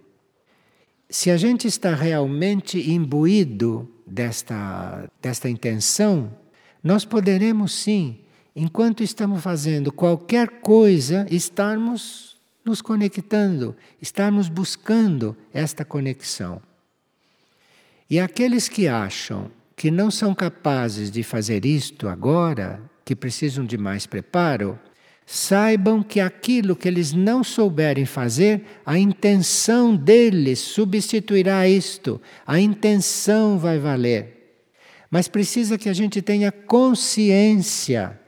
Se 1.09 1.31
a 1.31 1.37
gente 1.37 1.65
está 1.65 1.95
realmente 1.95 2.91
imbuído 2.91 3.89
desta, 4.05 5.09
desta 5.21 5.49
intenção, 5.49 6.29
nós 6.83 7.05
poderemos 7.05 7.71
sim 7.71 8.19
enquanto 8.53 9.03
estamos 9.03 9.41
fazendo 9.41 9.91
qualquer 9.91 10.61
coisa, 10.61 11.25
estarmos 11.29 12.36
nos 12.67 12.81
conectando, 12.81 13.75
estarmos 14.01 14.49
buscando 14.49 15.35
esta 15.53 15.85
conexão. 15.85 16.61
E 18.09 18.19
aqueles 18.19 18.67
que 18.67 18.87
acham 18.87 19.49
que 19.75 19.89
não 19.89 20.11
são 20.11 20.35
capazes 20.35 21.09
de 21.09 21.23
fazer 21.23 21.65
isto 21.65 22.07
agora, 22.07 22.81
que 23.05 23.15
precisam 23.15 23.65
de 23.65 23.77
mais 23.77 24.05
preparo, 24.05 24.77
saibam 25.25 26.03
que 26.03 26.19
aquilo 26.19 26.75
que 26.75 26.87
eles 26.87 27.13
não 27.13 27.43
souberem 27.43 28.05
fazer, 28.05 28.63
a 28.85 28.97
intenção 28.97 29.95
deles 29.95 30.59
substituirá 30.59 31.67
isto, 31.67 32.21
a 32.45 32.59
intenção 32.59 33.57
vai 33.57 33.77
valer. 33.79 34.57
Mas 35.09 35.27
precisa 35.27 35.77
que 35.77 35.87
a 35.87 35.93
gente 35.93 36.21
tenha 36.21 36.51
consciência 36.51 38.19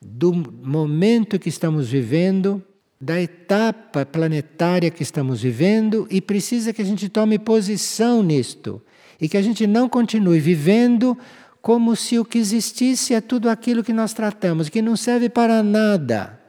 do 0.00 0.32
momento 0.32 1.38
que 1.38 1.48
estamos 1.48 1.88
vivendo, 1.88 2.62
da 3.04 3.20
etapa 3.20 4.06
planetária 4.06 4.90
que 4.90 5.02
estamos 5.02 5.42
vivendo 5.42 6.06
e 6.10 6.22
precisa 6.22 6.72
que 6.72 6.80
a 6.80 6.84
gente 6.84 7.06
tome 7.10 7.38
posição 7.38 8.22
nisto 8.22 8.80
e 9.20 9.28
que 9.28 9.36
a 9.36 9.42
gente 9.42 9.66
não 9.66 9.90
continue 9.90 10.40
vivendo 10.40 11.14
como 11.60 11.94
se 11.94 12.18
o 12.18 12.24
que 12.24 12.38
existisse 12.38 13.12
é 13.12 13.20
tudo 13.20 13.50
aquilo 13.50 13.84
que 13.84 13.92
nós 13.92 14.14
tratamos, 14.14 14.70
que 14.70 14.80
não 14.80 14.96
serve 14.96 15.28
para 15.28 15.62
nada. 15.62 16.40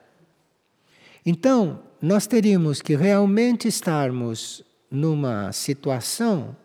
Então, 1.26 1.82
nós 2.02 2.26
teríamos 2.26 2.82
que 2.82 2.96
realmente 2.96 3.68
estarmos 3.68 4.64
numa 4.90 5.52
situação 5.52 6.56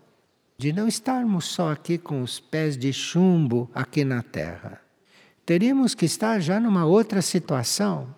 de 0.57 0.73
não 0.73 0.87
estarmos 0.87 1.47
só 1.47 1.73
aqui 1.73 1.99
com 1.99 2.23
os 2.23 2.39
pés 2.39 2.77
de 2.77 2.93
chumbo 2.93 3.69
aqui 3.75 4.05
na 4.05 4.23
Terra 4.23 4.81
teríamos 5.51 5.97
que 5.97 6.05
estar 6.05 6.39
já 6.39 6.61
numa 6.61 6.87
outra 6.87 7.21
situação. 7.21 8.15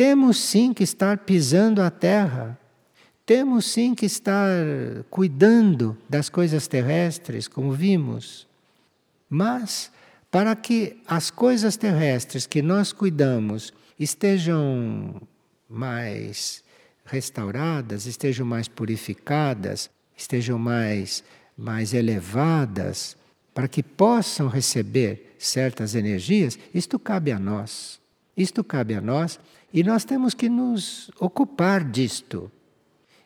Temos 0.00 0.38
sim 0.38 0.72
que 0.72 0.82
estar 0.82 1.18
pisando 1.18 1.82
a 1.82 1.90
terra. 1.90 2.58
Temos 3.26 3.66
sim 3.66 3.94
que 3.94 4.06
estar 4.06 4.48
cuidando 5.10 5.94
das 6.08 6.30
coisas 6.30 6.66
terrestres, 6.66 7.46
como 7.46 7.72
vimos. 7.72 8.48
Mas, 9.28 9.92
para 10.30 10.56
que 10.56 10.96
as 11.06 11.30
coisas 11.30 11.76
terrestres 11.76 12.46
que 12.46 12.62
nós 12.62 12.94
cuidamos 12.94 13.74
estejam 13.98 15.20
mais 15.68 16.64
restauradas, 17.04 18.06
estejam 18.06 18.46
mais 18.46 18.68
purificadas, 18.68 19.90
estejam 20.16 20.58
mais, 20.58 21.22
mais 21.54 21.92
elevadas, 21.92 23.18
para 23.52 23.68
que 23.68 23.82
possam 23.82 24.48
receber 24.48 25.36
certas 25.38 25.94
energias, 25.94 26.58
isto 26.72 26.98
cabe 26.98 27.32
a 27.32 27.38
nós. 27.38 27.99
Isto 28.40 28.64
cabe 28.64 28.94
a 28.94 29.02
nós 29.02 29.38
e 29.70 29.84
nós 29.84 30.02
temos 30.02 30.32
que 30.32 30.48
nos 30.48 31.10
ocupar 31.20 31.84
disto. 31.84 32.50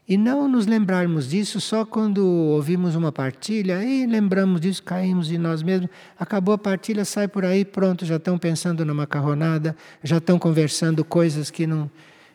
E 0.09 0.19
não 0.19 0.49
nos 0.49 0.67
lembrarmos 0.67 1.29
disso 1.29 1.61
só 1.61 1.87
quando 1.87 2.27
ouvimos 2.27 2.97
uma 2.97 3.13
partilha 3.13 3.85
e 3.85 4.07
lembramos 4.07 4.61
disso, 4.61 4.83
caímos 4.83 5.31
em 5.31 5.39
nós 5.39 5.63
mesmos. 5.63 5.89
Acabou 6.19 6.53
a 6.53 6.59
partilha, 6.59 7.05
sai 7.05 7.29
por 7.29 7.45
aí, 7.45 7.65
pronto, 7.65 8.05
já 8.05 8.17
estão 8.17 8.37
pensando 8.37 8.85
na 8.85 8.93
macarronada, 8.93 9.77
já 10.03 10.19
estão 10.19 10.37
conversando 10.37 11.05
coisas 11.05 11.49
que 11.49 11.65
não. 11.65 11.89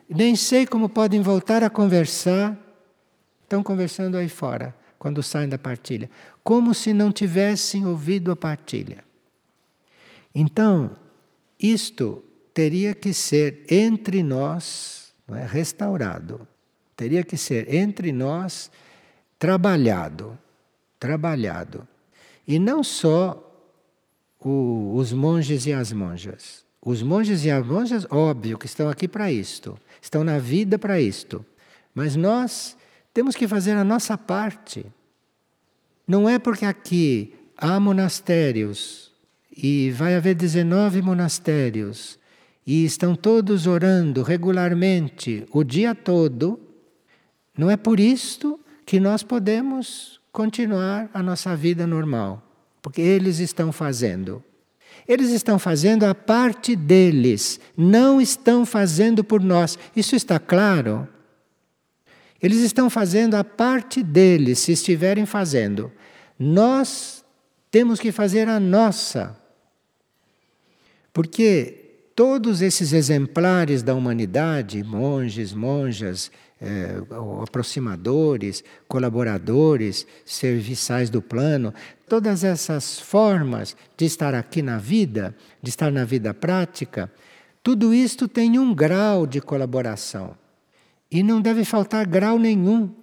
Nem 0.09 0.37
sei 0.37 0.65
como 0.65 0.87
podem 0.87 1.21
voltar 1.21 1.61
a 1.61 1.69
conversar. 1.69 2.57
Estão 3.43 3.61
conversando 3.61 4.15
aí 4.15 4.29
fora, 4.29 4.73
quando 4.97 5.21
saem 5.21 5.49
da 5.49 5.57
partilha. 5.57 6.09
Como 6.41 6.73
se 6.73 6.93
não 6.93 7.11
tivessem 7.11 7.85
ouvido 7.85 8.31
a 8.31 8.37
partilha. 8.37 9.03
Então, 10.33 10.91
isto 11.59 12.23
teria 12.59 12.93
que 12.93 13.13
ser 13.13 13.65
entre 13.69 14.21
nós 14.21 15.13
é, 15.31 15.45
restaurado 15.45 16.47
teria 16.99 17.23
que 17.23 17.37
ser 17.37 17.73
entre 17.73 18.11
nós 18.11 18.69
trabalhado, 19.39 20.37
trabalhado. 20.99 21.87
E 22.45 22.59
não 22.59 22.83
só 22.83 23.41
o, 24.37 24.93
os 24.97 25.13
monges 25.13 25.65
e 25.65 25.71
as 25.71 25.93
monjas. 25.93 26.65
Os 26.81 27.01
monges 27.01 27.45
e 27.45 27.49
as 27.49 27.65
monjas, 27.65 28.05
óbvio 28.09 28.57
que 28.57 28.65
estão 28.65 28.89
aqui 28.89 29.07
para 29.07 29.31
isto, 29.31 29.79
estão 30.01 30.25
na 30.25 30.39
vida 30.39 30.77
para 30.77 30.99
isto. 30.99 31.45
Mas 31.95 32.17
nós 32.17 32.75
temos 33.13 33.33
que 33.33 33.47
fazer 33.47 33.77
a 33.77 33.83
nossa 33.85 34.17
parte. 34.17 34.85
Não 36.05 36.27
é 36.27 36.37
porque 36.37 36.65
aqui 36.65 37.33
há 37.55 37.79
monastérios 37.79 39.09
e 39.55 39.89
vai 39.91 40.15
haver 40.15 40.35
19 40.35 41.01
monastérios 41.01 42.18
e 42.69 42.85
estão 42.85 43.15
todos 43.15 43.65
orando 43.65 44.21
regularmente 44.21 45.43
o 45.51 45.63
dia 45.63 45.95
todo 45.95 46.59
não 47.57 47.71
é 47.71 47.75
por 47.75 47.99
isto 47.99 48.59
que 48.85 48.99
nós 48.99 49.23
podemos 49.23 50.21
continuar 50.31 51.09
a 51.11 51.23
nossa 51.23 51.55
vida 51.55 51.87
normal, 51.87 52.43
porque 52.79 53.01
eles 53.01 53.39
estão 53.39 53.71
fazendo. 53.71 54.43
Eles 55.07 55.31
estão 55.31 55.57
fazendo 55.57 56.03
a 56.03 56.13
parte 56.13 56.75
deles, 56.75 57.59
não 57.75 58.21
estão 58.21 58.63
fazendo 58.67 59.23
por 59.23 59.41
nós. 59.41 59.75
Isso 59.95 60.15
está 60.15 60.37
claro? 60.37 61.07
Eles 62.39 62.59
estão 62.59 62.87
fazendo 62.87 63.33
a 63.33 63.43
parte 63.43 64.03
deles, 64.03 64.59
se 64.59 64.73
estiverem 64.73 65.25
fazendo. 65.25 65.91
Nós 66.37 67.25
temos 67.71 67.99
que 67.99 68.11
fazer 68.11 68.47
a 68.47 68.59
nossa. 68.59 69.35
Porque 71.11 71.88
todos 72.19 72.61
esses 72.61 72.91
exemplares 72.91 73.81
da 73.81 73.95
humanidade, 73.95 74.83
monges, 74.83 75.53
monjas, 75.53 76.29
é, 76.59 77.01
aproximadores, 77.41 78.61
colaboradores, 78.89 80.05
serviçais 80.25 81.09
do 81.09 81.21
plano, 81.21 81.73
todas 82.09 82.43
essas 82.43 82.99
formas 82.99 83.73
de 83.95 84.03
estar 84.03 84.35
aqui 84.35 84.61
na 84.61 84.77
vida, 84.77 85.33
de 85.63 85.69
estar 85.69 85.93
na 85.93 86.03
vida 86.03 86.33
prática, 86.33 87.09
tudo 87.63 87.93
isto 87.93 88.27
tem 88.27 88.59
um 88.59 88.75
grau 88.75 89.25
de 89.25 89.39
colaboração. 89.39 90.35
E 91.09 91.23
não 91.23 91.39
deve 91.39 91.63
faltar 91.63 92.05
grau 92.05 92.37
nenhum, 92.37 92.93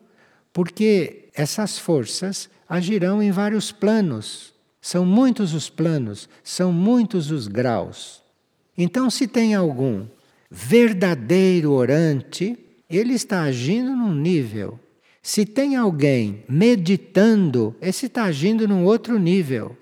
porque 0.53 1.31
essas 1.35 1.79
forças 1.79 2.51
agirão 2.69 3.23
em 3.23 3.31
vários 3.31 3.73
planos. 3.73 4.53
São 4.79 5.07
muitos 5.07 5.55
os 5.55 5.71
planos, 5.71 6.29
são 6.45 6.71
muitos 6.71 7.31
os 7.31 7.49
graus. 7.49 8.26
Então, 8.77 9.09
se 9.11 9.27
tem 9.27 9.55
algum 9.55 10.07
verdadeiro 10.51 11.73
orante, 11.73 12.59
ele 12.89 13.15
está 13.15 13.43
agindo 13.43 13.91
num 13.97 14.15
nível. 14.15 14.79
Se 15.23 15.45
tem 15.45 15.75
alguém 15.75 16.45
meditando, 16.49 17.75
esse 17.81 18.07
está 18.07 18.25
agindo 18.25 18.69
num 18.69 18.85
outro 18.85 19.19
nível. 19.19 19.77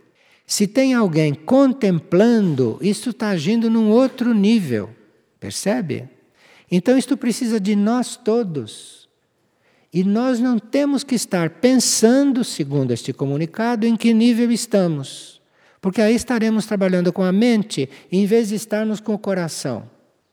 Se 0.47 0.67
tem 0.67 0.95
alguém 0.95 1.35
contemplando, 1.35 2.79
isso 2.81 3.11
está 3.11 3.29
agindo 3.31 3.69
num 3.69 3.91
outro 3.91 4.33
nível. 4.33 4.91
Percebe? 5.39 6.09
Então, 6.71 6.97
isto 6.97 7.17
precisa 7.17 7.61
de 7.61 7.77
nós 7.77 8.17
todos. 8.17 9.09
E 9.93 10.03
nós 10.03 10.41
não 10.41 10.59
temos 10.59 11.05
que 11.05 11.15
estar 11.15 11.49
pensando, 11.51 12.43
segundo 12.43 12.91
este 12.91 13.13
comunicado, 13.13 13.87
em 13.87 13.97
que 13.97 14.13
nível 14.13 14.51
estamos. 14.51 15.34
Porque 15.85 16.01
aí 16.01 16.15
estaremos 16.15 16.65
trabalhando 16.65 17.13
com 17.13 17.23
a 17.23 17.31
mente, 17.31 17.91
em 18.11 18.25
vez 18.25 18.49
de 18.49 18.55
estarmos 18.55 19.01
com 19.01 19.13
o 19.13 19.19
coração 19.19 19.85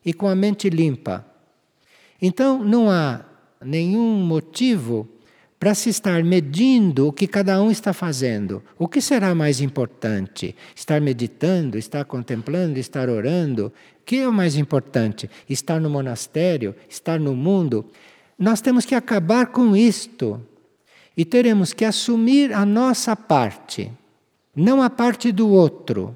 e 0.06 0.14
com 0.14 0.30
a 0.30 0.34
mente 0.34 0.70
limpa. 0.70 1.26
Então, 2.22 2.64
não 2.64 2.90
há 2.90 3.26
nenhum 3.62 4.16
motivo 4.24 5.10
para 5.60 5.76
se 5.76 5.90
estar 5.90 6.24
medindo 6.24 7.06
o 7.06 7.12
que 7.12 7.28
cada 7.28 7.62
um 7.62 7.70
está 7.70 7.92
fazendo. 7.92 8.64
O 8.80 8.88
que 8.88 9.02
será 9.02 9.36
mais 9.36 9.60
importante? 9.60 10.56
Estar 10.74 11.02
meditando, 11.02 11.78
estar 11.78 12.06
contemplando, 12.06 12.80
estar 12.80 13.10
orando? 13.10 13.74
O 14.00 14.06
que 14.06 14.20
é 14.20 14.28
o 14.30 14.32
mais 14.32 14.56
importante? 14.56 15.30
Estar 15.50 15.82
no 15.82 15.90
monastério, 15.90 16.74
estar 16.88 17.20
no 17.20 17.36
mundo? 17.36 17.92
Nós 18.40 18.62
temos 18.62 18.86
que 18.86 18.96
acabar 18.96 19.48
com 19.48 19.76
isto 19.76 20.42
e 21.18 21.26
teremos 21.26 21.74
que 21.74 21.84
assumir 21.84 22.54
a 22.54 22.66
nossa 22.66 23.18
parte, 23.18 23.92
não 24.56 24.82
a 24.82 24.90
parte 24.90 25.32
do 25.32 25.50
outro, 25.50 26.16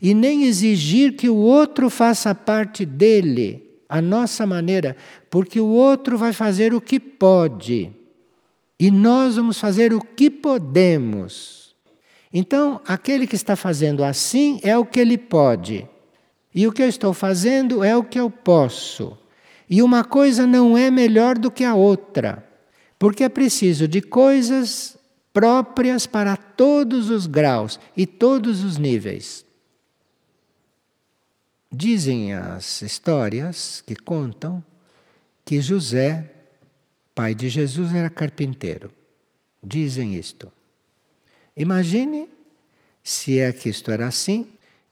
e 0.00 0.14
nem 0.14 0.44
exigir 0.44 1.16
que 1.16 1.28
o 1.28 1.36
outro 1.36 1.88
faça 1.88 2.34
parte 2.34 2.84
dele 2.84 3.62
a 3.88 4.00
nossa 4.00 4.46
maneira, 4.46 4.96
porque 5.30 5.60
o 5.60 5.68
outro 5.68 6.18
vai 6.18 6.32
fazer 6.32 6.74
o 6.74 6.80
que 6.80 6.98
pode 6.98 7.92
e 8.78 8.90
nós 8.90 9.36
vamos 9.36 9.58
fazer 9.58 9.92
o 9.92 10.00
que 10.00 10.30
podemos. 10.30 11.74
Então, 12.32 12.80
aquele 12.86 13.26
que 13.26 13.34
está 13.36 13.56
fazendo 13.56 14.04
assim 14.04 14.60
é 14.62 14.76
o 14.76 14.84
que 14.84 15.00
ele 15.00 15.16
pode, 15.16 15.88
e 16.54 16.66
o 16.66 16.72
que 16.72 16.82
eu 16.82 16.88
estou 16.88 17.14
fazendo 17.14 17.82
é 17.82 17.96
o 17.96 18.04
que 18.04 18.18
eu 18.18 18.30
posso. 18.30 19.16
E 19.68 19.82
uma 19.82 20.04
coisa 20.04 20.46
não 20.46 20.76
é 20.76 20.90
melhor 20.90 21.38
do 21.38 21.50
que 21.50 21.64
a 21.64 21.74
outra, 21.74 22.46
porque 22.98 23.24
é 23.24 23.28
preciso 23.28 23.88
de 23.88 24.00
coisas 24.00 24.95
próprias 25.36 26.06
para 26.06 26.34
todos 26.34 27.10
os 27.10 27.26
graus 27.26 27.78
e 27.94 28.06
todos 28.06 28.64
os 28.64 28.78
níveis. 28.78 29.44
Dizem 31.70 32.32
as 32.32 32.80
histórias 32.80 33.82
que 33.86 33.94
contam 33.94 34.64
que 35.44 35.60
José, 35.60 36.32
pai 37.14 37.34
de 37.34 37.50
Jesus, 37.50 37.94
era 37.94 38.08
carpinteiro. 38.08 38.90
Dizem 39.62 40.14
isto. 40.14 40.50
Imagine 41.54 42.30
se 43.04 43.38
é 43.38 43.52
que 43.52 43.68
isto 43.68 43.90
era 43.90 44.06
assim, 44.06 44.46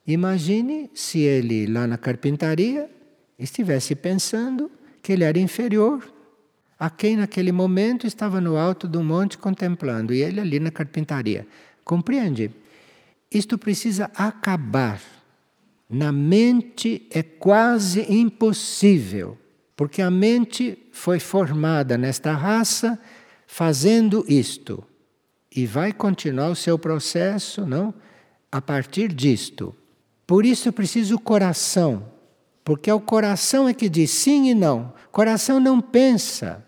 imagine 0.06 0.90
se 0.94 1.20
ele 1.20 1.66
lá 1.66 1.86
na 1.86 1.96
carpintaria 1.96 2.90
estivesse 3.38 3.94
pensando 3.94 4.70
que 5.02 5.10
ele 5.10 5.24
era 5.24 5.38
inferior 5.38 6.13
a 6.84 6.90
quem 6.90 7.16
naquele 7.16 7.50
momento 7.50 8.06
estava 8.06 8.42
no 8.42 8.58
alto 8.58 8.86
do 8.86 9.02
monte 9.02 9.38
contemplando 9.38 10.12
e 10.12 10.20
ele 10.20 10.38
ali 10.38 10.60
na 10.60 10.70
carpintaria. 10.70 11.46
Compreende? 11.82 12.50
Isto 13.30 13.56
precisa 13.56 14.10
acabar. 14.14 15.00
Na 15.88 16.12
mente 16.12 17.08
é 17.10 17.22
quase 17.22 18.04
impossível, 18.12 19.38
porque 19.74 20.02
a 20.02 20.10
mente 20.10 20.76
foi 20.92 21.18
formada 21.18 21.96
nesta 21.96 22.34
raça 22.34 23.00
fazendo 23.46 24.22
isto 24.28 24.84
e 25.56 25.64
vai 25.64 25.90
continuar 25.90 26.50
o 26.50 26.54
seu 26.54 26.78
processo, 26.78 27.64
não? 27.64 27.94
A 28.52 28.60
partir 28.60 29.10
disto. 29.10 29.74
Por 30.26 30.44
isso 30.44 30.70
preciso 30.70 31.14
o 31.14 31.20
coração, 31.20 32.12
porque 32.62 32.90
é 32.90 32.94
o 32.94 33.00
coração 33.00 33.66
é 33.66 33.72
que 33.72 33.88
diz 33.88 34.10
sim 34.10 34.50
e 34.50 34.54
não. 34.54 34.92
O 35.06 35.10
coração 35.10 35.58
não 35.58 35.80
pensa. 35.80 36.63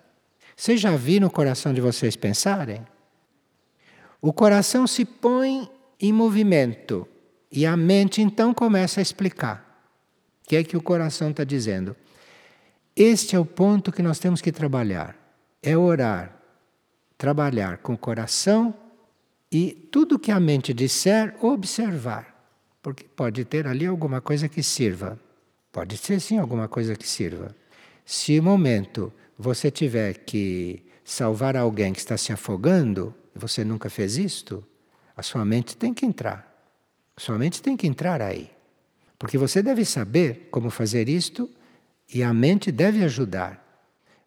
Vocês 0.57 0.81
já 0.81 0.97
viram 0.97 1.29
o 1.29 1.31
coração 1.31 1.75
de 1.75 1.83
vocês 1.83 2.17
pensarem? 2.17 2.83
O 4.23 4.33
coração 4.33 4.87
se 4.87 5.05
põe 5.05 5.71
em 6.01 6.13
movimento 6.13 7.07
E 7.53 7.65
a 7.65 7.77
mente 7.77 8.21
então 8.21 8.53
começa 8.53 9.01
a 9.01 9.03
explicar. 9.03 9.63
O 10.45 10.49
que 10.49 10.57
é 10.57 10.65
que 10.65 10.77
o 10.77 10.83
coração 10.83 11.31
está 11.31 11.45
dizendo? 11.45 11.95
Este 12.95 13.37
é 13.37 13.39
o 13.39 13.45
ponto 13.45 13.93
que 13.93 14.03
nós 14.03 14.19
temos 14.19 14.41
que 14.41 14.51
trabalhar. 14.51 15.17
É 15.63 15.77
orar, 15.77 16.37
trabalhar 17.17 17.79
com 17.79 17.93
o 17.93 17.99
coração 17.99 18.75
e 19.51 19.89
tudo 19.93 20.19
que 20.19 20.31
a 20.31 20.41
mente 20.41 20.75
disser, 20.75 21.37
observar. 21.41 22.35
Porque 22.83 23.05
pode 23.05 23.45
ter 23.45 23.67
ali 23.67 23.87
alguma 23.87 24.21
coisa 24.21 24.49
que 24.49 24.63
sirva. 24.63 25.19
Pode 25.71 25.97
ser 25.97 26.21
sim 26.21 26.39
alguma 26.39 26.69
coisa 26.69 26.97
que 26.97 27.07
sirva. 27.07 27.55
Se 28.05 28.39
no 28.39 28.45
momento 28.45 29.13
você 29.39 29.71
tiver 29.71 30.15
que 30.15 30.83
salvar 31.05 31.57
alguém 31.57 31.93
que 31.93 31.99
está 31.99 32.17
se 32.17 32.33
afogando, 32.33 33.15
você 33.35 33.65
nunca 33.65 33.89
fez 33.89 34.17
isto, 34.17 34.65
a 35.17 35.23
sua 35.23 35.45
mente 35.45 35.77
tem 35.77 35.95
que 35.95 36.05
entrar. 36.05 36.53
A 37.17 37.21
sua 37.21 37.39
mente 37.39 37.63
tem 37.63 37.77
que 37.77 37.87
entrar 37.87 38.21
aí. 38.21 38.51
Porque 39.19 39.39
você 39.39 39.63
deve 39.63 39.85
saber 39.85 40.49
como 40.51 40.69
fazer 40.69 41.09
isto 41.09 41.49
e 42.13 42.23
a 42.23 42.33
mente 42.35 42.71
deve 42.71 43.03
ajudar. 43.05 43.63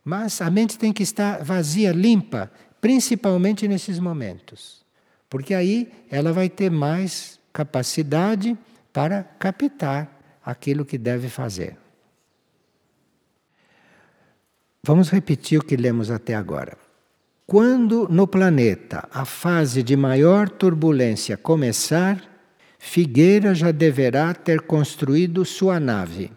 Mas 0.04 0.42
a 0.42 0.50
mente 0.50 0.78
tem 0.78 0.92
que 0.92 1.04
estar 1.04 1.44
vazia, 1.44 1.92
limpa, 1.92 2.52
principalmente 2.82 3.68
nesses 3.68 4.00
momentos. 4.00 4.84
Porque 5.30 5.54
aí 5.54 5.92
ela 6.10 6.34
vai 6.34 6.50
ter 6.50 6.72
mais 6.72 7.40
capacidade 7.54 8.58
para 8.92 9.24
captar 9.24 10.40
aquilo 10.44 10.86
que 10.86 10.98
deve 10.98 11.30
fazer. 11.30 11.78
Vamos 14.90 15.10
repetir 15.10 15.60
o 15.60 15.64
que 15.64 15.78
lemos 15.78 16.10
até 16.10 16.34
agora. 16.34 16.76
Quando 17.46 18.08
no 18.10 18.28
planeta 18.28 19.08
a 19.12 19.24
fase 19.24 19.84
de 19.84 19.96
maior 19.96 20.50
turbulência 20.50 21.38
começar, 21.38 22.24
Figueira 22.80 23.54
já 23.54 23.72
deverá 23.72 24.34
ter 24.34 24.62
construído 24.62 25.46
sua 25.46 25.80
nave 25.80 26.32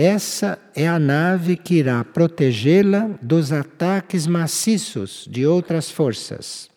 essa 0.00 0.60
é 0.76 0.86
a 0.86 0.96
nave 0.96 1.56
que 1.56 1.74
irá 1.74 2.04
protegê-la 2.04 3.18
dos 3.20 3.50
ataques 3.50 4.28
maciços 4.28 5.26
de 5.28 5.44
outras 5.44 5.90
forças, 5.90 6.70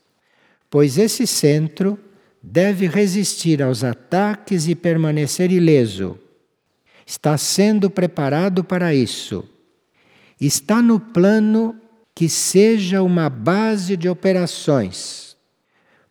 pois 0.71 0.97
esse 0.97 1.27
centro 1.27 1.99
deve 2.41 2.87
resistir 2.87 3.61
aos 3.61 3.83
ataques 3.83 4.67
e 4.67 4.73
permanecer 4.73 5.51
ileso. 5.51 6.17
Está 7.05 7.37
sendo 7.37 7.91
preparado 7.91 8.63
para 8.63 8.91
isso. 8.91 9.47
Está 10.41 10.81
no 10.81 10.99
plano 10.99 11.79
que 12.15 12.27
seja 12.27 13.03
uma 13.03 13.29
base 13.29 13.95
de 13.95 14.09
operações. 14.09 15.37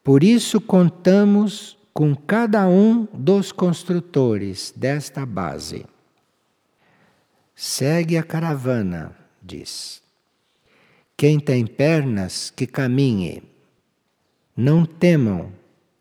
Por 0.05 0.23
isso, 0.23 0.61
contamos 0.61 1.77
com 1.93 2.15
cada 2.15 2.69
um 2.69 3.09
dos 3.13 3.51
construtores 3.51 4.73
desta 4.77 5.27
base. 5.27 5.85
Segue 7.57 8.17
a 8.17 8.23
caravana, 8.23 9.15
diz. 9.43 10.01
Quem 11.17 11.41
tem 11.41 11.67
pernas, 11.67 12.51
que 12.51 12.69
caminhe. 12.69 13.43
Não 14.57 14.87
temam, 14.87 15.53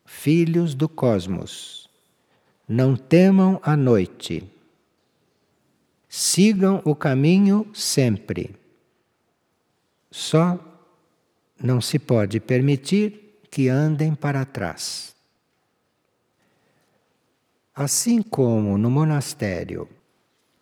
filhos 0.06 0.76
do 0.76 0.88
cosmos. 0.88 1.90
Não 2.68 2.96
temam 2.96 3.60
a 3.64 3.76
noite. 3.76 4.59
Sigam 6.10 6.82
o 6.84 6.96
caminho 6.96 7.70
sempre. 7.72 8.56
Só 10.10 10.60
não 11.62 11.80
se 11.80 12.00
pode 12.00 12.40
permitir 12.40 13.40
que 13.52 13.70
andem 13.70 14.16
para 14.16 14.44
trás. 14.44 15.16
Assim 17.76 18.24
como 18.24 18.76
no 18.76 18.90
monastério 18.90 19.88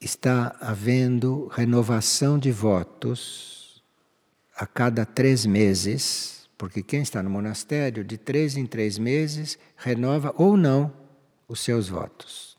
está 0.01 0.55
havendo 0.59 1.47
renovação 1.47 2.37
de 2.37 2.51
votos 2.51 3.81
a 4.55 4.67
cada 4.67 5.05
três 5.05 5.45
meses, 5.45 6.49
porque 6.57 6.83
quem 6.83 7.01
está 7.01 7.23
no 7.23 7.29
monastério, 7.29 8.03
de 8.03 8.17
três 8.17 8.57
em 8.57 8.65
três 8.65 8.97
meses, 8.97 9.57
renova 9.77 10.33
ou 10.37 10.57
não 10.57 10.91
os 11.47 11.61
seus 11.61 11.87
votos. 11.87 12.57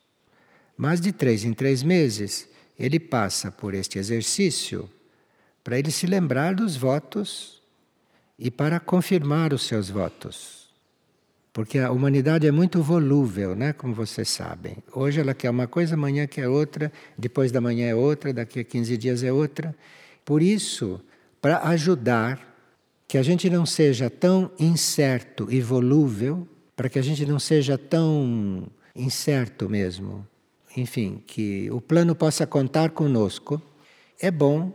Mas 0.77 1.01
de 1.01 1.13
três 1.13 1.45
em 1.45 1.53
três 1.53 1.83
meses, 1.83 2.49
ele 2.79 3.01
passa 3.01 3.51
por 3.51 3.75
este 3.75 3.99
exercício 3.99 4.89
para 5.65 5.79
ele 5.79 5.91
se 5.91 6.07
lembrar 6.07 6.55
dos 6.55 6.77
votos 6.77 7.61
e 8.39 8.51
para 8.51 8.79
confirmar 8.81 9.53
os 9.53 9.63
seus 9.67 9.91
votos. 9.91 10.69
Porque 11.53 11.79
a 11.79 11.91
humanidade 11.91 12.47
é 12.47 12.53
muito 12.53 12.81
volúvel, 12.83 13.55
né? 13.55 13.73
como 13.73 13.93
vocês 13.93 14.29
sabem. 14.29 14.77
Hoje 14.93 15.21
ela 15.21 15.35
quer 15.35 15.51
uma 15.51 15.67
coisa, 15.67 15.95
amanhã 15.95 16.27
quer 16.27 16.49
outra, 16.49 16.93
depois 17.19 17.51
da 17.51 17.61
manhã 17.61 17.89
é 17.89 17.95
outra, 17.95 18.33
daqui 18.33 18.61
a 18.61 18.65
15 18.65 18.97
dias 18.97 19.23
é 19.23 19.33
outra. 19.33 19.75
Por 20.25 20.41
isso, 20.41 21.01
para 21.41 21.59
ajudar 21.69 22.41
que 23.09 23.19
a 23.19 23.23
gente 23.23 23.51
não 23.51 23.67
seja 23.67 24.09
tão 24.09 24.51
incerto 24.59 25.49
e 25.51 25.61
volúvel, 25.61 26.47
para 26.77 26.89
que 26.89 26.99
a 26.99 27.03
gente 27.03 27.27
não 27.27 27.39
seja 27.39 27.77
tão 27.77 28.69
incerto 28.95 29.69
mesmo, 29.69 30.27
enfim, 30.77 31.23
que 31.27 31.71
o 31.71 31.81
plano 31.81 32.15
possa 32.15 32.47
contar 32.47 32.91
conosco, 32.91 33.61
é 34.21 34.31
bom 34.31 34.73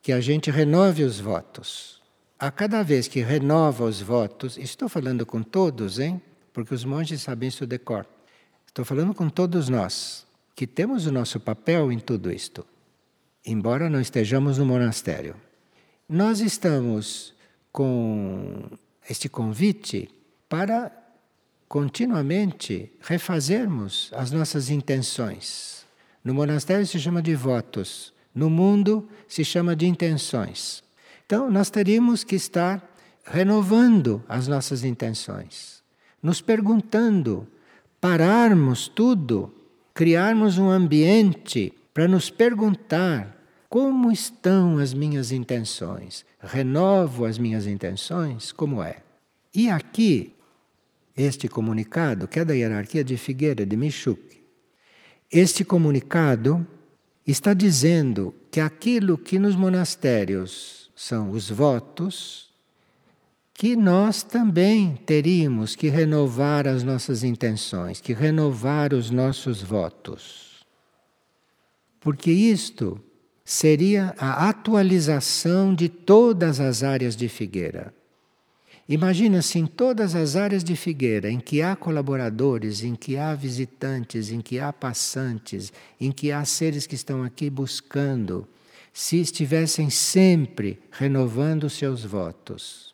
que 0.00 0.12
a 0.12 0.20
gente 0.20 0.50
renove 0.50 1.04
os 1.04 1.20
votos 1.20 2.02
a 2.42 2.50
cada 2.50 2.82
vez 2.82 3.06
que 3.06 3.20
renova 3.20 3.84
os 3.84 4.00
votos, 4.02 4.58
estou 4.58 4.88
falando 4.88 5.24
com 5.24 5.44
todos, 5.44 6.00
hein? 6.00 6.20
Porque 6.52 6.74
os 6.74 6.84
monges 6.84 7.22
sabem 7.22 7.48
isso 7.48 7.64
de 7.64 7.78
cor. 7.78 8.04
Estou 8.66 8.84
falando 8.84 9.14
com 9.14 9.28
todos 9.28 9.68
nós, 9.68 10.26
que 10.56 10.66
temos 10.66 11.06
o 11.06 11.12
nosso 11.12 11.38
papel 11.38 11.92
em 11.92 12.00
tudo 12.00 12.32
isto, 12.32 12.66
embora 13.46 13.88
não 13.88 14.00
estejamos 14.00 14.58
no 14.58 14.66
monastério. 14.66 15.36
Nós 16.08 16.40
estamos 16.40 17.32
com 17.70 18.64
este 19.08 19.28
convite 19.28 20.10
para 20.48 20.90
continuamente 21.72 22.92
refazermos 23.00 24.10
as 24.14 24.30
nossas 24.30 24.68
intenções. 24.68 25.86
No 26.22 26.34
monastério 26.34 26.86
se 26.86 27.00
chama 27.00 27.22
de 27.22 27.34
votos, 27.34 28.12
no 28.34 28.50
mundo 28.50 29.08
se 29.26 29.42
chama 29.42 29.74
de 29.74 29.86
intenções. 29.86 30.84
Então, 31.24 31.50
nós 31.50 31.70
teríamos 31.70 32.24
que 32.24 32.36
estar 32.36 32.86
renovando 33.24 34.22
as 34.28 34.46
nossas 34.46 34.84
intenções, 34.84 35.82
nos 36.22 36.42
perguntando, 36.42 37.48
pararmos 37.98 38.86
tudo, 38.86 39.50
criarmos 39.94 40.58
um 40.58 40.68
ambiente 40.68 41.72
para 41.94 42.06
nos 42.06 42.28
perguntar 42.28 43.34
como 43.70 44.12
estão 44.12 44.76
as 44.76 44.92
minhas 44.92 45.32
intenções? 45.32 46.26
Renovo 46.38 47.24
as 47.24 47.38
minhas 47.38 47.66
intenções? 47.66 48.52
Como 48.52 48.82
é? 48.82 48.98
E 49.54 49.70
aqui, 49.70 50.34
este 51.16 51.48
comunicado, 51.48 52.26
que 52.26 52.40
é 52.40 52.44
da 52.44 52.54
hierarquia 52.54 53.04
de 53.04 53.16
Figueira 53.16 53.66
de 53.66 53.76
Michuk, 53.76 54.42
este 55.30 55.64
comunicado 55.64 56.66
está 57.26 57.54
dizendo 57.54 58.34
que 58.50 58.60
aquilo 58.60 59.16
que 59.16 59.38
nos 59.38 59.56
monastérios 59.56 60.90
são 60.94 61.30
os 61.30 61.50
votos, 61.50 62.50
que 63.54 63.76
nós 63.76 64.22
também 64.22 64.96
teríamos 65.06 65.76
que 65.76 65.88
renovar 65.88 66.66
as 66.66 66.82
nossas 66.82 67.22
intenções, 67.22 68.00
que 68.00 68.12
renovar 68.12 68.92
os 68.92 69.10
nossos 69.10 69.62
votos. 69.62 70.64
Porque 72.00 72.30
isto 72.30 73.00
seria 73.44 74.14
a 74.18 74.48
atualização 74.48 75.74
de 75.74 75.88
todas 75.88 76.60
as 76.60 76.82
áreas 76.82 77.14
de 77.14 77.28
Figueira. 77.28 77.94
Imagina-se 78.88 79.58
em 79.58 79.66
todas 79.66 80.14
as 80.14 80.34
áreas 80.34 80.64
de 80.64 80.74
Figueira 80.74 81.30
em 81.30 81.38
que 81.38 81.62
há 81.62 81.76
colaboradores, 81.76 82.82
em 82.82 82.94
que 82.94 83.16
há 83.16 83.34
visitantes, 83.34 84.30
em 84.30 84.40
que 84.40 84.58
há 84.58 84.72
passantes, 84.72 85.72
em 86.00 86.10
que 86.10 86.32
há 86.32 86.44
seres 86.44 86.86
que 86.86 86.94
estão 86.94 87.22
aqui 87.22 87.48
buscando 87.48 88.46
se 88.92 89.18
estivessem 89.20 89.88
sempre 89.88 90.78
renovando 90.90 91.70
seus 91.70 92.04
votos. 92.04 92.92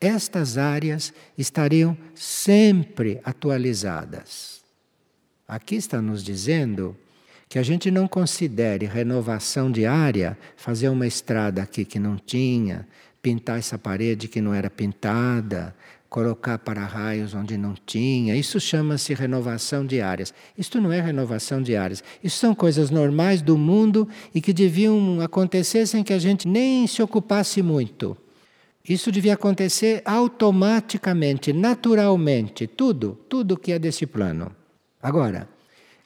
Estas 0.00 0.56
áreas 0.56 1.12
estariam 1.36 1.96
sempre 2.14 3.20
atualizadas. 3.24 4.62
Aqui 5.46 5.76
está 5.76 6.00
nos 6.00 6.22
dizendo 6.22 6.96
que 7.48 7.58
a 7.58 7.62
gente 7.62 7.90
não 7.90 8.08
considere 8.08 8.86
renovação 8.86 9.70
diária 9.70 10.36
fazer 10.56 10.88
uma 10.88 11.06
estrada 11.06 11.62
aqui 11.62 11.84
que 11.84 11.98
não 11.98 12.16
tinha, 12.16 12.86
pintar 13.26 13.58
essa 13.58 13.76
parede 13.76 14.28
que 14.28 14.40
não 14.40 14.54
era 14.54 14.70
pintada, 14.70 15.74
colocar 16.08 16.58
para-raios 16.58 17.34
onde 17.34 17.58
não 17.58 17.74
tinha. 17.74 18.36
Isso 18.36 18.60
chama-se 18.60 19.12
renovação 19.14 19.84
diárias. 19.84 20.32
Isto 20.56 20.80
não 20.80 20.92
é 20.92 21.00
renovação 21.00 21.60
diárias. 21.60 22.04
Isso 22.22 22.38
são 22.38 22.54
coisas 22.54 22.88
normais 22.88 23.42
do 23.42 23.58
mundo 23.58 24.08
e 24.32 24.40
que 24.40 24.52
deviam 24.52 25.20
acontecer 25.20 25.88
sem 25.88 26.04
que 26.04 26.12
a 26.12 26.20
gente 26.20 26.46
nem 26.46 26.86
se 26.86 27.02
ocupasse 27.02 27.60
muito. 27.62 28.16
Isso 28.88 29.10
devia 29.10 29.34
acontecer 29.34 30.02
automaticamente, 30.04 31.52
naturalmente, 31.52 32.68
tudo, 32.68 33.18
tudo 33.28 33.58
que 33.58 33.72
é 33.72 33.78
desse 33.80 34.06
plano. 34.06 34.54
Agora, 35.02 35.48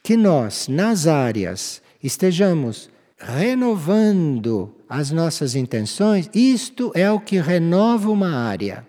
que 0.02 0.16
nós, 0.16 0.68
nas 0.68 1.06
áreas, 1.06 1.82
estejamos 2.02 2.88
renovando 3.18 4.74
as 4.90 5.12
nossas 5.12 5.54
intenções, 5.54 6.28
isto 6.34 6.90
é 6.96 7.08
o 7.10 7.20
que 7.20 7.38
renova 7.38 8.10
uma 8.10 8.34
área. 8.34 8.84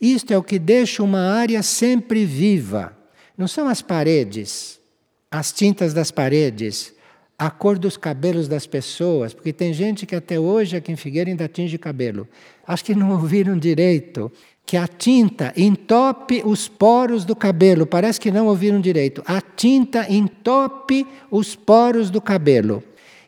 Isto 0.00 0.32
é 0.32 0.38
o 0.38 0.44
que 0.44 0.60
deixa 0.60 1.02
uma 1.02 1.20
área 1.20 1.60
sempre 1.60 2.24
viva. 2.24 2.96
Não 3.36 3.48
são 3.48 3.66
as 3.66 3.82
paredes, 3.82 4.78
as 5.28 5.52
tintas 5.52 5.92
das 5.92 6.12
paredes, 6.12 6.94
a 7.36 7.50
cor 7.50 7.78
dos 7.78 7.96
cabelos 7.96 8.46
das 8.46 8.64
pessoas, 8.64 9.34
porque 9.34 9.52
tem 9.52 9.74
gente 9.74 10.06
que 10.06 10.14
até 10.14 10.38
hoje 10.38 10.76
aqui 10.76 10.92
em 10.92 10.96
Figueira 10.96 11.28
ainda 11.28 11.48
tinge 11.48 11.76
cabelo. 11.76 12.28
Acho 12.64 12.84
que 12.84 12.94
não 12.94 13.10
ouviram 13.10 13.58
direito 13.58 14.30
que 14.64 14.76
a 14.76 14.86
tinta 14.86 15.52
entope 15.56 16.42
os 16.44 16.68
poros 16.68 17.24
do 17.24 17.34
cabelo. 17.34 17.86
Parece 17.86 18.20
que 18.20 18.30
não 18.30 18.46
ouviram 18.46 18.80
direito. 18.80 19.20
A 19.26 19.40
tinta 19.40 20.06
entope 20.08 21.04
os 21.28 21.56
poros 21.56 22.08
do 22.08 22.20
cabelo. 22.20 22.80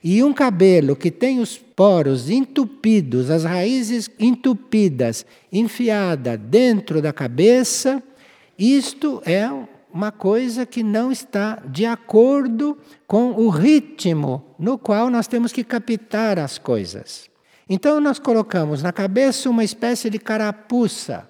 E 0.04 0.22
um 0.22 0.32
cabelo 0.32 0.94
que 0.94 1.10
tem 1.10 1.40
os 1.40 1.58
poros 1.82 2.30
entupidos, 2.30 3.28
as 3.28 3.42
raízes 3.42 4.08
entupidas, 4.16 5.26
enfiada 5.52 6.36
dentro 6.36 7.02
da 7.02 7.12
cabeça, 7.12 8.00
isto 8.56 9.20
é 9.26 9.50
uma 9.92 10.12
coisa 10.12 10.64
que 10.64 10.80
não 10.80 11.10
está 11.10 11.60
de 11.66 11.84
acordo 11.84 12.78
com 13.04 13.32
o 13.32 13.48
ritmo 13.48 14.44
no 14.60 14.78
qual 14.78 15.10
nós 15.10 15.26
temos 15.26 15.50
que 15.50 15.64
captar 15.64 16.38
as 16.38 16.56
coisas. 16.56 17.28
Então 17.68 18.00
nós 18.00 18.20
colocamos 18.20 18.80
na 18.80 18.92
cabeça 18.92 19.50
uma 19.50 19.64
espécie 19.64 20.08
de 20.08 20.20
carapuça 20.20 21.28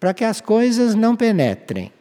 para 0.00 0.14
que 0.14 0.24
as 0.24 0.40
coisas 0.40 0.94
não 0.94 1.14
penetrem. 1.14 1.92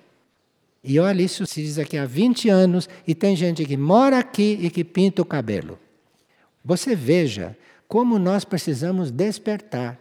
E 0.82 0.98
olha, 0.98 1.22
isso 1.22 1.46
se 1.46 1.62
diz 1.62 1.78
aqui 1.78 1.98
há 1.98 2.06
20 2.06 2.48
anos 2.48 2.88
e 3.06 3.14
tem 3.14 3.36
gente 3.36 3.66
que 3.66 3.76
mora 3.76 4.18
aqui 4.18 4.58
e 4.62 4.70
que 4.70 4.86
pinta 4.86 5.22
o 5.22 5.26
cabelo. 5.26 5.78
Você 6.64 6.96
veja 6.96 7.58
como 7.92 8.18
nós 8.18 8.46
precisamos 8.46 9.12
despertar, 9.12 10.00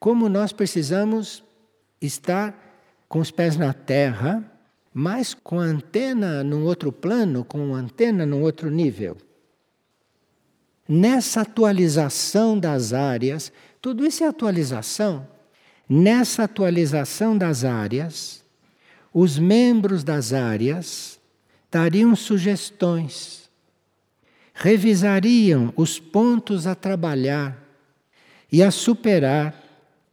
como 0.00 0.28
nós 0.28 0.52
precisamos 0.52 1.44
estar 2.00 2.52
com 3.08 3.20
os 3.20 3.30
pés 3.30 3.56
na 3.56 3.72
terra 3.72 4.52
mas 4.94 5.32
com 5.32 5.58
a 5.58 5.64
antena 5.64 6.44
num 6.44 6.64
outro 6.64 6.92
plano, 6.92 7.44
com 7.44 7.74
a 7.74 7.78
antena 7.78 8.26
num 8.26 8.42
outro 8.42 8.70
nível. 8.70 9.16
Nessa 10.88 11.42
atualização 11.42 12.58
das 12.58 12.92
áreas, 12.92 13.52
tudo 13.80 14.04
isso 14.04 14.22
é 14.22 14.26
atualização. 14.26 15.26
Nessa 15.88 16.44
atualização 16.44 17.36
das 17.38 17.64
áreas, 17.64 18.44
os 19.12 19.38
membros 19.38 20.04
das 20.04 20.32
áreas 20.32 21.18
dariam 21.70 22.14
sugestões, 22.14 23.41
revisariam 24.62 25.72
os 25.76 25.98
pontos 25.98 26.68
a 26.68 26.74
trabalhar 26.76 27.60
e 28.50 28.62
a 28.62 28.70
superar, 28.70 29.60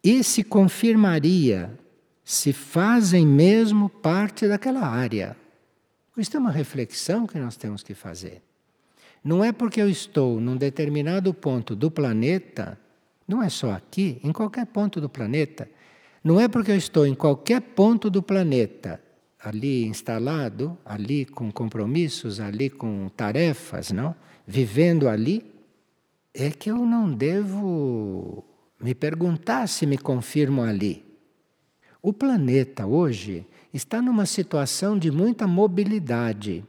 e 0.03 0.23
se 0.23 0.43
confirmaria 0.43 1.77
se 2.23 2.51
fazem 2.51 3.27
mesmo 3.27 3.89
parte 3.89 4.47
daquela 4.47 4.87
área. 4.87 5.37
Isso 6.17 6.35
é 6.35 6.39
uma 6.39 6.51
reflexão 6.51 7.27
que 7.27 7.37
nós 7.37 7.57
temos 7.57 7.83
que 7.83 7.93
fazer. 7.93 8.41
Não 9.23 9.43
é 9.43 9.51
porque 9.51 9.81
eu 9.81 9.89
estou 9.89 10.39
num 10.39 10.55
determinado 10.55 11.31
ponto 11.31 11.75
do 11.75 11.91
planeta, 11.91 12.79
não 13.27 13.43
é 13.43 13.49
só 13.49 13.71
aqui, 13.71 14.19
em 14.23 14.31
qualquer 14.31 14.65
ponto 14.65 14.99
do 14.99 15.09
planeta. 15.09 15.69
Não 16.23 16.39
é 16.39 16.47
porque 16.47 16.71
eu 16.71 16.77
estou 16.77 17.05
em 17.05 17.13
qualquer 17.13 17.61
ponto 17.61 18.09
do 18.09 18.23
planeta, 18.23 18.99
ali 19.43 19.85
instalado, 19.85 20.77
ali 20.85 21.25
com 21.25 21.51
compromissos, 21.51 22.39
ali 22.39 22.69
com 22.69 23.09
tarefas, 23.09 23.91
não? 23.91 24.15
Vivendo 24.51 25.07
ali, 25.07 25.45
é 26.33 26.49
que 26.49 26.71
eu 26.71 26.77
não 26.77 27.13
devo 27.13 28.43
me 28.81 28.95
perguntar 28.95 29.67
se 29.67 29.85
me 29.85 29.95
confirmo 29.95 30.63
ali. 30.63 31.05
O 32.01 32.11
planeta 32.11 32.87
hoje 32.87 33.45
está 33.71 34.01
numa 34.01 34.25
situação 34.25 34.97
de 34.97 35.11
muita 35.11 35.45
mobilidade. 35.45 36.65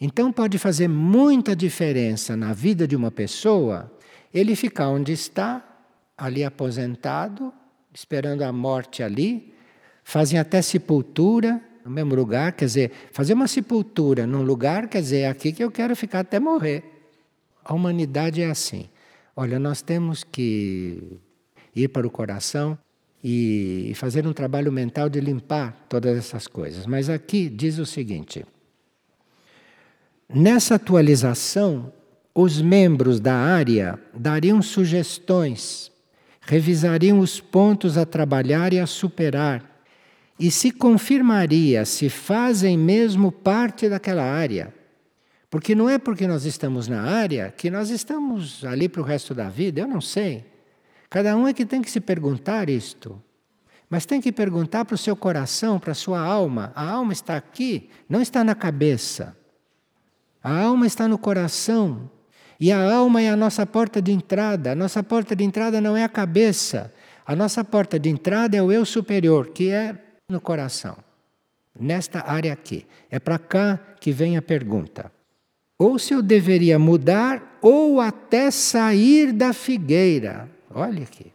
Então 0.00 0.32
pode 0.32 0.56
fazer 0.56 0.86
muita 0.86 1.56
diferença 1.56 2.36
na 2.36 2.52
vida 2.52 2.86
de 2.86 2.94
uma 2.94 3.10
pessoa 3.10 3.92
ele 4.32 4.54
ficar 4.54 4.88
onde 4.88 5.10
está, 5.10 5.64
ali 6.16 6.44
aposentado, 6.44 7.52
esperando 7.92 8.42
a 8.42 8.52
morte 8.52 9.02
ali, 9.02 9.52
fazem 10.04 10.38
até 10.38 10.62
sepultura 10.62 11.60
no 11.84 11.90
mesmo 11.90 12.14
lugar, 12.14 12.52
quer 12.52 12.64
dizer, 12.64 12.92
fazer 13.12 13.34
uma 13.34 13.46
sepultura 13.46 14.26
num 14.26 14.42
lugar, 14.42 14.88
quer 14.88 15.02
dizer, 15.02 15.18
é 15.18 15.28
aqui 15.28 15.52
que 15.52 15.62
eu 15.62 15.70
quero 15.70 15.94
ficar 15.94 16.20
até 16.20 16.40
morrer. 16.40 16.82
A 17.62 17.74
humanidade 17.74 18.40
é 18.40 18.50
assim. 18.50 18.88
Olha, 19.36 19.58
nós 19.58 19.82
temos 19.82 20.24
que 20.24 21.18
ir 21.76 21.88
para 21.88 22.06
o 22.06 22.10
coração 22.10 22.78
e 23.22 23.92
fazer 23.96 24.26
um 24.26 24.32
trabalho 24.32 24.72
mental 24.72 25.08
de 25.08 25.20
limpar 25.20 25.86
todas 25.88 26.16
essas 26.16 26.46
coisas. 26.46 26.86
Mas 26.86 27.10
aqui 27.10 27.48
diz 27.48 27.78
o 27.78 27.84
seguinte: 27.84 28.46
nessa 30.28 30.76
atualização, 30.76 31.92
os 32.34 32.62
membros 32.62 33.20
da 33.20 33.34
área 33.34 33.98
dariam 34.14 34.62
sugestões, 34.62 35.90
revisariam 36.40 37.18
os 37.18 37.40
pontos 37.40 37.98
a 37.98 38.06
trabalhar 38.06 38.72
e 38.72 38.78
a 38.78 38.86
superar, 38.86 39.73
e 40.38 40.50
se 40.50 40.70
confirmaria 40.70 41.84
se 41.84 42.08
fazem 42.08 42.76
mesmo 42.76 43.30
parte 43.30 43.88
daquela 43.88 44.24
área. 44.24 44.74
Porque 45.48 45.74
não 45.74 45.88
é 45.88 45.98
porque 45.98 46.26
nós 46.26 46.44
estamos 46.44 46.88
na 46.88 47.02
área 47.02 47.52
que 47.56 47.70
nós 47.70 47.90
estamos 47.90 48.64
ali 48.64 48.88
para 48.88 49.00
o 49.00 49.04
resto 49.04 49.34
da 49.34 49.48
vida, 49.48 49.80
eu 49.80 49.86
não 49.86 50.00
sei. 50.00 50.44
Cada 51.08 51.36
um 51.36 51.46
é 51.46 51.52
que 51.52 51.64
tem 51.64 51.80
que 51.80 51.90
se 51.90 52.00
perguntar 52.00 52.68
isto. 52.68 53.22
Mas 53.88 54.04
tem 54.04 54.20
que 54.20 54.32
perguntar 54.32 54.84
para 54.84 54.96
o 54.96 54.98
seu 54.98 55.14
coração, 55.14 55.78
para 55.78 55.92
a 55.92 55.94
sua 55.94 56.18
alma. 56.18 56.72
A 56.74 56.90
alma 56.90 57.12
está 57.12 57.36
aqui, 57.36 57.88
não 58.08 58.20
está 58.20 58.42
na 58.42 58.56
cabeça. 58.56 59.36
A 60.42 60.62
alma 60.62 60.86
está 60.88 61.06
no 61.06 61.16
coração. 61.16 62.10
E 62.58 62.72
a 62.72 62.92
alma 62.92 63.22
é 63.22 63.30
a 63.30 63.36
nossa 63.36 63.64
porta 63.64 64.02
de 64.02 64.10
entrada. 64.10 64.72
A 64.72 64.74
nossa 64.74 65.04
porta 65.04 65.36
de 65.36 65.44
entrada 65.44 65.80
não 65.80 65.96
é 65.96 66.02
a 66.02 66.08
cabeça. 66.08 66.92
A 67.24 67.36
nossa 67.36 67.62
porta 67.62 67.96
de 67.96 68.08
entrada 68.08 68.56
é 68.56 68.62
o 68.62 68.72
eu 68.72 68.84
superior, 68.84 69.50
que 69.50 69.70
é 69.70 70.03
no 70.28 70.40
coração. 70.40 70.96
Nesta 71.78 72.20
área 72.20 72.52
aqui. 72.52 72.86
É 73.10 73.18
para 73.18 73.38
cá 73.38 73.78
que 74.00 74.12
vem 74.12 74.36
a 74.36 74.42
pergunta. 74.42 75.12
Ou 75.78 75.98
se 75.98 76.14
eu 76.14 76.22
deveria 76.22 76.78
mudar 76.78 77.58
ou 77.60 78.00
até 78.00 78.50
sair 78.50 79.32
da 79.32 79.52
figueira. 79.52 80.48
Olha 80.70 81.02
aqui. 81.02 81.32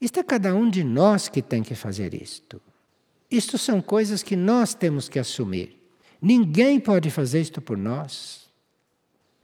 Isto 0.00 0.20
é 0.20 0.22
cada 0.22 0.54
um 0.54 0.68
de 0.68 0.84
nós 0.84 1.28
que 1.28 1.42
tem 1.42 1.62
que 1.62 1.74
fazer 1.74 2.14
isto. 2.14 2.60
Isto 3.30 3.58
são 3.58 3.80
coisas 3.80 4.22
que 4.22 4.36
nós 4.36 4.74
temos 4.74 5.08
que 5.08 5.18
assumir. 5.18 5.76
Ninguém 6.20 6.78
pode 6.78 7.10
fazer 7.10 7.40
isto 7.40 7.60
por 7.60 7.76
nós. 7.76 8.48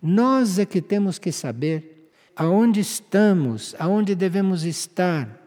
Nós 0.00 0.58
é 0.58 0.66
que 0.66 0.80
temos 0.80 1.18
que 1.18 1.32
saber 1.32 2.10
aonde 2.36 2.80
estamos, 2.80 3.74
aonde 3.78 4.14
devemos 4.14 4.64
estar, 4.64 5.43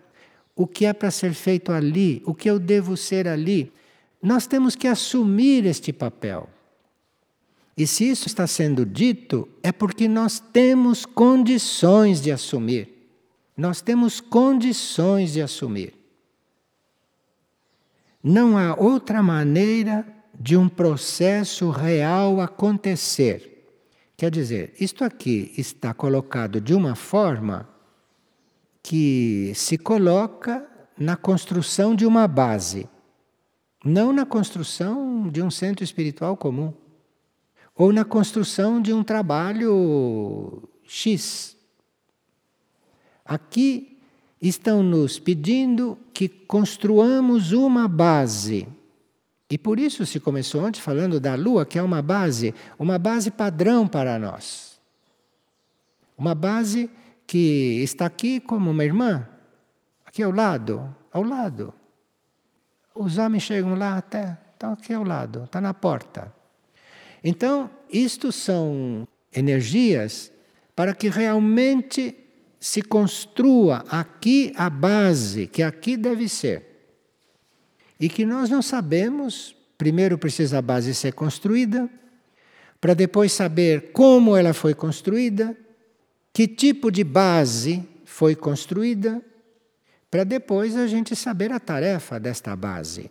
o 0.58 0.66
que 0.66 0.88
é 0.88 0.92
para 0.92 1.12
ser 1.12 1.34
feito 1.34 1.72
ali, 1.72 2.22
o 2.26 2.34
que 2.34 2.50
eu 2.50 2.58
devo 2.58 2.98
ser 2.98 3.28
ali. 3.28 3.72
Nós 4.22 4.48
temos 4.48 4.76
que 4.76 4.88
assumir 4.88 5.66
este 5.68 5.94
papel. 5.94 6.50
E 7.78 7.86
se 7.86 8.10
isso 8.10 8.26
está 8.26 8.48
sendo 8.48 8.84
dito, 8.84 9.48
é 9.62 9.72
porque 9.72 10.08
nós 10.08 10.40
temos 10.40 11.06
condições 11.06 12.20
de 12.20 12.32
assumir. 12.32 12.90
Nós 13.56 13.82
temos 13.82 14.20
condições 14.20 15.34
de 15.34 15.42
assumir. 15.44 15.94
Não 18.24 18.58
há 18.58 18.76
outra 18.76 19.22
maneira 19.22 20.06
de 20.40 20.58
um 20.58 20.68
processo 20.68 21.70
real 21.70 22.42
acontecer. 22.42 23.70
Quer 24.18 24.32
dizer, 24.32 24.74
isto 24.80 25.04
aqui 25.04 25.54
está 25.56 25.94
colocado 25.94 26.60
de 26.60 26.74
uma 26.74 26.96
forma 26.96 27.70
que 28.88 29.52
se 29.54 29.78
coloca 29.78 30.66
na 30.98 31.18
construção 31.18 31.94
de 31.94 32.06
uma 32.06 32.26
base, 32.26 32.88
não 33.84 34.14
na 34.14 34.26
construção 34.26 35.28
de 35.28 35.42
um 35.42 35.52
centro 35.52 35.84
espiritual 35.84 36.38
comum, 36.38 36.74
ou 37.76 37.92
na 37.92 38.06
construção 38.06 38.82
de 38.82 38.94
um 38.94 39.04
trabalho 39.04 40.70
X. 40.86 41.58
Aqui 43.26 44.00
estão 44.42 44.82
nos 44.82 45.20
pedindo 45.20 45.98
que 46.14 46.30
construamos 46.30 47.52
uma 47.52 47.90
base. 47.90 48.70
E 49.50 49.58
por 49.58 49.80
isso 49.80 50.06
se 50.06 50.18
começou 50.18 50.66
antes 50.66 50.80
falando 50.80 51.20
da 51.20 51.36
Lua, 51.36 51.66
que 51.66 51.78
é 51.78 51.84
uma 51.84 52.02
base, 52.02 52.56
uma 52.80 52.98
base 52.98 53.32
padrão 53.32 53.86
para 53.86 54.18
nós. 54.18 54.80
Uma 56.18 56.34
base 56.34 56.90
que 57.28 57.84
está 57.84 58.06
aqui 58.06 58.40
como 58.40 58.72
uma 58.72 58.86
irmã, 58.86 59.28
aqui 60.06 60.24
ao 60.24 60.32
lado, 60.32 60.96
ao 61.12 61.22
lado. 61.22 61.74
Os 62.96 63.18
homens 63.18 63.44
chegam 63.44 63.76
lá 63.76 63.98
até, 63.98 64.38
estão 64.54 64.72
aqui 64.72 64.94
ao 64.94 65.04
lado, 65.04 65.44
está 65.44 65.60
na 65.60 65.74
porta. 65.74 66.34
Então, 67.22 67.70
isto 67.92 68.32
são 68.32 69.06
energias 69.36 70.32
para 70.74 70.96
que 70.96 71.10
realmente 71.10 72.16
se 72.60 72.82
construa 72.82 73.84
aqui 73.90 74.54
a 74.56 74.70
base, 74.70 75.48
que 75.48 75.62
aqui 75.62 75.98
deve 75.98 76.30
ser. 76.30 76.66
E 78.00 78.08
que 78.08 78.26
nós 78.26 78.50
não 78.50 78.62
sabemos, 78.62 79.56
primeiro 79.78 80.18
precisa 80.18 80.60
a 80.60 80.62
base 80.62 80.96
ser 80.96 81.14
construída, 81.14 81.90
para 82.80 82.94
depois 82.94 83.34
saber 83.34 83.92
como 83.92 84.36
ela 84.36 84.54
foi 84.54 84.74
construída, 84.74 85.56
que 86.38 86.48
tipo 86.48 86.92
de 86.92 87.04
base 87.04 87.84
foi 88.06 88.36
construída, 88.36 89.20
para 90.12 90.24
depois 90.24 90.76
a 90.76 90.86
gente 90.86 91.16
saber 91.16 91.52
a 91.52 91.60
tarefa 91.60 92.20
desta 92.20 92.56
base. 92.56 93.10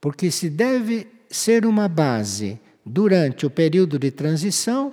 Porque 0.00 0.32
se 0.32 0.50
deve 0.50 1.06
ser 1.30 1.64
uma 1.64 1.86
base 1.86 2.58
durante 2.84 3.46
o 3.46 3.50
período 3.50 3.96
de 3.96 4.10
transição, 4.10 4.92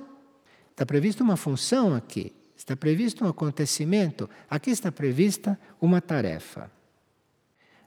está 0.69 0.85
prevista 0.85 1.23
uma 1.23 1.35
função 1.35 1.95
aqui, 1.95 2.31
está 2.55 2.75
previsto 2.75 3.25
um 3.25 3.27
acontecimento, 3.27 4.29
aqui 4.47 4.69
está 4.69 4.91
prevista 4.91 5.59
uma 5.81 5.99
tarefa. 5.99 6.69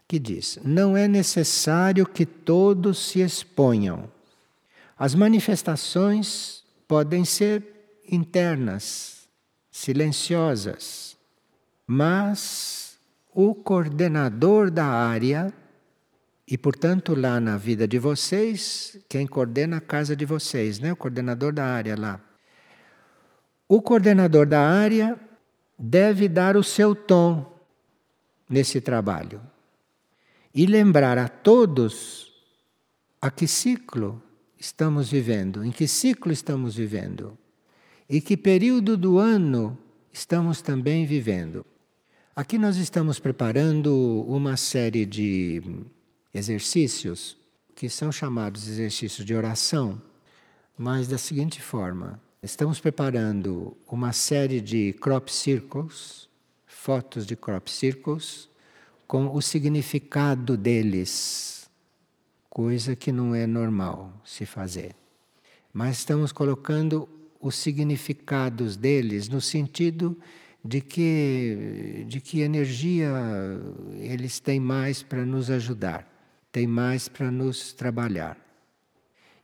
Que 0.09 0.19
diz: 0.19 0.59
não 0.65 0.97
é 0.97 1.07
necessário 1.07 2.05
que 2.05 2.27
todos 2.27 2.99
se 2.99 3.21
exponham. 3.21 4.11
As 4.99 5.15
manifestações 5.15 6.65
podem 6.89 7.25
ser 7.25 7.63
internas, 8.11 9.16
silenciosas, 9.77 11.19
mas 11.87 12.99
o 13.35 13.55
coordenador 13.55 14.71
da 14.71 14.87
área 14.87 15.53
e, 16.49 16.57
portanto, 16.57 17.15
lá 17.15 17.39
na 17.39 17.59
vida 17.59 17.87
de 17.87 17.99
vocês, 17.99 18.99
quem 19.07 19.27
coordena 19.27 19.77
a 19.77 19.81
casa 19.81 20.17
de 20.17 20.25
vocês, 20.25 20.79
né? 20.79 20.93
o 20.93 20.97
coordenador 20.97 21.53
da 21.53 21.67
área 21.67 21.95
lá. 21.95 22.19
O 23.69 23.83
coordenador 23.83 24.47
da 24.47 24.67
área 24.67 25.21
deve 25.79 26.27
dar 26.27 26.57
o 26.57 26.65
seu 26.65 26.95
tom 26.95 27.61
nesse 28.49 28.81
trabalho 28.81 29.43
e 30.55 30.65
lembrar 30.65 31.19
a 31.19 31.29
todos 31.29 32.33
a 33.21 33.31
que 33.31 33.47
ciclo 33.47 34.23
estamos 34.59 35.11
vivendo, 35.11 35.63
em 35.63 35.71
que 35.71 35.87
ciclo 35.87 36.33
estamos 36.33 36.77
vivendo 36.77 37.37
e 38.09 38.21
que 38.21 38.37
período 38.37 38.97
do 38.97 39.19
ano 39.19 39.77
estamos 40.13 40.63
também 40.63 41.05
vivendo. 41.05 41.67
Aqui 42.35 42.59
nós 42.59 42.77
estamos 42.77 43.19
preparando 43.19 44.25
uma 44.29 44.57
série 44.57 45.05
de 45.05 45.63
exercícios 46.33 47.37
que 47.75 47.89
são 47.89 48.13
chamados 48.13 48.69
exercícios 48.69 49.27
de 49.27 49.35
oração, 49.35 50.01
mas 50.79 51.09
da 51.09 51.19
seguinte 51.19 51.61
forma: 51.61 52.21
estamos 52.43 52.79
preparando 52.79 53.77
uma 53.87 54.13
série 54.13 54.61
de 54.61 54.93
crop 54.95 55.29
circles, 55.31 56.29
fotos 56.67 57.27
de 57.27 57.35
crop 57.35 57.71
circles, 57.71 58.49
com 59.07 59.35
o 59.35 59.43
significado 59.43 60.57
deles, 60.57 61.69
coisa 62.49 62.95
que 62.95 63.11
não 63.11 63.35
é 63.35 63.47
normal 63.47 64.13
se 64.25 64.47
fazer. 64.47 64.95
Mas 65.73 65.99
estamos 65.99 66.33
colocando 66.33 67.09
os 67.47 67.55
significados 67.57 68.77
deles 68.77 69.29
no 69.29 69.41
sentido 69.41 70.19
de 70.65 70.81
que, 70.81 72.05
de 72.09 72.21
que 72.21 72.41
energia 72.41 73.11
eles 73.99 74.41
têm 74.41 74.59
mais 74.59 75.03
para 75.03 75.25
nos 75.25 75.51
ajudar 75.51 76.17
tem 76.57 76.67
mais 76.67 77.07
para 77.07 77.31
nos 77.31 77.75
trabalhar. 77.75 78.39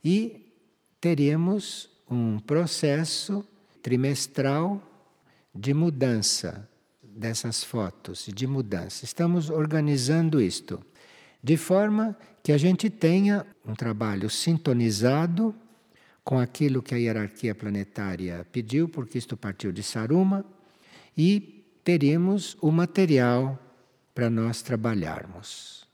E 0.03 0.51
teríamos 0.99 1.91
um 2.11 2.39
processo 2.39 3.47
trimestral 3.83 4.83
de 5.55 5.75
mudança 5.75 6.67
dessas 7.03 7.63
fotos, 7.63 8.31
de 8.35 8.47
mudança. 8.47 9.05
Estamos 9.05 9.51
organizando 9.51 10.41
isto 10.41 10.83
de 11.43 11.59
forma 11.59 12.17
que 12.43 12.51
a 12.51 12.57
gente 12.57 12.89
tenha 12.89 13.45
um 13.63 13.75
trabalho 13.75 14.31
sintonizado 14.31 15.55
com 16.25 16.39
aquilo 16.39 16.83
que 16.83 16.95
a 16.95 16.99
hierarquia 16.99 17.55
planetária 17.55 18.47
pediu, 18.53 18.89
porque 18.89 19.19
isto 19.19 19.37
partiu 19.37 19.73
de 19.73 19.83
Saruma, 19.83 20.45
e 21.17 21.65
teríamos 21.83 22.57
o 22.61 22.71
material 22.71 23.59
para 24.15 24.31
nós 24.31 24.63
trabalharmos. 24.63 25.87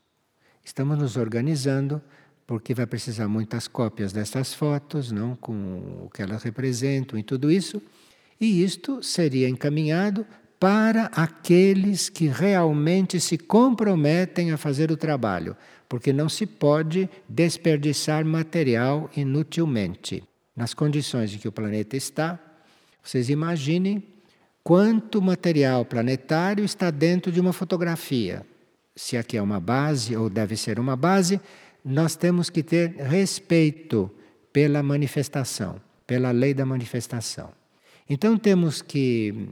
Estamos 0.63 0.97
nos 0.97 1.17
organizando 1.17 2.01
porque 2.45 2.73
vai 2.73 2.87
precisar 2.87 3.27
muitas 3.27 3.67
cópias 3.67 4.11
dessas 4.11 4.53
fotos, 4.53 5.11
não 5.11 5.35
com 5.35 6.05
o 6.05 6.09
que 6.11 6.21
elas 6.21 6.41
representam 6.41 7.17
e 7.17 7.23
tudo 7.23 7.51
isso. 7.51 7.81
E 8.41 8.63
isto 8.63 9.03
seria 9.03 9.47
encaminhado 9.47 10.25
para 10.59 11.05
aqueles 11.05 12.09
que 12.09 12.27
realmente 12.27 13.19
se 13.19 13.37
comprometem 13.37 14.51
a 14.51 14.57
fazer 14.57 14.91
o 14.91 14.97
trabalho, 14.97 15.55
porque 15.87 16.11
não 16.11 16.27
se 16.27 16.45
pode 16.45 17.09
desperdiçar 17.27 18.25
material 18.25 19.09
inutilmente. 19.15 20.23
Nas 20.55 20.73
condições 20.73 21.33
em 21.33 21.37
que 21.37 21.47
o 21.47 21.51
planeta 21.51 21.95
está, 21.95 22.37
vocês 23.01 23.29
imaginem 23.29 24.03
quanto 24.63 25.21
material 25.21 25.85
planetário 25.85 26.65
está 26.65 26.91
dentro 26.91 27.31
de 27.31 27.39
uma 27.39 27.53
fotografia 27.53 28.45
se 28.99 29.15
aqui 29.15 29.37
é 29.37 29.41
uma 29.41 29.61
base 29.61 30.13
ou 30.17 30.29
deve 30.29 30.57
ser 30.57 30.77
uma 30.77 30.93
base, 30.93 31.39
nós 31.85 32.17
temos 32.17 32.49
que 32.49 32.61
ter 32.61 32.97
respeito 32.97 34.11
pela 34.51 34.83
manifestação, 34.83 35.81
pela 36.05 36.31
lei 36.31 36.53
da 36.53 36.65
manifestação. 36.65 37.49
Então 38.09 38.37
temos 38.37 38.81
que 38.81 39.47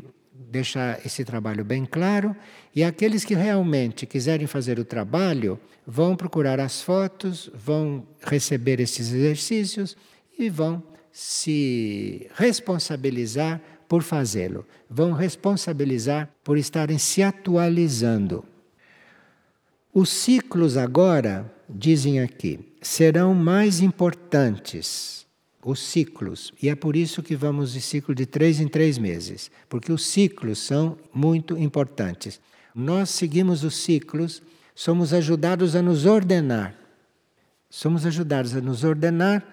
deixar 0.49 1.05
esse 1.05 1.23
trabalho 1.25 1.63
bem 1.65 1.85
claro 1.85 2.35
e 2.75 2.83
aqueles 2.83 3.25
que 3.25 3.33
realmente 3.33 4.05
quiserem 4.05 4.47
fazer 4.47 4.79
o 4.79 4.85
trabalho 4.85 5.59
vão 5.85 6.15
procurar 6.15 6.59
as 6.59 6.81
fotos, 6.81 7.49
vão 7.53 8.05
receber 8.21 8.79
esses 8.79 9.11
exercícios 9.11 9.97
e 10.37 10.49
vão 10.49 10.83
se 11.11 12.29
responsabilizar 12.35 13.61
por 13.87 14.03
fazê-lo, 14.03 14.65
vão 14.89 15.13
responsabilizar 15.13 16.29
por 16.43 16.57
estarem 16.57 16.97
se 16.97 17.23
atualizando. 17.23 18.43
Os 19.93 20.09
ciclos 20.09 20.77
agora, 20.77 21.51
dizem 21.67 22.19
aqui, 22.19 22.59
serão 22.81 23.33
mais 23.33 23.79
importantes. 23.79 25.26
Os 25.67 25.79
ciclos. 25.79 26.53
E 26.61 26.69
é 26.69 26.75
por 26.75 26.95
isso 26.95 27.21
que 27.21 27.35
vamos 27.35 27.73
de 27.73 27.81
ciclo 27.81 28.15
de 28.15 28.25
três 28.25 28.59
em 28.59 28.67
três 28.67 28.97
meses, 28.97 29.51
porque 29.67 29.91
os 29.91 30.05
ciclos 30.05 30.59
são 30.59 30.97
muito 31.13 31.57
importantes. 31.57 32.39
Nós 32.73 33.09
seguimos 33.09 33.63
os 33.63 33.75
ciclos, 33.75 34.41
somos 34.73 35.13
ajudados 35.13 35.75
a 35.75 35.81
nos 35.81 36.05
ordenar. 36.05 36.75
Somos 37.69 38.05
ajudados 38.05 38.55
a 38.55 38.61
nos 38.61 38.83
ordenar 38.83 39.45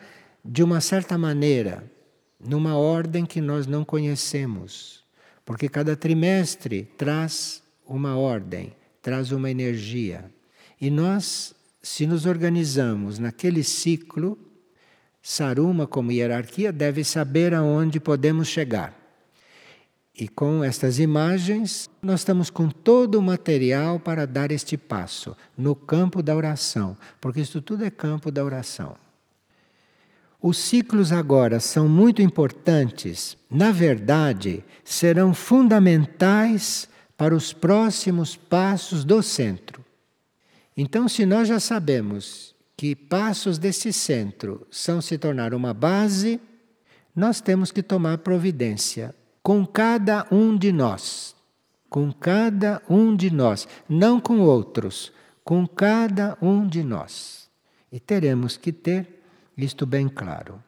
de 0.44 0.62
uma 0.62 0.80
certa 0.80 1.18
maneira, 1.18 1.90
numa 2.38 2.76
ordem 2.76 3.26
que 3.26 3.40
nós 3.40 3.66
não 3.66 3.84
conhecemos. 3.84 5.02
Porque 5.44 5.68
cada 5.68 5.96
trimestre 5.96 6.88
traz 6.96 7.62
uma 7.86 8.16
ordem 8.16 8.72
traz 9.04 9.32
uma 9.32 9.50
energia. 9.50 10.24
E 10.80 10.88
nós, 10.88 11.54
se 11.82 12.06
nos 12.06 12.24
organizamos 12.24 13.18
naquele 13.18 13.62
ciclo, 13.62 14.38
Saruma, 15.26 15.86
como 15.86 16.12
hierarquia, 16.12 16.70
deve 16.70 17.02
saber 17.02 17.54
aonde 17.54 17.98
podemos 17.98 18.46
chegar. 18.46 18.94
E 20.14 20.28
com 20.28 20.62
estas 20.62 20.98
imagens, 20.98 21.88
nós 22.02 22.20
estamos 22.20 22.50
com 22.50 22.68
todo 22.68 23.14
o 23.14 23.22
material 23.22 23.98
para 23.98 24.26
dar 24.26 24.52
este 24.52 24.76
passo 24.76 25.34
no 25.56 25.74
campo 25.74 26.22
da 26.22 26.36
oração, 26.36 26.94
porque 27.22 27.40
isso 27.40 27.62
tudo 27.62 27.86
é 27.86 27.90
campo 27.90 28.30
da 28.30 28.44
oração. 28.44 28.96
Os 30.42 30.58
ciclos 30.58 31.10
agora 31.10 31.58
são 31.58 31.88
muito 31.88 32.20
importantes, 32.20 33.34
na 33.50 33.72
verdade, 33.72 34.62
serão 34.84 35.32
fundamentais 35.32 36.86
para 37.16 37.34
os 37.34 37.50
próximos 37.50 38.36
passos 38.36 39.04
do 39.04 39.22
centro. 39.22 39.82
Então, 40.76 41.08
se 41.08 41.24
nós 41.24 41.48
já 41.48 41.58
sabemos 41.58 42.53
que 42.76 42.94
passos 42.94 43.58
desse 43.58 43.92
centro 43.92 44.66
são 44.70 45.00
se 45.00 45.16
tornar 45.16 45.54
uma 45.54 45.72
base, 45.72 46.40
nós 47.14 47.40
temos 47.40 47.70
que 47.70 47.82
tomar 47.82 48.18
providência 48.18 49.14
com 49.42 49.64
cada 49.64 50.26
um 50.30 50.56
de 50.56 50.72
nós. 50.72 51.36
Com 51.88 52.12
cada 52.12 52.82
um 52.88 53.14
de 53.14 53.30
nós, 53.30 53.68
não 53.88 54.20
com 54.20 54.40
outros, 54.40 55.12
com 55.44 55.64
cada 55.66 56.36
um 56.42 56.66
de 56.66 56.82
nós. 56.82 57.48
E 57.92 58.00
teremos 58.00 58.56
que 58.56 58.72
ter 58.72 59.22
isto 59.56 59.86
bem 59.86 60.08
claro. 60.08 60.60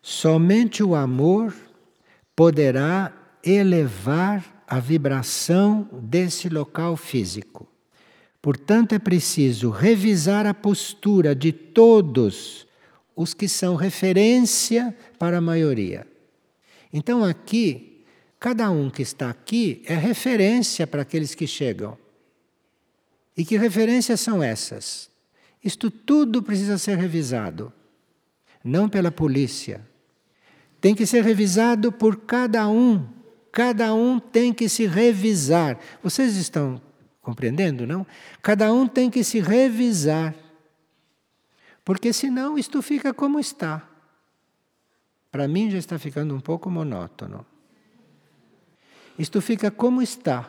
Somente 0.00 0.82
o 0.82 0.94
amor 0.94 1.54
poderá 2.34 3.12
elevar 3.44 4.64
a 4.66 4.80
vibração 4.80 5.88
desse 5.92 6.48
local 6.48 6.96
físico. 6.96 7.68
Portanto, 8.46 8.92
é 8.92 8.98
preciso 9.00 9.70
revisar 9.70 10.46
a 10.46 10.54
postura 10.54 11.34
de 11.34 11.50
todos 11.50 12.64
os 13.16 13.34
que 13.34 13.48
são 13.48 13.74
referência 13.74 14.96
para 15.18 15.38
a 15.38 15.40
maioria. 15.40 16.06
Então 16.92 17.24
aqui, 17.24 18.04
cada 18.38 18.70
um 18.70 18.88
que 18.88 19.02
está 19.02 19.30
aqui 19.30 19.82
é 19.84 19.96
referência 19.96 20.86
para 20.86 21.02
aqueles 21.02 21.34
que 21.34 21.44
chegam. 21.44 21.98
E 23.36 23.44
que 23.44 23.58
referências 23.58 24.20
são 24.20 24.40
essas? 24.40 25.10
Isto 25.64 25.90
tudo 25.90 26.40
precisa 26.40 26.78
ser 26.78 26.98
revisado, 26.98 27.72
não 28.62 28.88
pela 28.88 29.10
polícia. 29.10 29.84
Tem 30.80 30.94
que 30.94 31.04
ser 31.04 31.24
revisado 31.24 31.90
por 31.90 32.18
cada 32.18 32.68
um. 32.68 33.08
Cada 33.50 33.92
um 33.92 34.20
tem 34.20 34.52
que 34.52 34.68
se 34.68 34.86
revisar. 34.86 35.80
Vocês 36.00 36.36
estão 36.36 36.85
compreendendo, 37.26 37.88
não? 37.88 38.06
Cada 38.40 38.72
um 38.72 38.86
tem 38.86 39.10
que 39.10 39.24
se 39.24 39.40
revisar. 39.40 40.32
Porque 41.84 42.12
senão 42.12 42.56
isto 42.56 42.80
fica 42.80 43.12
como 43.12 43.40
está. 43.40 43.82
Para 45.32 45.48
mim 45.48 45.68
já 45.68 45.76
está 45.76 45.98
ficando 45.98 46.36
um 46.36 46.38
pouco 46.38 46.70
monótono. 46.70 47.44
Isto 49.18 49.40
fica 49.40 49.72
como 49.72 50.00
está. 50.00 50.48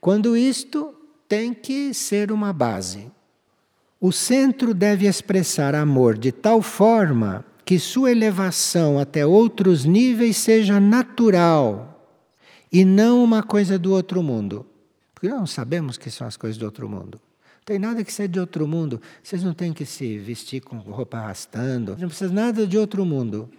Quando 0.00 0.36
isto 0.36 0.92
tem 1.28 1.54
que 1.54 1.94
ser 1.94 2.32
uma 2.32 2.52
base. 2.52 3.08
O 4.00 4.10
centro 4.10 4.74
deve 4.74 5.06
expressar 5.06 5.76
amor 5.76 6.18
de 6.18 6.32
tal 6.32 6.60
forma 6.62 7.44
que 7.64 7.78
sua 7.78 8.10
elevação 8.10 8.98
até 8.98 9.24
outros 9.24 9.84
níveis 9.84 10.36
seja 10.36 10.80
natural 10.80 12.08
e 12.72 12.84
não 12.84 13.22
uma 13.22 13.40
coisa 13.40 13.78
do 13.78 13.92
outro 13.92 14.20
mundo. 14.20 14.66
Porque 15.20 15.28
nós 15.28 15.38
não 15.38 15.46
sabemos 15.46 15.98
que 15.98 16.10
são 16.10 16.26
as 16.26 16.34
coisas 16.34 16.56
do 16.56 16.64
outro 16.64 16.88
mundo. 16.88 17.20
Não 17.56 17.64
tem 17.66 17.78
nada 17.78 18.02
que 18.02 18.10
ser 18.10 18.26
de 18.26 18.40
outro 18.40 18.66
mundo. 18.66 19.02
Vocês 19.22 19.44
não 19.44 19.52
têm 19.52 19.70
que 19.70 19.84
se 19.84 20.18
vestir 20.18 20.62
com 20.62 20.78
roupa 20.78 21.18
arrastando. 21.18 21.94
Não 22.00 22.08
precisa 22.08 22.32
nada 22.32 22.66
de 22.66 22.78
outro 22.78 23.04
mundo. 23.04 23.50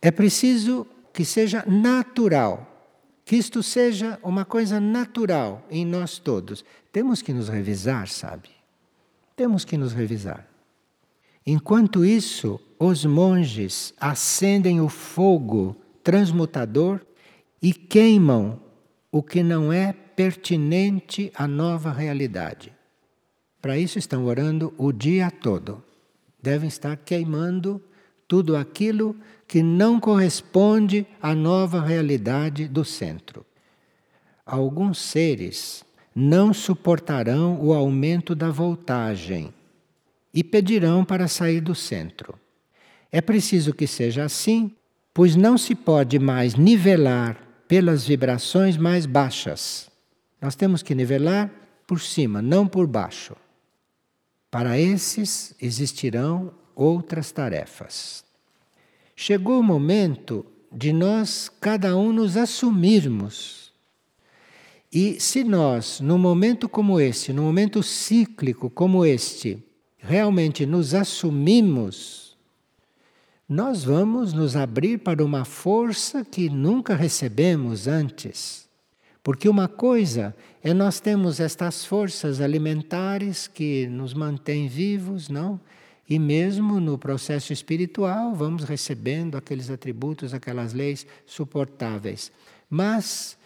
É 0.00 0.10
preciso 0.10 0.86
que 1.12 1.22
seja 1.22 1.62
natural. 1.66 2.66
Que 3.26 3.36
isto 3.36 3.62
seja 3.62 4.18
uma 4.22 4.46
coisa 4.46 4.80
natural 4.80 5.62
em 5.70 5.84
nós 5.84 6.16
todos. 6.16 6.64
Temos 6.90 7.20
que 7.20 7.34
nos 7.34 7.50
revisar, 7.50 8.08
sabe? 8.08 8.48
Temos 9.36 9.66
que 9.66 9.76
nos 9.76 9.92
revisar. 9.92 10.48
Enquanto 11.46 12.06
isso, 12.06 12.58
os 12.78 13.04
monges 13.04 13.92
acendem 14.00 14.80
o 14.80 14.88
fogo 14.88 15.76
transmutador 16.02 17.06
e 17.60 17.74
queimam 17.74 18.58
o 19.12 19.22
que 19.22 19.42
não 19.42 19.70
é 19.70 19.94
pertinente 20.16 21.32
à 21.34 21.46
nova 21.46 21.92
realidade. 21.92 22.72
Para 23.60 23.78
isso 23.78 23.98
estão 23.98 24.26
orando 24.26 24.74
o 24.76 24.92
dia 24.92 25.30
todo. 25.30 25.82
Devem 26.42 26.68
estar 26.68 26.96
queimando 26.96 27.80
tudo 28.28 28.56
aquilo 28.56 29.16
que 29.46 29.62
não 29.62 29.98
corresponde 29.98 31.06
à 31.20 31.34
nova 31.34 31.80
realidade 31.80 32.68
do 32.68 32.84
centro. 32.84 33.44
Alguns 34.44 34.98
seres 34.98 35.84
não 36.14 36.52
suportarão 36.52 37.58
o 37.60 37.72
aumento 37.72 38.34
da 38.34 38.50
voltagem 38.50 39.52
e 40.32 40.44
pedirão 40.44 41.04
para 41.04 41.28
sair 41.28 41.60
do 41.60 41.74
centro. 41.74 42.38
É 43.10 43.20
preciso 43.20 43.72
que 43.72 43.86
seja 43.86 44.24
assim, 44.24 44.72
pois 45.14 45.36
não 45.36 45.56
se 45.56 45.74
pode 45.74 46.18
mais 46.18 46.54
nivelar 46.54 47.38
pelas 47.68 48.06
vibrações 48.06 48.76
mais 48.76 49.06
baixas. 49.06 49.88
Nós 50.44 50.54
temos 50.54 50.82
que 50.82 50.94
nivelar 50.94 51.50
por 51.86 51.98
cima, 51.98 52.42
não 52.42 52.66
por 52.66 52.86
baixo. 52.86 53.34
Para 54.50 54.78
esses 54.78 55.54
existirão 55.58 56.52
outras 56.74 57.32
tarefas. 57.32 58.22
Chegou 59.16 59.58
o 59.58 59.62
momento 59.62 60.44
de 60.70 60.92
nós, 60.92 61.50
cada 61.58 61.96
um, 61.96 62.12
nos 62.12 62.36
assumirmos. 62.36 63.72
E 64.92 65.18
se 65.18 65.42
nós, 65.42 65.98
num 66.00 66.18
momento 66.18 66.68
como 66.68 67.00
este, 67.00 67.32
num 67.32 67.44
momento 67.44 67.82
cíclico 67.82 68.68
como 68.68 69.02
este, 69.02 69.64
realmente 69.96 70.66
nos 70.66 70.92
assumimos, 70.92 72.36
nós 73.48 73.82
vamos 73.82 74.34
nos 74.34 74.56
abrir 74.56 74.98
para 74.98 75.24
uma 75.24 75.46
força 75.46 76.22
que 76.22 76.50
nunca 76.50 76.94
recebemos 76.94 77.88
antes. 77.88 78.63
Porque 79.24 79.48
uma 79.48 79.66
coisa 79.66 80.36
é 80.62 80.74
nós 80.74 81.00
temos 81.00 81.40
estas 81.40 81.82
forças 81.82 82.42
alimentares 82.42 83.48
que 83.48 83.86
nos 83.86 84.12
mantêm 84.12 84.68
vivos, 84.68 85.30
não? 85.30 85.58
E 86.06 86.18
mesmo 86.18 86.78
no 86.78 86.98
processo 86.98 87.50
espiritual, 87.50 88.34
vamos 88.34 88.64
recebendo 88.64 89.38
aqueles 89.38 89.70
atributos, 89.70 90.34
aquelas 90.34 90.74
leis 90.74 91.06
suportáveis. 91.24 92.30
Mas, 92.68 93.38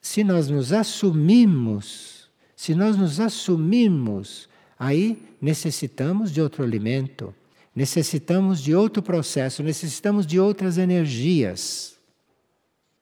se 0.00 0.22
nós 0.22 0.48
nos 0.48 0.72
assumimos, 0.72 2.30
se 2.54 2.72
nós 2.72 2.96
nos 2.96 3.18
assumimos, 3.18 4.48
aí 4.78 5.20
necessitamos 5.42 6.30
de 6.30 6.40
outro 6.40 6.62
alimento, 6.62 7.34
necessitamos 7.74 8.62
de 8.62 8.72
outro 8.72 9.02
processo, 9.02 9.64
necessitamos 9.64 10.28
de 10.28 10.38
outras 10.38 10.78
energias. 10.78 11.93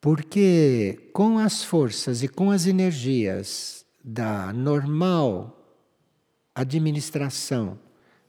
Porque 0.03 0.99
com 1.13 1.39
as 1.39 1.63
forças 1.63 2.25
e 2.25 2.29
com 2.29 2.51
as 2.51 2.67
energias 2.67 3.87
da 4.03 4.53
normal 4.53 5.57
administração 6.53 7.79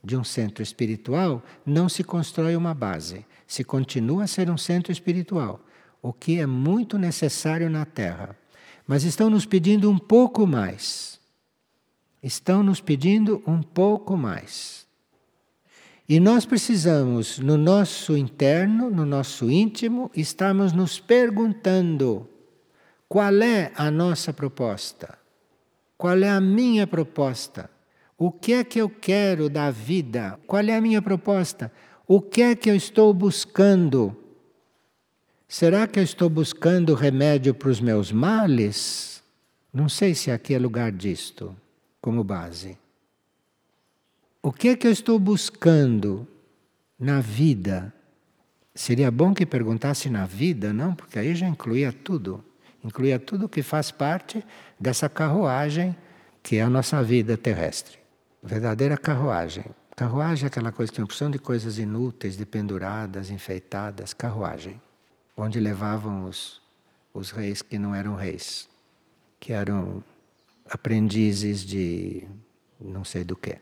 de 0.03 0.15
um 0.15 0.23
centro 0.23 0.61
espiritual, 0.61 1.41
não 1.65 1.89
se 1.89 2.03
constrói 2.03 2.55
uma 2.55 2.75
base, 2.75 3.25
se 3.47 3.63
continua 3.63 4.25
a 4.25 4.27
ser 4.27 4.51
um 4.51 4.57
centro 4.57 4.91
espiritual, 4.91 5.65
o 5.99 6.13
que 6.13 6.39
é 6.39 6.45
muito 6.45 6.99
necessário 6.99 7.67
na 7.71 7.85
Terra. 7.85 8.37
Mas 8.85 9.03
estão 9.03 9.27
nos 9.27 9.47
pedindo 9.47 9.89
um 9.89 9.97
pouco 9.97 10.45
mais. 10.45 11.19
Estão 12.21 12.61
nos 12.61 12.81
pedindo 12.81 13.41
um 13.47 13.63
pouco 13.63 14.15
mais. 14.15 14.82
E 16.07 16.19
nós 16.19 16.45
precisamos, 16.45 17.39
no 17.39 17.57
nosso 17.57 18.17
interno, 18.17 18.89
no 18.89 19.05
nosso 19.05 19.49
íntimo, 19.49 20.11
estarmos 20.13 20.73
nos 20.73 20.99
perguntando 20.99 22.27
qual 23.07 23.41
é 23.41 23.71
a 23.75 23.89
nossa 23.89 24.33
proposta? 24.33 25.17
Qual 25.97 26.17
é 26.17 26.29
a 26.29 26.41
minha 26.41 26.85
proposta? 26.85 27.69
O 28.17 28.31
que 28.31 28.53
é 28.53 28.63
que 28.63 28.79
eu 28.79 28.89
quero 28.89 29.49
da 29.49 29.71
vida? 29.71 30.39
Qual 30.45 30.63
é 30.63 30.75
a 30.75 30.81
minha 30.81 31.01
proposta? 31.01 31.71
O 32.05 32.19
que 32.19 32.41
é 32.41 32.55
que 32.55 32.69
eu 32.69 32.75
estou 32.75 33.13
buscando? 33.13 34.17
Será 35.47 35.87
que 35.87 35.99
eu 35.99 36.03
estou 36.03 36.29
buscando 36.29 36.93
remédio 36.95 37.53
para 37.53 37.69
os 37.69 37.79
meus 37.79 38.11
males? 38.11 39.23
Não 39.71 39.87
sei 39.87 40.13
se 40.15 40.31
aqui 40.31 40.53
é 40.53 40.59
lugar 40.59 40.91
disto 40.91 41.55
como 42.01 42.23
base. 42.23 42.77
O 44.43 44.51
que 44.51 44.67
é 44.67 44.75
que 44.75 44.85
eu 44.85 44.91
estou 44.91 45.17
buscando 45.17 46.27
na 46.99 47.19
vida? 47.19 47.91
Seria 48.75 49.09
bom 49.09 49.33
que 49.33 49.45
perguntasse 49.45 50.09
na 50.09 50.27
vida, 50.27 50.71
não? 50.71 50.93
Porque 50.93 51.17
aí 51.17 51.33
já 51.33 51.47
incluía 51.47 51.91
tudo. 51.91 52.43
Incluía 52.83 53.17
tudo 53.17 53.49
que 53.49 53.63
faz 53.63 53.89
parte 53.89 54.45
dessa 54.79 55.09
carruagem 55.09 55.95
que 56.43 56.57
é 56.57 56.61
a 56.61 56.69
nossa 56.69 57.01
vida 57.01 57.37
terrestre 57.37 58.03
verdadeira 58.43 58.97
carruagem. 58.97 59.63
Carruagem 59.95 60.43
é 60.43 60.47
aquela 60.47 60.71
coisa 60.71 60.91
que 60.91 60.97
tem 60.97 61.05
opção 61.05 61.31
de 61.31 61.39
coisas 61.39 61.77
inúteis, 61.77 62.35
de 62.35 62.45
penduradas, 62.45 63.29
enfeitadas, 63.29 64.13
carruagem, 64.13 64.81
onde 65.37 65.59
levavam 65.59 66.25
os, 66.25 66.61
os 67.13 67.31
reis 67.31 67.61
que 67.61 67.79
não 67.79 67.95
eram 67.95 68.15
reis, 68.15 68.67
que 69.39 69.53
eram 69.53 70.03
aprendizes 70.69 71.61
de 71.61 72.27
não 72.81 73.05
sei 73.05 73.23
do 73.23 73.35
que. 73.35 73.57